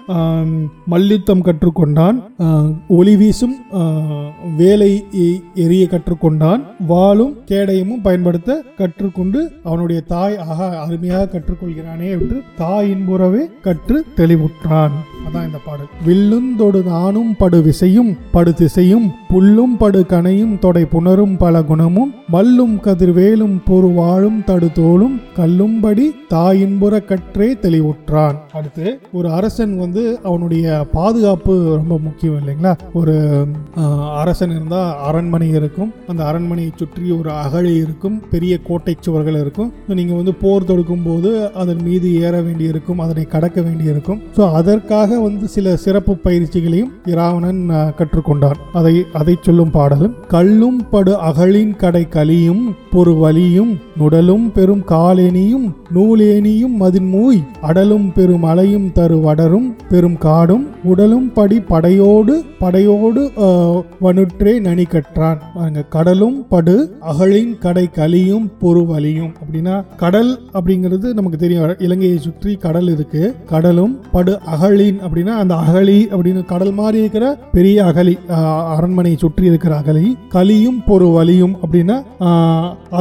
மல்யுத்தம் 0.93 1.45
கற்றுக்கொண்டான் 1.47 2.17
ஒளி 2.97 3.15
வீசும் 3.21 3.55
வேலை 4.57 4.91
எரிய 5.65 5.84
கற்றுக்கொண்டான் 5.93 6.61
வாளும் 6.91 7.34
கேடயமும் 7.51 8.03
பயன்படுத்த 8.07 8.59
கற்றுக்கொண்டு 8.80 9.39
அவனுடைய 9.69 9.99
தாய் 10.13 10.38
ஆக 10.49 10.59
அருமையாக 10.86 11.30
கற்றுக்கொள்கிறானே 11.34 12.09
என்று 12.17 12.38
தாயின்புறவே 12.61 13.43
கற்று 13.67 13.97
தெளிவுற்றான். 14.19 14.95
அதான் 15.28 15.47
இந்த 15.47 15.59
பாடல். 15.65 15.89
வில்லுந்தொடு 16.07 16.80
நானும் 16.91 17.32
படு 17.39 17.59
விசையும் 17.67 18.11
படு 18.36 18.51
திசையும் 18.59 19.07
புல்லும் 19.32 19.75
படு 19.82 20.01
கனையும் 20.11 20.55
தொடை 20.65 20.84
புணரும் 20.93 21.36
பல 21.43 21.63
குணமும் 21.69 22.11
மல்லும் 22.36 22.75
கதிர்வேலும் 22.86 23.57
பொறு 23.67 23.89
வாழும் 23.99 24.39
தடுதோளும் 24.47 25.17
கல்லும்படி 25.39 26.05
தாயின்புற 26.34 26.93
கற்றே 27.11 27.49
தெளிவுற்றான். 27.65 28.38
அடுத்து 28.68 28.88
ஒரு 29.18 29.28
அரசன் 29.38 29.74
வந்து 29.82 30.01
அவனுடைய 30.28 30.65
பாதுகாப்பு 30.95 31.53
ரொம்ப 31.80 31.95
முக்கியம் 32.07 32.38
இல்லைங்களா? 32.39 32.74
ஒரு 32.99 33.15
அரசன் 34.22 34.53
இருந்தா 34.55 34.82
அரண்மனை 35.09 35.47
இருக்கும். 35.59 35.91
அந்த 36.11 36.22
அரண்மனையை 36.30 36.72
சுற்றி 36.82 37.05
ஒரு 37.20 37.30
அகழி 37.43 37.74
இருக்கும். 37.84 38.18
பெரிய 38.34 38.53
கோட்டை 38.68 38.93
சுவர்கள் 39.05 39.38
இருக்கும். 39.43 39.70
நீங்கள் 39.88 40.05
நீங்க 40.07 40.15
வந்து 40.22 40.34
போர் 40.41 40.68
தொடுக்கும் 40.70 41.05
போது 41.07 41.30
அதன் 41.61 41.82
மீது 41.88 42.07
ஏற 42.28 42.36
வேண்டியிருக்கும் 42.47 43.01
அதனை 43.05 43.24
கடக்க 43.34 43.57
வேண்டியிருக்கும். 43.68 44.20
ஸோ 44.38 44.43
அதற்காக 44.59 45.20
வந்து 45.26 45.45
சில 45.55 45.76
சிறப்பு 45.86 46.13
பயிற்சிகளையும் 46.26 46.91
இராவணன் 47.13 47.61
கற்றுக்கொண்டான். 47.99 48.59
அதை 48.80 48.95
அதை 49.22 49.36
சொல்லும் 49.47 49.74
பாடலும் 49.78 50.15
கல்லும் 50.36 50.80
படு 50.93 51.13
அகழின் 51.30 51.76
கடை 51.84 52.03
கலியும் 52.18 52.63
பொறு 52.93 53.13
வலியும் 53.24 53.74
நுடலும் 53.99 54.45
பெரும் 54.57 54.84
காலேனியும் 54.93 55.68
நூலேனியும் 55.95 56.76
மதின்மூய் 56.84 57.41
அடலும் 57.70 58.07
பெரும் 58.18 58.45
அலையும் 58.58 58.86
தரு 58.97 59.18
வடரும் 59.24 59.66
பெரும் 59.89 60.16
காடும் 60.24 60.64
உடலும் 60.91 61.26
படி 61.36 61.58
படையோடு 61.72 62.36
படையோடு 62.62 63.22
வனுற்றே 64.05 64.53
நனி 64.68 64.86
கற்றான். 64.93 65.41
பாருங்க 65.55 65.82
கடலும் 65.95 66.38
படு 66.53 66.76
அகழின் 67.12 67.51
கடை 67.66 67.84
கலியும் 67.97 68.47
பொறுவலியும் 68.62 69.34
அப்படின்னா 69.41 69.76
கடல் 70.03 70.32
அப்படிங்கிறது 70.58 71.10
நமக்கு 71.18 71.39
தெரியும். 71.43 71.76
இலங்கையை 71.88 72.18
சுற்றி 72.26 72.53
கடல் 72.66 72.89
இருக்கு. 72.93 73.22
கடலும் 73.51 73.93
படு 74.16 74.34
அகழின் 74.55 74.97
அப்படின்னா 75.08 75.36
அந்த 75.43 75.55
அகழி 75.66 75.99
அப்படின்னு 76.12 76.43
கடல் 76.53 76.74
மாதிரி 76.80 76.99
இருக்கிற 77.03 77.28
பெரிய 77.53 77.86
அகழி 77.91 78.16
அரண்மனையை 78.78 79.20
சுற்றி 79.26 79.45
இருக்கிற 79.51 79.76
அகழி. 79.82 80.05
கலியும் 80.38 80.82
பொறுவலியும் 80.89 81.55
அப்படின்னா 81.64 81.99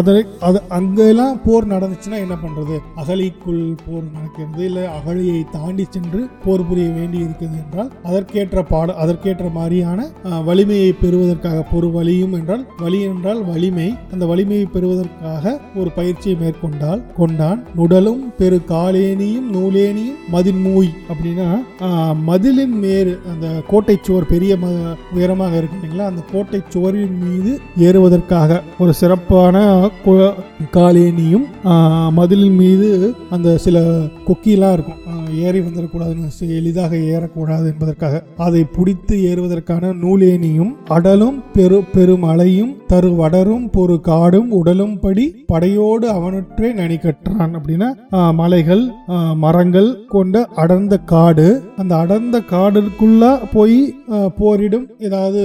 அதை 0.01 0.19
அது 0.51 0.61
அங்கெல்லாம் 0.81 1.41
போர் 1.49 1.73
நடந்துச்சுன்னா 1.75 2.21
என்ன 2.27 2.39
பண்றது? 2.45 2.79
அகழிக்குள் 3.03 3.65
போர் 3.87 4.07
நடக்கிறது 4.19 4.65
இல்லை 4.69 4.87
அகழியை 4.99 5.43
தாண்டி 5.53 5.86
சென்று 5.90 6.28
போர் 6.44 6.66
புரிய 6.66 6.88
வேண்டி 6.90 7.18
இருக்குது 7.18 7.57
என்றால் 7.62 7.90
அதற்கேற்ற 8.03 8.62
பாட 8.62 8.94
அதற்கேற்ற 8.94 9.49
மாதிரியான 9.49 10.01
வலிமையை 10.44 10.92
பெறுவதற்காக 10.92 11.64
பொறு 11.72 11.90
வலியும் 11.90 12.32
என்றால் 12.32 12.66
வலி 12.76 13.01
என்றால் 13.03 13.44
வலிமை. 13.44 13.88
அந்த 14.12 14.26
வலிமையை 14.26 14.66
பெறுவதற்காக 14.66 15.44
ஒரு 15.74 15.90
பயிற்சியை 15.90 16.38
மேற்கொண்டால் 16.38 17.03
கொண்டான் 17.16 17.64
நுடலும் 17.76 18.22
பெரு 18.38 18.61
காலேனியும் 18.68 19.49
நூலேனியும் 19.53 20.20
மதின்மூய் 20.32 20.90
அப்படின்னா 21.09 21.49
மதிலின் 22.26 22.76
மேறு 22.78 23.20
அந்த 23.32 23.47
கோட்டை 23.66 23.99
சுவர் 24.03 24.26
பெரிய 24.26 24.57
ம- 24.57 24.74
உயரமாக 25.14 25.57
இருக்கு 25.57 25.76
இல்லைங்களா? 25.76 26.05
அந்த 26.05 26.22
கோட்டை 26.32 26.61
சுவரின் 26.68 27.18
மீது 27.22 27.53
ஏறுவதற்காக 27.78 28.51
ஒரு 28.78 28.94
சிறப்பான 28.94 29.55
கு- 30.05 30.32
காலேனியும் 30.72 31.47
மதிலின் 32.16 32.57
மீது 32.57 32.88
அந்த 33.30 33.59
சில 33.59 33.78
கொக்கிலாம் 34.28 34.72
இருக்கும். 34.72 35.01
ஏறி 35.45 35.61
வந்துடக்கூடாதுன்னு 35.66 36.51
எளிதாக 36.59 36.93
ஏறக்கூடாது 37.12 37.66
என்பதற்காக 37.72 38.22
அதை 38.47 38.62
பிடித்து 38.76 39.16
ஏறுவதற்கான 39.30 39.93
நூலேனியும் 40.03 40.72
அடலும் 40.97 41.39
பெரு 41.57 41.78
பெரும் 41.95 42.26
அலையும் 42.32 42.72
தரு 42.93 43.11
வடரும் 43.20 43.66
பொறு 43.76 43.97
காடும் 44.09 44.51
உடலும் 44.59 44.97
படி 45.05 45.24
படையோடு 45.51 46.07
அவனற்றே 46.16 46.68
நனிக்கற்றான் 46.80 47.55
அப்படின்னா 47.59 47.89
மலைகள் 48.41 48.84
மரங்கள் 49.45 49.91
கொண்ட 50.14 50.34
அடர்ந்த 50.62 50.95
காடு. 51.12 51.47
அந்த 51.80 51.93
அடர்ந்த 52.03 52.37
காடுக்குள்ள 52.53 53.22
போய் 53.55 53.78
போரிடும் 54.39 54.87
ஏதாவது 55.07 55.41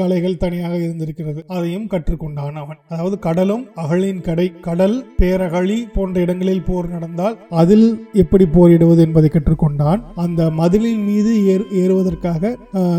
கலைகள் 0.00 0.40
தனியாக 0.44 0.74
இருந்திருக்கிறது. 0.84 1.40
அதையும் 1.56 1.88
கற்றுக்கொண்டான் 1.92 2.58
அவன். 2.62 2.78
அதாவது 2.92 3.16
கடலும் 3.26 3.64
அகழின் 3.82 4.22
கடை 4.28 4.46
கடல் 4.66 4.96
பேரகழி 5.20 5.78
போன்ற 5.96 6.16
இடங்களில் 6.26 6.66
போர் 6.68 6.92
நடந்தால் 6.94 7.36
அதில் 7.62 7.88
எப்படி 8.22 8.46
போரிடுவது 8.56 9.00
என்பது 9.06 9.17
கற்றுக்கொண்டான் 9.26 10.02
அந்த 10.14 10.50
மதிலின் 10.50 11.04
மீது 11.04 11.30
ஏறு- 11.54 11.72
ஏறுவதற்காக 11.72 12.56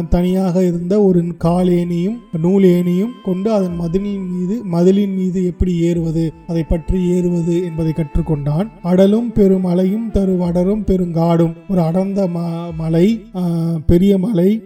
தனியாக 0.10 0.64
இருந்த 0.64 1.02
ஒரு 1.02 1.20
காலேனியும் 1.44 2.18
ஏணியும் 2.70 3.14
கொண்டு 3.24 3.52
அதன் 3.52 3.76
மதிலின் 3.76 4.28
மீது 4.32 4.62
மதிலின் 4.64 5.16
மீது 5.16 5.46
எப்படி 5.46 5.74
ஏறுவது 5.80 6.34
அதை 6.48 6.64
பற்றி 6.64 7.08
ஏறுவது 7.08 7.64
என்பதை 7.64 7.94
கற்றுக்கொண்டான். 7.96 8.68
அடலும் 8.82 9.32
பெரும் 9.32 9.66
அலையும் 9.66 10.10
தரு 10.14 10.38
வடரும் 10.38 10.84
பெருங்காடும். 10.88 11.56
ஒரு 11.70 11.82
அடர்ந்த 11.82 12.28
ம- 12.28 12.70
மலை 12.78 13.26
பெரிய 13.88 14.18
மலை 14.18 14.64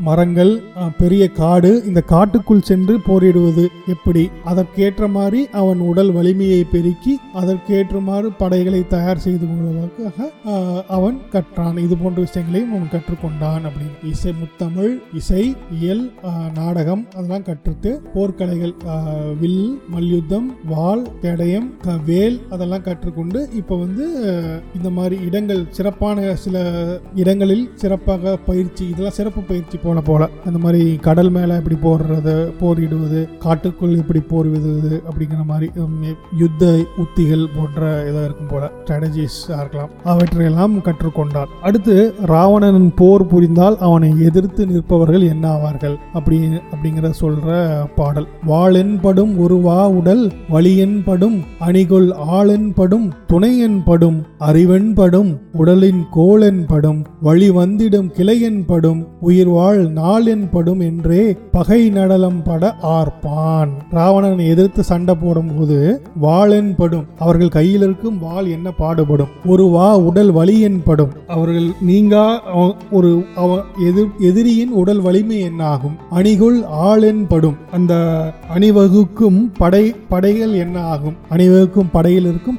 மரங்கள் 0.00 0.60
பெரிய 0.98 1.28
காடு 1.28 1.82
இந்த 1.86 2.00
காட்டுக்குள் 2.00 2.60
சென்று 2.60 2.98
போரிடுவது 2.98 3.66
எப்படி? 3.86 4.30
அதற்கேற்ற 4.44 5.08
மாதிரி 5.08 5.48
அவன் 5.52 5.78
உடல் 5.78 6.12
வலிமையை 6.12 6.64
பெருக்கி 6.64 7.18
அதற்கேற்றுமாறு 7.34 8.28
படைகளை 8.38 8.86
தயார் 8.86 9.18
செய்து 9.18 9.46
கொள்வதற்காக 9.46 10.81
அவன் 10.96 11.18
கற்றான். 11.34 11.78
இது 11.84 11.94
போன்ற 12.02 12.18
விஷயங்களையும் 12.26 12.72
அவன் 12.74 12.92
கற்றுக்கொண்டான் 12.94 13.64
அப்படின்னு. 13.68 13.96
இசை 14.12 14.32
முத்தமிழ் 14.40 14.94
இசை 15.20 15.44
இயல் 15.78 16.04
நாடகம் 16.58 17.04
அதெல்லாம் 17.16 17.46
கற்றுட்டு 17.48 17.90
போர்க்கலைகள் 18.14 18.74
வில் 19.40 19.66
மல்யுத்தம் 19.94 20.48
வாள் 20.72 21.04
தேடயம் 21.24 21.68
வேல் 22.10 22.38
அதெல்லாம் 22.54 22.86
கற்றுக்கொண்டு 22.88 23.40
இப்போ 23.60 23.74
வந்து 23.84 24.06
இந்த 24.76 24.88
மாதிரி 24.98 25.16
இடங்கள் 25.28 25.62
சிறப்பான 25.78 26.34
சில 26.44 26.64
இடங்களில் 27.22 27.64
சிறப்பாக 27.82 28.36
பயிற்சி 28.48 28.84
இதெல்லாம் 28.92 29.18
சிறப்பு 29.20 29.40
பயிற்சி 29.50 29.76
போல 29.84 30.00
போல. 30.08 30.28
அந்த 30.48 30.58
மாதிரி 30.64 30.82
கடல் 31.08 31.32
மேலே 31.36 31.54
எப்படி 31.60 31.78
போடுறது 31.86 32.36
போரிடுவது 32.60 33.20
காட்டுக்குள் 33.44 33.98
எப்படி 34.02 34.20
போர் 34.32 34.48
விடுவது 34.54 34.94
அப்படிங்கிற 35.08 35.44
மாதிரி 35.52 35.68
யுத்த 36.42 36.70
உத்திகள் 37.02 37.44
போன்ற 37.56 37.80
இதாக 38.08 38.24
இருக்கும் 38.28 38.50
போல. 38.52 38.64
ஸ்ட்ராட்டஜிஸாக 38.80 39.60
இருக்கலாம். 39.62 39.92
அவற்றையெல்லாம் 40.12 40.71
பாடம் 40.72 40.86
கற்றுக்கொண்டார் 40.86 41.50
அடுத்து 41.62 41.94
ராவணன் 42.26 42.84
போர் 42.96 43.24
புரிந்தால் 43.26 43.76
அவனை 43.78 44.10
எதிர்த்து 44.28 44.62
நிற்பவர்கள் 44.66 45.24
என்ன 45.28 45.44
ஆவார்கள்? 45.54 45.96
அப்படி 46.12 46.38
அப்படிங்கிற 46.74 47.08
சொல்ற 47.20 47.48
பாடல். 47.96 48.28
வாழென்படும் 48.46 49.32
ஒரு 49.44 49.56
வா 49.66 49.80
உடல் 49.98 50.24
வழியென்படும் 50.52 51.36
அணிகொள் 51.66 52.08
ஆளென்படும் 52.38 53.06
துணையென்படும் 53.32 54.18
அறிவென்படும் 54.48 55.30
உடலின் 55.52 56.02
கோளென்படும் 56.16 57.00
வழி 57.20 57.48
வந்திடும் 57.50 58.08
கிளையென்படும் 58.18 59.00
உயிர் 59.20 59.52
வாழ் 59.56 59.82
நாள் 60.00 60.26
என்படும் 60.26 60.82
என்றே 60.88 61.22
பகை 61.52 61.80
நடலம் 61.98 62.40
பட 62.44 62.74
ஆர்ப்பான். 62.96 63.72
ராவணன் 63.90 64.42
எதிர்த்து 64.52 64.82
சண்டை 64.82 65.14
போடும்போது 65.14 65.78
வாளென்படும் 66.22 67.06
அவர்கள் 67.18 67.54
கையில் 67.58 67.84
இருக்கும் 67.86 68.18
வாள் 68.18 68.48
என்ன 68.56 68.68
பாடுபடும்? 68.80 69.32
ஒரு 69.46 69.64
வா 69.74 69.88
உடல் 70.08 70.32
வழி 70.38 70.56
வலி 70.62 70.70
என்படும் 70.70 71.12
அவர்கள் 71.26 71.66
நீங்கா 71.80 72.24
ஒரு 72.90 73.10
அவ- 73.36 73.58
எதிர் 73.84 74.10
எதிரியின் 74.20 74.72
உடல் 74.72 75.00
வலிமை 75.00 75.40
என்ன 75.40 75.64
ஆகும் 75.64 75.94
ஆளென் 76.84 77.26
படும் 77.26 77.56
அந்த 77.70 77.94
அணிவகுக்கும் 78.54 79.40
படை 79.58 79.82
படைகள் 80.08 80.52
என்ன 80.56 80.80
ஆகும் 80.88 81.16
அணிவகுக்கும் 81.30 81.92
படையில் 81.92 82.26
இருக்கும் 82.26 82.58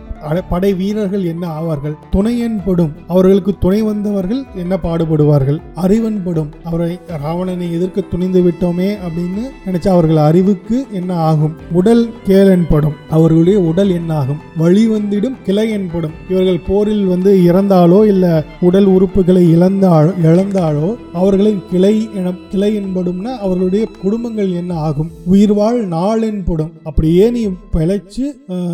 படை 0.52 0.72
வீரர்கள் 0.80 1.24
என்ன 1.32 1.46
ஆவார்கள்? 1.60 1.96
துணையன்படும் 2.16 2.92
அவர்களுக்கு 3.14 3.54
துணை 3.64 3.80
வந்தவர்கள் 3.90 4.42
என்ன 4.64 4.74
பாடுபடுவார்கள்? 4.84 5.60
அறிவன்படும் 5.84 6.50
அவரை 6.70 6.92
ராவணனை 7.24 7.68
எதிர்க்க 7.78 8.08
துணிந்து 8.12 8.42
விட்டோமே 8.46 8.90
அப்படின்னு 9.06 9.44
நினைச்ச 9.68 9.88
அவர்கள் 9.96 10.22
அறிவுக்கு 10.28 10.78
என்ன 11.00 11.12
ஆகும்? 11.30 11.54
உடல் 11.80 12.04
கேளன்படும் 12.28 12.98
அவர்களுடைய 13.16 13.60
உடல் 13.72 13.92
என்ன 14.00 14.12
ஆகும்? 14.22 14.42
வழி 14.62 14.86
வந்திடும் 14.94 15.38
கிளை 15.48 15.68
என்படும். 15.78 16.16
இவர்கள் 16.30 16.62
போரில் 16.68 17.06
வந்து 17.14 17.32
இறந்தாலோ 17.50 18.00
இல்ல 18.12 18.26
உடல் 18.68 18.90
உறுப்புகளை 18.96 19.44
இழந்தாலோ 19.56 20.12
இழந்தாலோ 20.28 20.90
அவர்களின் 21.20 21.62
கிளை 21.72 21.94
என 22.20 22.34
கிளை 22.52 22.72
என்படும்னா 22.82 23.32
அவர்களுடைய 23.46 23.84
குடும்பங்கள் 24.02 24.52
என்ன 24.62 24.74
ஆகும்? 24.88 25.10
உயிர்வாழ் 25.34 25.80
நாள் 25.96 26.24
என்படும் 26.32 26.72
அப்படியே 26.90 27.26
நீ 27.36 27.44
பிழைச்சு 27.76 28.26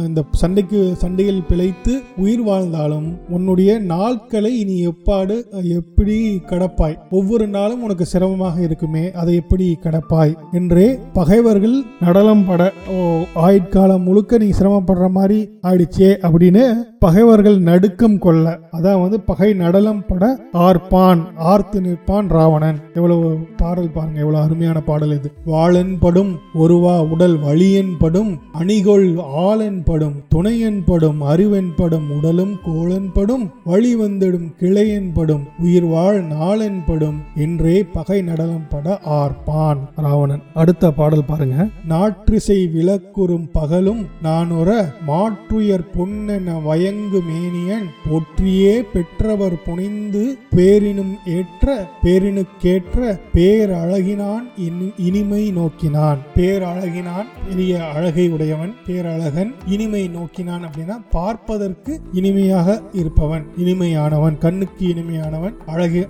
இந்த 0.07 0.21
சண்டைக்கு 0.41 0.79
சண்டையில் 1.03 1.38
பிழைத்து 1.41 2.01
உயிர் 2.17 2.41
வாழ்ந்தாலும் 2.41 3.19
உன்னுடைய 3.29 3.79
நாட்களை 3.79 4.63
நீ 4.63 4.87
எப்பாடு 4.87 5.35
எப்படி 5.69 6.15
கடப்பாய்? 6.45 6.97
ஒவ்வொரு 7.09 7.47
நாளும் 7.47 7.83
உனக்கு 7.83 8.05
சிரமமாக 8.05 8.61
இருக்குமே 8.61 9.11
அதை 9.11 9.35
எப்படி 9.35 9.77
கடப்பாய்? 9.83 10.35
என்றே 10.51 10.99
பகைவர்கள் 11.13 11.77
நடலம் 12.01 12.45
பட 12.47 12.73
ஓ, 12.89 12.95
ஆயுட்காலம் 13.35 14.03
முழுக்க 14.03 14.37
நீ 14.37 14.49
சிரமப்படுற 14.59 15.09
மாதிரி 15.09 15.49
ஆயிடுச்சே 15.63 16.17
அப்படின்னு 16.21 16.63
பகைவர்கள் 16.99 17.59
நடுக்கம் 17.59 18.19
கொள்ள. 18.19 18.59
அதான் 18.71 19.01
வந்து 19.01 19.19
பகை 19.19 19.53
நடலம் 19.53 20.01
பட 20.07 20.39
ஆர்ப்பான் 20.53 21.21
ஆர்த்து 21.37 21.81
நிற்பான் 21.81 22.27
ராவணன். 22.27 22.79
எவ்வளவு 22.93 23.37
பாடல் 23.57 23.91
பாருங்க 23.91 24.19
எவ்வளவு 24.19 24.43
அருமையான 24.43 24.81
பாடல் 24.81 25.13
இது. 25.17 25.31
வாழன்படும் 25.45 26.31
ஒருவா 26.55 27.07
உடல் 27.09 27.37
வழியன்படும் 27.39 28.39
அணிகொள் 28.59 29.07
ஆளன்படும் 29.19 30.15
துணையன்படும் 30.35 31.21
அறிவென்படும் 31.21 32.09
உடலும் 32.17 32.53
கோளன்படும் 32.65 33.45
வழி 33.65 33.95
வந்திடும் 33.95 34.47
கிளையன்படும் 34.59 35.43
உயிர் 35.59 35.85
வாழ் 35.85 36.19
நாளென்படும் 36.23 37.17
என்றே 37.35 37.83
பகை 37.83 38.21
நடலம் 38.21 38.67
பட 38.69 38.99
ஆர்ப்பான் 39.05 39.77
ராவணன். 39.95 40.41
அடுத்த 40.53 40.91
பாடல் 40.91 41.25
பாருங்க. 41.27 41.67
நாற்றிசை 41.89 42.59
விளக்குறும் 42.75 43.49
பகலும் 43.51 44.05
நானுற 44.23 44.85
மாற்றுயர் 45.07 45.87
பொன்னென 45.97 46.63
வய 46.63 46.88
வயங்கு 46.89 47.21
மேனியன் 47.21 47.87
ஒற்றியே 48.09 48.83
பெற்றவர் 48.93 49.55
புனிந்து 49.63 50.21
பேரினும் 50.55 51.11
ஏற்ற 51.25 51.65
பேரினுக்கேற்ற 52.03 53.01
பேரழகினான் 53.33 54.45
இனி- 54.59 54.93
இனிமை 54.97 55.51
நோக்கினான். 55.51 56.19
பேரழகினான் 56.35 57.27
பெரிய 57.49 57.83
அழகை 57.87 58.29
உடையவன் 58.29 58.73
பேரழகன் 58.87 59.51
இனிமை 59.67 60.07
நோக்கினான் 60.07 60.63
அப்படின்னா 60.63 60.97
பார்ப்பதற்கு 61.11 61.99
இனிமையாக 62.13 62.81
இருப்பவன் 62.93 63.45
இனிமையானவன் 63.57 64.37
கண்ணுக்கு 64.37 64.87
இனிமையானவன் 64.87 65.55
அழகு 65.65 66.01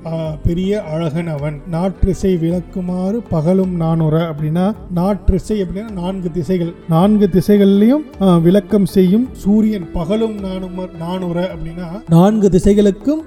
பெரிய 0.43 0.82
அழகன் 0.84 1.27
அவன் 1.27 1.57
நாற்றிசை 1.71 2.39
விளக்குமாறு 2.39 3.21
பகலும் 3.30 3.82
நானுர 3.82 4.15
அப்படின்னா 4.30 4.65
நாற்றிசை 4.95 5.57
அப்படின்னா 5.61 5.91
நான்கு 5.91 6.32
திசைகள். 6.32 6.73
நான்கு 6.89 7.30
திசைகள்லையும் 7.34 8.07
விளக்கம் 8.41 8.86
செய்யும் 8.86 9.27
சூரியன் 9.34 9.88
பகலும் 9.93 10.38
நானும் 10.39 10.68
நானுற 11.01 11.38
அப்படின்னா 11.53 11.88
நான்கு 12.09 12.49
திசைகளுக்கும் 12.55 13.22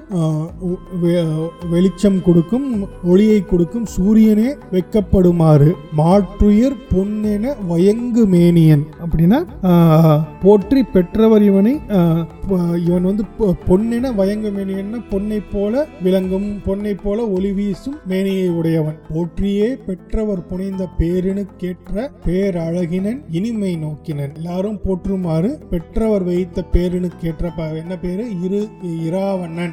வெளிச்சம் 1.70 2.18
கொடுக்கும் 2.22 2.66
ஒளியை 3.04 3.38
கொடுக்கும் 3.44 3.86
சூரியனே 3.94 4.48
வெட்கப்படுமாறு 4.72 5.70
மாற்றுயிர் 6.00 6.76
பொன்னென 6.92 7.54
வயங்கு 7.72 8.24
மேனியன் 8.26 8.84
அப்படின்னா 9.04 9.40
போற்றி 10.42 10.82
பெற்றவர் 10.94 11.42
இவனை 11.42 11.74
இவன் 12.86 13.08
வந்து 13.10 13.24
பொன்னென 13.68 14.14
வயங்கு 14.20 14.50
மேனியன்னா 14.56 15.00
பொன்னை 15.10 15.38
போல 15.52 15.84
விளங்கும் 16.04 16.48
பொன்னை 16.66 16.94
போல 17.02 17.18
ஒளி 17.36 17.50
வீசும் 17.58 17.98
மேனியை 18.10 18.48
உடையவன். 18.58 18.98
போற்றியே 19.14 19.68
பெற்றவர் 19.86 20.46
புனைந்த 20.46 20.82
பேரினுக்கேற்ற 20.98 22.08
பேரழகினன் 22.26 23.20
இனிமை 23.38 23.72
நோக்கினன். 23.76 24.32
எல்லாரும் 24.38 24.78
போற்றுமாறு 24.84 25.50
பெற்றவர் 25.72 26.24
வைத்த 26.30 26.64
பேரினுக்கேற்ற 26.74 27.31
ப- 27.32 27.62
என்ன 27.62 27.96
பேரு? 27.96 28.40
இரு 28.42 28.68
இராவண்ணன் 28.82 29.72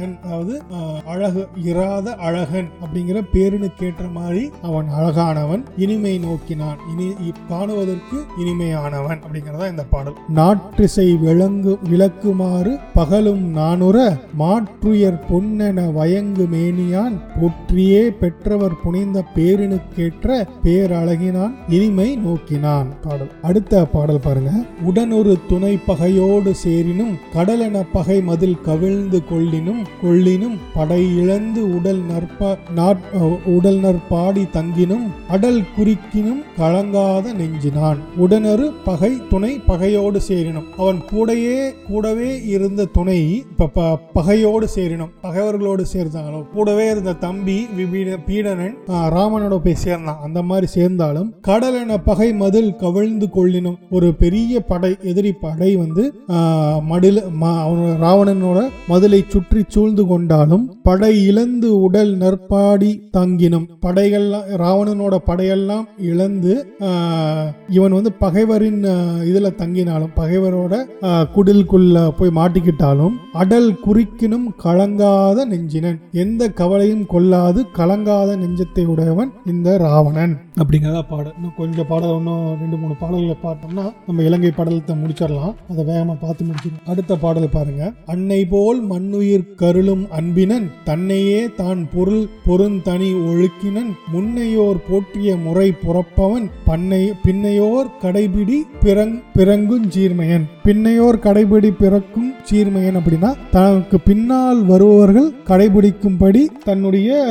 நன் 0.00 0.18
அதாவது 0.24 0.62
அழகு 1.06 1.48
இராத 1.64 2.14
அழகன் 2.14 2.68
அப்படிங்கிற 2.84 3.22
பேரினுக்கேற்ற 3.32 4.12
மாதிரி 4.12 4.50
அவன் 4.62 4.86
அழகானவன் 4.98 5.64
இனிமை 5.76 6.18
நோக்கினான். 6.18 6.76
இனி 6.92 7.12
காணுவதற்கு 7.48 8.24
இனிமையானவன் 8.38 9.18
அப்படிங்கிறதா 9.18 9.70
இந்த 9.70 9.84
பாடல். 9.84 10.14
நாற்றிசை 10.34 11.18
விளங்கு 11.18 11.78
விளக்குமாறு 11.90 12.78
பகலும் 12.94 13.56
நானுற 13.56 14.18
மாற்றுயர் 14.38 15.20
பொன்னென 15.30 15.92
வயங்கு 15.92 16.48
மேனியான் 16.52 17.20
போற்றியே 17.40 18.08
பெற்றவர் 18.08 18.80
புனைந்த 18.82 19.24
பேரினுக்கேற்ற 19.34 20.46
பேரழகினான் 20.64 21.54
இனிமை 21.68 22.16
நோக்கினான். 22.16 22.86
பாடல். 23.02 23.30
அடுத்த 23.42 23.84
பாடல் 23.86 24.20
பாருங்க. 24.20 24.50
உடனொரு 24.84 25.38
துணை 25.48 25.78
பகையோடு 25.86 26.54
கொள்ளினும் 26.96 27.18
கடலென 27.34 27.86
பகை 27.92 28.22
மதில் 28.22 28.60
கவிழ்ந்து 28.60 29.22
கொள்ளினும் 29.32 29.84
கொள்ளினும் 30.02 30.58
படை 30.74 31.16
இழந்து 31.16 31.76
உடல் 31.76 32.00
நற்ப 32.10 32.58
நாட்- 32.76 33.44
உடல் 33.44 33.76
நற்பாடி 33.76 34.48
தங்கினும் 34.50 35.06
அடல் 35.28 35.62
குறிக்கினும் 35.76 36.42
கலங்காத 36.58 37.32
நெஞ்சினான். 37.32 37.96
உடனொரு 38.16 38.72
பகை 38.84 39.20
துணை 39.30 39.60
பகையோடு 39.66 40.20
சேரினும். 40.28 40.64
அவன் 40.76 41.00
கூடையே 41.10 41.72
கூடவே 41.86 42.44
இருந்த 42.44 42.84
துணை 42.84 43.36
இப்ப 43.38 43.66
ப- 43.66 43.96
பகையோடு 43.96 44.68
சேரினும். 44.74 45.10
பகைவர்களோடு 45.22 45.84
சேர்ந்தாங்களோ 45.92 46.48
கூடவே 46.48 46.90
இருந்த 46.90 47.12
தம்பி 47.12 47.66
விபீட 47.76 48.18
பீடனன் 48.26 48.74
ராமனோட 48.88 49.58
போய் 49.58 49.74
சேர்ந்தான். 49.74 50.18
அந்த 50.22 50.42
மாதிரி 50.42 50.66
சேர்ந்தாலும் 50.66 51.34
கடல் 51.40 51.80
என 51.80 51.98
பகை 51.98 52.34
மதில் 52.34 52.76
கவிழ்ந்து 52.76 53.26
கொள்ளினும் 53.26 53.78
ஒரு 53.90 54.14
பெரிய 54.14 54.60
படை 54.60 54.96
எதிரி 55.02 55.32
படை 55.32 55.76
வந்து 55.76 56.14
மடில 56.90 57.22
ம- 57.40 57.60
அவன் 57.60 57.96
ராவணனோட 58.02 58.68
மதிலை 58.88 59.24
சுற்றி 59.28 59.62
சூழ்ந்து 59.68 60.06
கொண்டாலும் 60.06 60.64
படை 60.82 61.24
இழந்து 61.26 61.80
உடல் 61.80 62.18
நற்பாடி 62.18 62.90
தங்கினும். 63.16 63.66
படைகள்லாம் 63.86 64.46
ராவணனோட 64.56 65.16
படையெல்லாம் 65.26 65.84
இழந்து 65.98 66.52
இவன் 67.68 67.92
வந்து 67.92 68.12
பகைவரின் 68.12 68.82
இதில் 69.24 69.44
இதுல 69.44 69.48
தங்கினாலும் 69.48 70.12
பகைவரோட 70.16 70.74
குடிலுக்குள்ள 71.34 72.08
போய் 72.08 72.36
மாட்டிக்கிட்டாலும் 72.36 73.14
அடல் 73.32 73.72
குறிக்கினும் 73.72 74.46
கலங்காத 74.64 75.44
நெஞ்சினன். 75.46 76.00
எந்த 76.12 76.48
கவலையும் 76.48 77.06
கொள்ளாது 77.06 77.64
கலங்காத 77.76 78.36
நெஞ்சத்தை 78.36 78.84
உடையவன் 78.84 79.30
இந்த 79.46 79.76
ராவணன். 79.76 80.38
அப்படிங்கிறத 80.60 81.02
பாடல் 81.10 81.32
இன்னும் 81.36 81.52
கொஞ்சம் 81.56 81.86
பாடல் 81.88 82.16
இன்னும் 82.16 82.58
ரெண்டு 82.58 82.76
மூணு 82.76 82.94
பாடல்களை 83.00 83.36
பார்த்தோம்னா 83.42 83.92
நம்ம 84.06 84.22
இலங்கை 84.22 84.52
படலத்தை 84.56 84.94
முடிச்சிடலாம். 85.02 85.54
அதை 85.70 85.84
வேகமாக 85.84 86.18
பார்த்து 86.20 86.44
முடிச்சிடலாம். 86.44 86.75
அடுத்த 86.86 87.16
பாடல் 87.16 87.48
பாருங்க. 87.48 87.92
அன்னை 88.06 88.44
போல் 88.44 88.80
மண்ணுயிர் 88.80 89.54
கருளும் 89.54 90.10
அன்பினன் 90.10 90.70
தன்னையே 90.84 91.48
தான் 91.56 91.88
பொருள் 91.94 92.26
பொருந்தனி 92.46 93.12
ஒழுக்கினன் 93.14 93.92
முன்னையோர் 94.14 94.80
போற்றிய 94.90 95.36
முறை 95.36 95.72
புறப்பவன் 95.72 96.50
பண்ணை 96.64 97.12
பின்னையோர் 97.24 97.86
கடைபிடி 98.02 98.58
பிறங் 98.84 99.22
பிறங்கும் 99.34 99.86
சீர்மையன். 99.86 100.42
பின்னையோர் 100.64 101.18
கடைபிடி 101.18 101.70
பிறக்கும் 101.70 102.32
சீர்மையன் 102.52 102.96
அப்படின்னா 102.96 103.34
தனக்கு 103.50 104.00
பின்னால் 104.00 104.64
வருபவர்கள் 104.64 105.30
கடைபிடிக்கும்படி 105.48 106.44
தன்னுடைய 106.64 107.24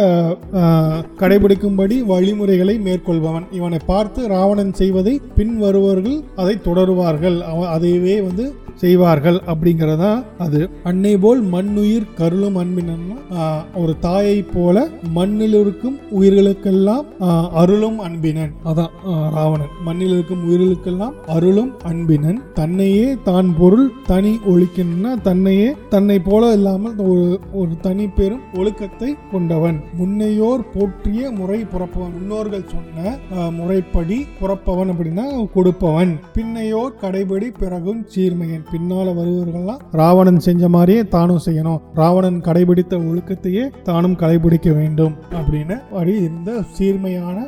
கடைபிடிக்கும்படி 1.19 2.03
வழிமுறைகளை 2.05 2.79
மேற்கொள்பவன். 2.85 3.43
இவனை 3.51 3.77
பார்த்து 3.85 4.27
ராவணன் 4.27 4.73
செய்வதை 4.73 5.21
பின் 5.35 5.57
வருபவர்கள் 5.57 6.19
அதை 6.35 6.61
தொடருவார்கள். 6.61 7.41
அவ- 7.41 7.79
அதையவே 7.79 8.23
வந்து 8.23 8.53
செய்வார்கள். 8.75 9.34
பாடல் 9.35 9.51
அப்படிங்கறதா? 9.51 10.11
அது 10.45 10.59
அன்னை 10.89 11.13
போல் 11.23 11.41
மண்ணுயிர் 11.53 12.07
கருளும் 12.19 12.57
அன்பினன்னா 12.61 13.17
ஒரு 13.81 13.93
தாயை 14.05 14.39
போல 14.55 14.75
மண்ணில் 15.17 15.57
இருக்கும் 15.61 15.97
உயிர்களுக்கெல்லாம் 16.17 17.05
அருளும் 17.61 17.99
அன்பினன். 18.07 18.53
அதான் 18.69 18.91
ராவணன். 19.35 19.73
மண்ணில் 19.87 20.13
இருக்கும் 20.15 20.43
உயிர்களுக்கெல்லாம் 20.47 21.15
அருளும் 21.35 21.71
அன்பினன். 21.91 22.39
தன்னையே 22.59 23.07
தான் 23.29 23.49
பொருள் 23.59 23.87
தனி 24.11 24.33
ஒழிக்கணும்னா 24.51 25.11
தன்னையே 25.27 25.69
தன்னை 25.93 26.17
போல 26.29 26.51
இல்லாமல் 26.57 26.97
ஒரு 27.09 27.27
ஒரு 27.61 27.73
தனி 27.87 28.05
பெரும் 28.19 28.43
ஒழுக்கத்தை 28.59 29.11
கொண்டவன். 29.33 29.79
முன்னையோர் 29.99 30.63
போற்றிய 30.75 31.31
முறை 31.39 31.59
புறப்பவன். 31.73 32.13
முன்னோர்கள் 32.17 32.69
சொன்ன 32.73 33.17
முறைப்படி 33.59 34.19
புறப்பவன் 34.39 34.91
அப்படின்னா 34.93 35.27
கொடுப்பவன். 35.55 36.13
பின்னையோர் 36.35 36.99
கடைபிடி 37.03 37.49
பிறகும் 37.61 38.01
சீர்மையன். 38.13 38.65
பின்னால 38.71 39.07
வருவவர்கள்லாம் 39.15 39.79
ராவணன் 39.91 40.39
செஞ்ச 40.39 40.69
மாதிரியே 40.69 41.07
தானும் 41.07 41.39
செய்யணும். 41.45 41.81
ராவணன் 41.93 42.41
கடைபிடித்த 42.41 42.97
ஒழுக்கத்தையே 42.97 43.63
தானும் 43.83 44.13
கடைபிடிக்க 44.13 44.75
வேண்டும் 44.75 45.13
அப்படின்னு 45.31 45.79
அப்படி 45.79 46.15
இந்த 46.15 46.61
சீர்மையான 46.71 47.45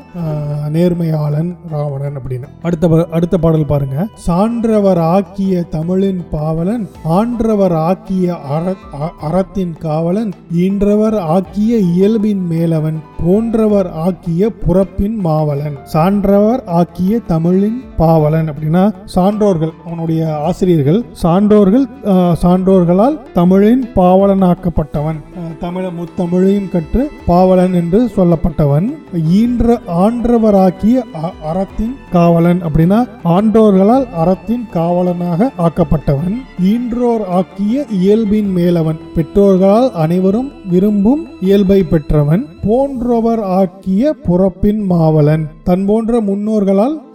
நேர்மையாளன் 0.70 1.55
ராவணன் 1.70 2.13
அப்படின்னு. 2.18 2.47
அடுத்த 2.61 3.07
அடுத்த 3.11 3.38
பாடல் 3.38 3.65
பாருங்க. 3.65 4.07
சான்றவர் 4.13 4.97
ஆக்கிய 4.97 5.61
தமிழின் 5.61 6.24
பாவலன் 6.32 6.89
ஆன்றவர் 7.03 7.72
ஆக்கிய 7.72 8.36
அற- 8.36 8.76
அறத்தின் 9.22 9.74
காவலன் 9.80 10.32
ஈன்றவர் 10.57 11.18
ஆக்கிய 11.18 11.78
இயல்பின் 11.78 12.47
மேலவன் 12.51 12.99
போன்றவர் 13.24 13.91
ஆக்கிய 13.91 14.49
புறப்பின் 14.49 15.15
மாவலன் 15.15 15.78
சான்றவர் 15.84 16.63
ஆக்கிய 16.65 17.20
தமிழின் 17.20 17.82
பாவலன் 17.97 18.49
அப்படின்னா 18.51 18.93
சான்றோர்கள் 19.15 19.72
அவனுடைய 19.86 20.38
ஆசிரியர்கள் 20.38 21.03
சான்றோர் 21.11 21.57
சான்றோர்கள் 21.58 22.36
சான்றோர்களால் 22.43 23.20
தமிழின் 23.34 23.86
பாவலனாக்கப்பட்டவன். 23.95 25.20
தமிழ 25.60 25.89
முத்தமிழையும் 25.91 26.72
கற்று 26.72 27.10
பாவலன் 27.26 27.74
என்று 27.74 28.10
சொல்லப்பட்டவன். 28.16 28.93
ஈன்ற 29.30 29.80
ஆன்றவராக்கிய 29.88 30.93
அ- 30.93 31.34
அறத்தின் 31.43 31.95
காவலன் 32.12 32.62
அப்படின்னா 32.64 33.08
ஆண்டோர்களால் 33.26 34.10
அறத்தின் 34.14 34.66
காவலனாக 34.72 35.51
ஆக்கப்பட்டவன். 35.58 36.36
ஈன்றோர் 36.64 37.26
ஆக்கிய 37.26 37.86
இயல்பின் 37.91 38.55
மேலவன். 38.55 38.99
பெற்றோர்களால் 39.16 39.91
அனைவரும் 39.91 40.51
விரும்பும் 40.70 41.26
இயல்பை 41.41 41.84
பெற்றவன். 41.84 42.45
போன்றவர் 42.64 43.43
ஆக்கிய 43.43 44.14
புறப்பின் 44.14 44.86
மாவலன். 44.86 45.47
தன் 45.64 45.86
போன்ற 45.86 46.22
முன்னோர்களால் 46.22 47.05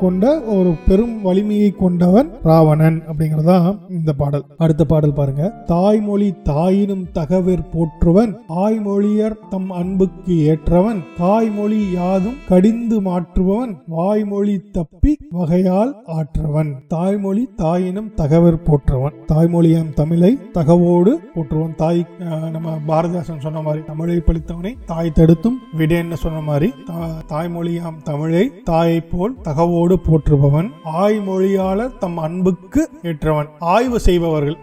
கொண்ட 0.00 0.40
ஒரு 0.40 0.74
பெரும் 0.88 1.22
வலிமையை 1.22 1.70
கொண்டவன் 1.70 2.30
ராவணன் 2.42 3.02
அப்படிங்கறதா 3.12 3.76
இந்த 3.88 4.12
பாடல். 4.12 4.44
அடுத்த 4.58 4.84
பாடல் 4.84 5.12
பாருங்க. 5.12 5.48
தாய்மொழி 5.66 6.34
தாயினும் 6.44 7.04
தகவிற் 7.12 7.70
போற்றுவன். 7.72 8.40
ஆய்மொழியர் 8.48 9.36
தம் 9.50 9.70
அன்புக்கு 9.70 10.32
ஏற்றவன். 10.32 11.02
தாய்மொழி 11.16 11.90
யாதும் 11.90 12.36
கடிந்து 12.48 13.00
மாற்றுபவன். 13.00 13.82
வாய்மொழி 13.86 14.60
தப்பி 14.72 15.18
வகையால் 15.30 15.94
ஆற்றவன். 16.06 16.74
தாய்மொழி 16.88 17.48
தாயினும் 17.56 18.14
தகவிற் 18.14 18.64
போற்றவன். 18.64 19.12
தாய்மொழியாம் 19.32 19.92
தமிழை 19.92 20.38
தகவோடு 20.52 21.16
போற்றுவன் 21.34 21.74
தாய் 21.76 22.06
நம்ம 22.52 22.78
பாரதிதாசன் 22.88 23.38
சொன்ன 23.38 23.62
மாதிரி 23.62 23.84
தமிழை 23.84 24.16
பழித்தவனை 24.16 24.74
தாய் 24.86 25.12
தடுத்தும் 25.12 25.58
விடேன்னு 25.78 26.12
சொன்ன 26.12 26.40
மாதிரி 26.40 26.72
தா- 26.86 27.30
தாய்மொழியாம் 27.30 28.02
தமிழை 28.04 28.50
தாயை 28.64 29.00
போல் 29.00 29.36
தகவோடு 29.44 29.94
போற்றுபவன். 29.94 30.70
ஆய்மொழியாளர் 30.84 31.98
தம் 31.98 32.16
அன்புக்கு 32.16 32.90
ஏற்றவன். 33.02 33.46
ஆய்வு 33.78 33.98
செய்பவர்கள் 34.06 34.56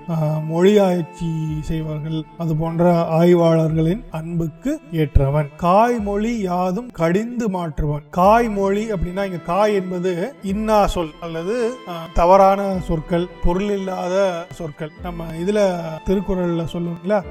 மொழி 0.48 0.72
ஆய்ச்சி 0.86 1.28
செய்பவர்கள் 1.68 2.18
அது 2.44 2.54
போன்ற 2.62 2.84
ஆய்வாளர்களின் 3.18 4.02
அன்புக்கு 4.20 4.72
ஏற்றவன். 5.02 5.50
காய்மொழி 5.64 6.32
யாதும் 6.48 6.90
கடிந்து 7.00 7.46
மாற்றுவன். 7.56 8.04
காய்மொழி 8.18 8.84
அப்படின்னா 8.96 9.24
இங்க 9.30 9.40
காய் 9.52 9.76
என்பது 9.80 10.14
இன்னா 10.54 10.80
சொல் 10.96 11.14
அல்லது 11.26 11.56
தவறான 12.20 12.66
சொற்கள் 12.88 13.28
பொருள் 13.44 13.72
இல்லாத 13.78 14.16
சொற்கள். 14.60 14.92
நம்ம 15.06 15.30
இதுல 15.44 15.60
திருக்குறள்ல 16.10 16.66
சொல்லுவோம்ல 16.74 17.22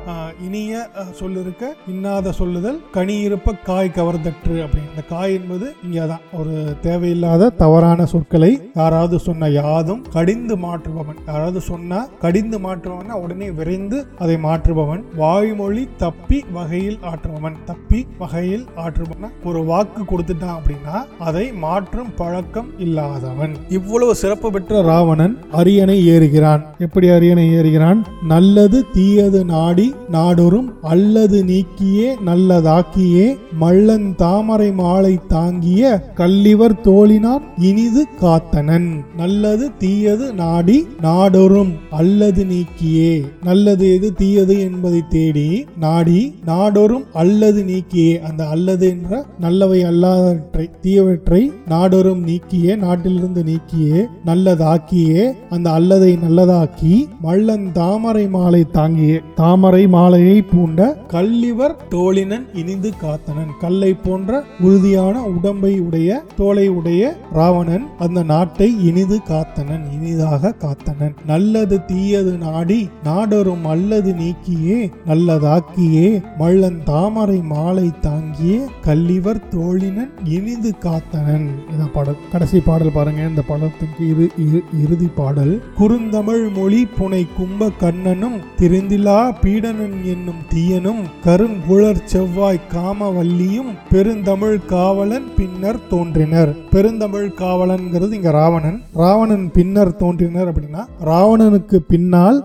இனிய 0.47 0.87
சொல் 1.19 1.23
சொல்லிருக்க 1.35 1.65
இன்னாத 1.93 2.33
சொல்லுதல் 2.39 2.81
கனி 2.97 3.15
இருப்ப 3.27 3.53
காய் 3.69 3.95
கவர்ந்தற்று 3.99 4.57
அப்படின்னு. 4.65 4.91
இந்த 4.93 5.05
காய் 5.13 5.33
என்பது 5.39 5.67
இங்கதான் 5.87 6.25
ஒரு 6.39 6.55
தேவையில்லாத 6.87 7.53
தவறான 7.63 8.07
சொற்களை 8.13 8.51
யாராவது 8.75 9.19
சொன்ன 9.29 9.49
யாதும் 9.61 10.03
கடிந்து 10.17 10.57
மாற்றுபவன். 10.65 11.21
யாராவது 11.31 11.61
சொன்னா 11.75 12.01
கடிந்து 12.25 12.59
மாற்றுபவன் 12.59 13.15
உடனே 13.25 13.51
விரைந்து 13.59 13.99
அதை 14.19 14.37
மாற்றுபவன். 14.47 15.03
வாய்மொழி 15.17 15.85
தப்பி 16.03 16.39
வகையில் 16.53 16.99
ஆற்றுபவன். 17.11 17.57
தப்பி 17.71 18.01
வகையில் 18.19 18.65
ஆற்றுபவன் 18.85 19.35
ஒரு 19.45 19.61
வாக்கு 19.71 20.03
கொடுத்துட்டான் 20.03 20.57
அப்படின்னா 20.57 20.97
அதை 21.29 21.47
மாற்றும் 21.65 22.11
பழக்கம் 22.17 22.71
இல்லாதவன். 22.79 23.55
இவ்வளவு 23.69 24.13
சிறப்பு 24.23 24.49
பெற்ற 24.51 24.83
ராவணன் 24.83 25.35
அரியணை 25.53 25.99
ஏறுகிறான். 26.11 26.63
எப்படி 26.79 27.09
அரியணை 27.09 27.47
ஏறுகிறான்? 27.59 28.01
நல்லது 28.29 28.79
தீயது 28.97 29.41
நாடி 29.45 29.87
நாடொரும் 30.13 30.69
அல்லது 30.93 31.39
நீக்கியே 31.51 32.09
நல்லதாக்கியே 32.29 33.27
மள்ளன் 33.63 34.09
தாமரை 34.23 34.71
மாலை 34.81 35.15
தாங்கிய 35.29 35.93
கல்லிவர் 36.21 36.79
தோழினார் 36.89 37.45
இனிது 37.69 38.03
காத்தனன். 38.23 38.89
நல்லது 39.17 39.67
தீயது 39.83 40.27
நாடி 40.43 40.79
நாடொரும் 41.03 41.64
அல்லது 41.91 42.43
நீக்கியே. 42.45 43.13
நல்லது 43.45 43.87
எது 43.95 44.09
தீயது 44.13 44.55
என்பதை 44.61 45.01
தேடி 45.09 45.49
நாடி 45.81 46.21
நாடொரும் 46.47 47.07
அல்லது 47.13 47.63
நீக்கியே. 47.71 48.13
அந்த 48.29 48.43
அல்லது 48.55 48.87
என்ற 48.89 49.25
நல்லவை 49.39 49.81
அல்லாதவற்றை 49.85 50.67
தீயவற்றை 50.83 51.43
நாடொரும் 51.69 52.23
நீக்கியே 52.31 52.73
நாட்டிலிருந்து 52.77 53.43
நீக்கியே 53.51 54.01
நல்லதாக்கியே. 54.27 55.25
அந்த 55.51 55.69
அல்லதை 55.71 56.13
நல்லதாக்கி 56.25 56.95
மள்ளன் 57.21 57.67
தாமரை 57.73 58.27
மாலை 58.29 58.63
தாங்கியே. 58.73 59.19
தாமரை 59.35 59.83
மாலையை 59.89 60.43
பூண்ட 60.43 60.81
கல்லிவர் 61.09 61.77
தோழினன் 61.91 62.47
இனிந்து 62.55 62.91
காத்தனன். 63.03 63.53
கல்லை 63.61 63.93
போன்ற 63.95 64.43
உறுதியான 64.61 65.17
உடம்பை 65.37 65.73
உடைய 65.81 66.23
தோலை 66.37 66.67
உடைய 66.69 67.03
ராவணன் 67.33 67.87
அந்த 67.99 68.23
நாட்டை 68.23 68.69
இனிது 68.87 69.19
காத்தனன் 69.29 69.85
இனிதாக 69.97 70.55
காத்தனன். 70.65 71.15
நல்ல 71.27 71.54
நல்லது 71.55 71.85
தீயது 71.85 72.33
நாடி 72.39 72.89
நாடரும் 73.05 73.67
அல்லது 73.73 74.15
நீக்கியே 74.21 74.79
நல்லதாக்கியே 75.09 76.23
மள்ளன் 76.39 76.79
தாமரை 76.85 77.41
மாலை 77.43 77.93
தாங்கியே 78.01 78.57
கல்லிவர் 78.87 79.41
தோழினன் 79.51 80.11
இனிது 80.25 80.71
காத்தனன். 80.85 81.47
இந்த 81.73 81.85
பாடல். 81.93 82.17
கடைசி 82.33 82.61
பாடல் 82.61 82.91
பாருங்க 82.95 83.23
இந்த 83.29 83.43
படத்துக்கு 83.43 84.09
இரு 84.09 84.63
இறுதி 84.85 85.09
பாடல். 85.17 85.63
குறுந்தமிழ் 85.79 86.49
மொழி 86.57 86.87
புனை 86.99 87.27
கும்ப 87.37 87.71
கண்ணனும் 87.81 88.37
திருந்திலா 88.59 89.19
பீடனன் 89.43 89.97
என்னும் 90.15 90.43
தீயனும் 90.55 91.03
கருங்குழற் 91.25 92.05
செவ்வாய் 92.05 92.67
காமவல்லியும் 92.75 93.71
பெருந்தமிழ் 93.93 94.59
காவலன் 94.67 95.31
பின்னர் 95.37 95.81
தோன்றினர். 95.91 96.55
பெருந்தமிழ் 96.73 97.31
காவலன்கிறது 97.39 98.13
இங்க 98.13 98.31
ராவணன். 98.41 98.83
ராவணன் 98.95 99.51
பின்னர் 99.53 99.97
தோன்றினர் 99.97 100.51
அப்படின்னா 100.51 100.85
ராவணன் 101.01 101.43
ராவணனுக்கு 101.45 101.79
பின்னால் 101.93 102.39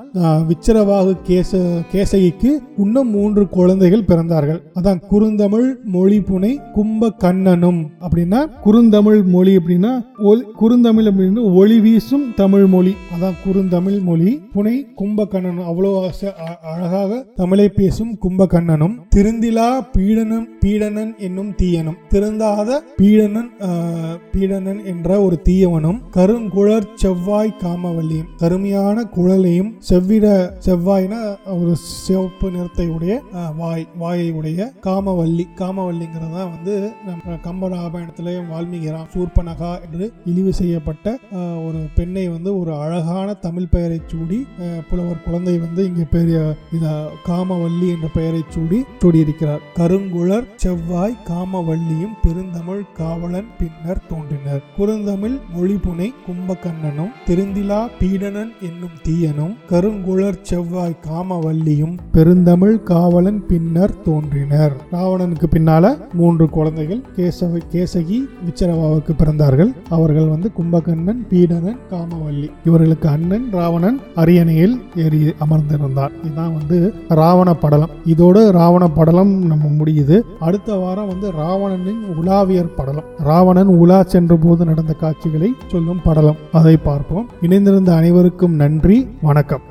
விச்சரவாகு 0.50 1.12
கேச 1.28 1.60
கேசகிக்கு 1.92 2.50
இன்னும் 2.84 3.12
மூன்று 3.16 3.44
குழந்தைகள் 3.58 4.08
பிறந்தார்கள். 4.10 4.60
அதான் 4.80 5.00
குறுந்தமிழ் 5.12 5.68
மொழி 5.94 6.18
புனை 6.30 6.52
கும்ப 6.78 7.12
கண்ணனும் 7.24 7.80
அப்படின்னா 8.06 8.40
குறுந்தமிழ் 8.66 9.22
மொழி 9.36 9.54
அப்படின்னா 9.60 9.92
குறுந்தமிழ் 10.62 11.08
அப்படின்னு 11.12 11.44
ஒளி 11.62 11.78
வீசும் 11.86 12.26
தமிழ் 12.42 12.66
மொழி. 12.74 12.94
அதான் 13.16 13.38
குறுந்தமிழ் 13.46 14.00
மொழி 14.10 14.34
புனை 14.56 14.76
கும்பகண்ணனும். 15.02 15.70
அவ்வளோ 15.72 15.92
அழகாக 16.74 17.22
தமிழை 17.42 17.68
பேசும் 17.80 18.14
கும்பகண்ணனும். 18.26 18.98
திருந்திலா 19.16 19.70
பீடனம் 19.96 20.48
பீடனன் 20.64 21.12
என்னும் 21.28 21.52
தீயனும். 21.60 21.98
திருந்தாத 22.12 22.70
பீடனன் 23.00 23.50
பீடனன் 24.34 24.82
என்ற 24.92 25.10
ஒரு 25.26 25.38
தீயவனும் 25.48 26.00
கருங்குழற் 26.18 26.88
செவ்வாய் 27.02 27.52
காமவல்லியும் 27.64 28.30
கருமையான 28.42 29.04
குழலையும் 29.16 29.72
செவ்விட 29.90 30.28
செவ்வாய்னா 30.66 31.20
ஒரு 31.58 31.74
சிவப்பு 32.06 32.48
நிறத்தை 32.56 32.88
உடைய 32.96 33.14
வாய் 33.62 33.86
வாயை 34.02 34.28
உடைய 34.40 34.68
காமவல்லி 34.88 35.46
காமவல்லிங்கிறது 35.62 36.36
தான் 36.38 36.52
வந்து 36.56 36.76
நம்ம 37.08 37.38
கம்பராமாயணத்திலேயும் 37.48 38.50
வால்மீகிராம் 38.54 39.10
சூர்பனகா 39.16 39.72
என்று 39.86 40.08
இழிவு 40.32 40.54
செய்யப்பட்ட 40.62 41.08
ஒரு 41.68 41.82
பெண்ணை 41.98 42.26
வந்து 42.36 42.52
ஒரு 42.62 42.74
அழகான 42.84 43.28
தமிழ் 43.46 43.72
பெயரை 43.74 44.00
சூடி 44.12 44.40
புலவர் 44.90 45.26
குழந்தை 45.26 45.56
வந்து 45.58 45.82
இங்கே 45.90 46.06
பெரிய 46.16 46.38
இத 46.78 46.86
காமவல்லி 47.28 47.88
என்ற 47.96 48.08
பெயரை 48.14 48.42
சூடி 48.56 48.80
சூடியிருக்கிறார். 49.02 49.64
கருங்குழற் 49.80 50.48
செவ்வாய் 50.62 51.14
காமவல்லியும் 51.28 52.16
பெருந்தமிழ் 52.24 52.82
காவலன் 52.98 53.50
பின்னர் 53.60 54.02
தோன்றினர். 54.10 54.64
குறுந்தமிழ் 54.78 55.36
மொழிபுனை 55.56 56.08
கும்பகண்ணனும் 56.26 57.14
திருந்திலா 57.28 57.78
பீடனன் 58.00 58.52
என்னும் 58.68 58.98
தீயனும் 59.06 59.54
கருங்குளர் 59.70 60.40
செவ்வாய் 60.42 60.98
காமவல்லியும் 61.10 61.94
பெருந்தமிழ் 62.12 62.76
காவலன் 62.84 63.46
பின்னர் 63.46 63.96
தோன்றினர். 64.02 64.76
ராவணனுக்கு 64.92 65.50
பின்னால 65.52 65.94
மூன்று 66.14 66.48
குழந்தைகள் 66.50 67.02
கேசவ 67.16 67.62
கேசகி 67.74 68.20
விச்சரவாவுக்கு 68.48 69.16
பிறந்தார்கள். 69.22 69.72
அவர்கள் 69.90 70.28
வந்து 70.28 70.52
கும்பகண்ணன் 70.58 71.24
பீடனன் 71.30 71.80
காமவல்லி 71.94 72.50
இவர்களுக்கு 72.66 73.10
அண்ணன் 73.10 73.48
ராவணன் 73.52 74.00
அரியணையில் 74.16 74.76
ஏறி 75.06 75.24
அமர்ந்திருந்தார் 75.46 76.12
இதுதான் 76.24 76.54
வந்து 76.58 76.94
ராவண 77.22 77.50
படலம். 77.54 77.96
இதோடு 78.06 78.44
ராவண 78.52 78.84
படலம் 79.00 79.34
நம்ம 79.54 79.66
முடியுது. 79.80 80.18
அடுத்த 80.50 80.76
வாரம் 80.76 81.08
வந்து 81.08 81.32
ராவணனின் 81.32 82.04
உலாவியர் 82.22 82.76
படலம். 82.76 83.04
ராவணன் 83.18 83.68
உலா 83.68 84.04
சென்ற 84.04 84.36
போது 84.36 84.66
நடந்த 84.66 84.94
காட்சிகளை 84.94 85.54
சொல்லும் 85.68 86.02
படலம். 86.04 86.36
அதை 86.52 86.78
பார்ப்போம். 86.78 87.30
இணைந்திருந்த 87.42 87.96
அனைவருக்கும் 87.96 88.56
நன்றி. 88.56 89.08
வணக்கம். 89.22 89.69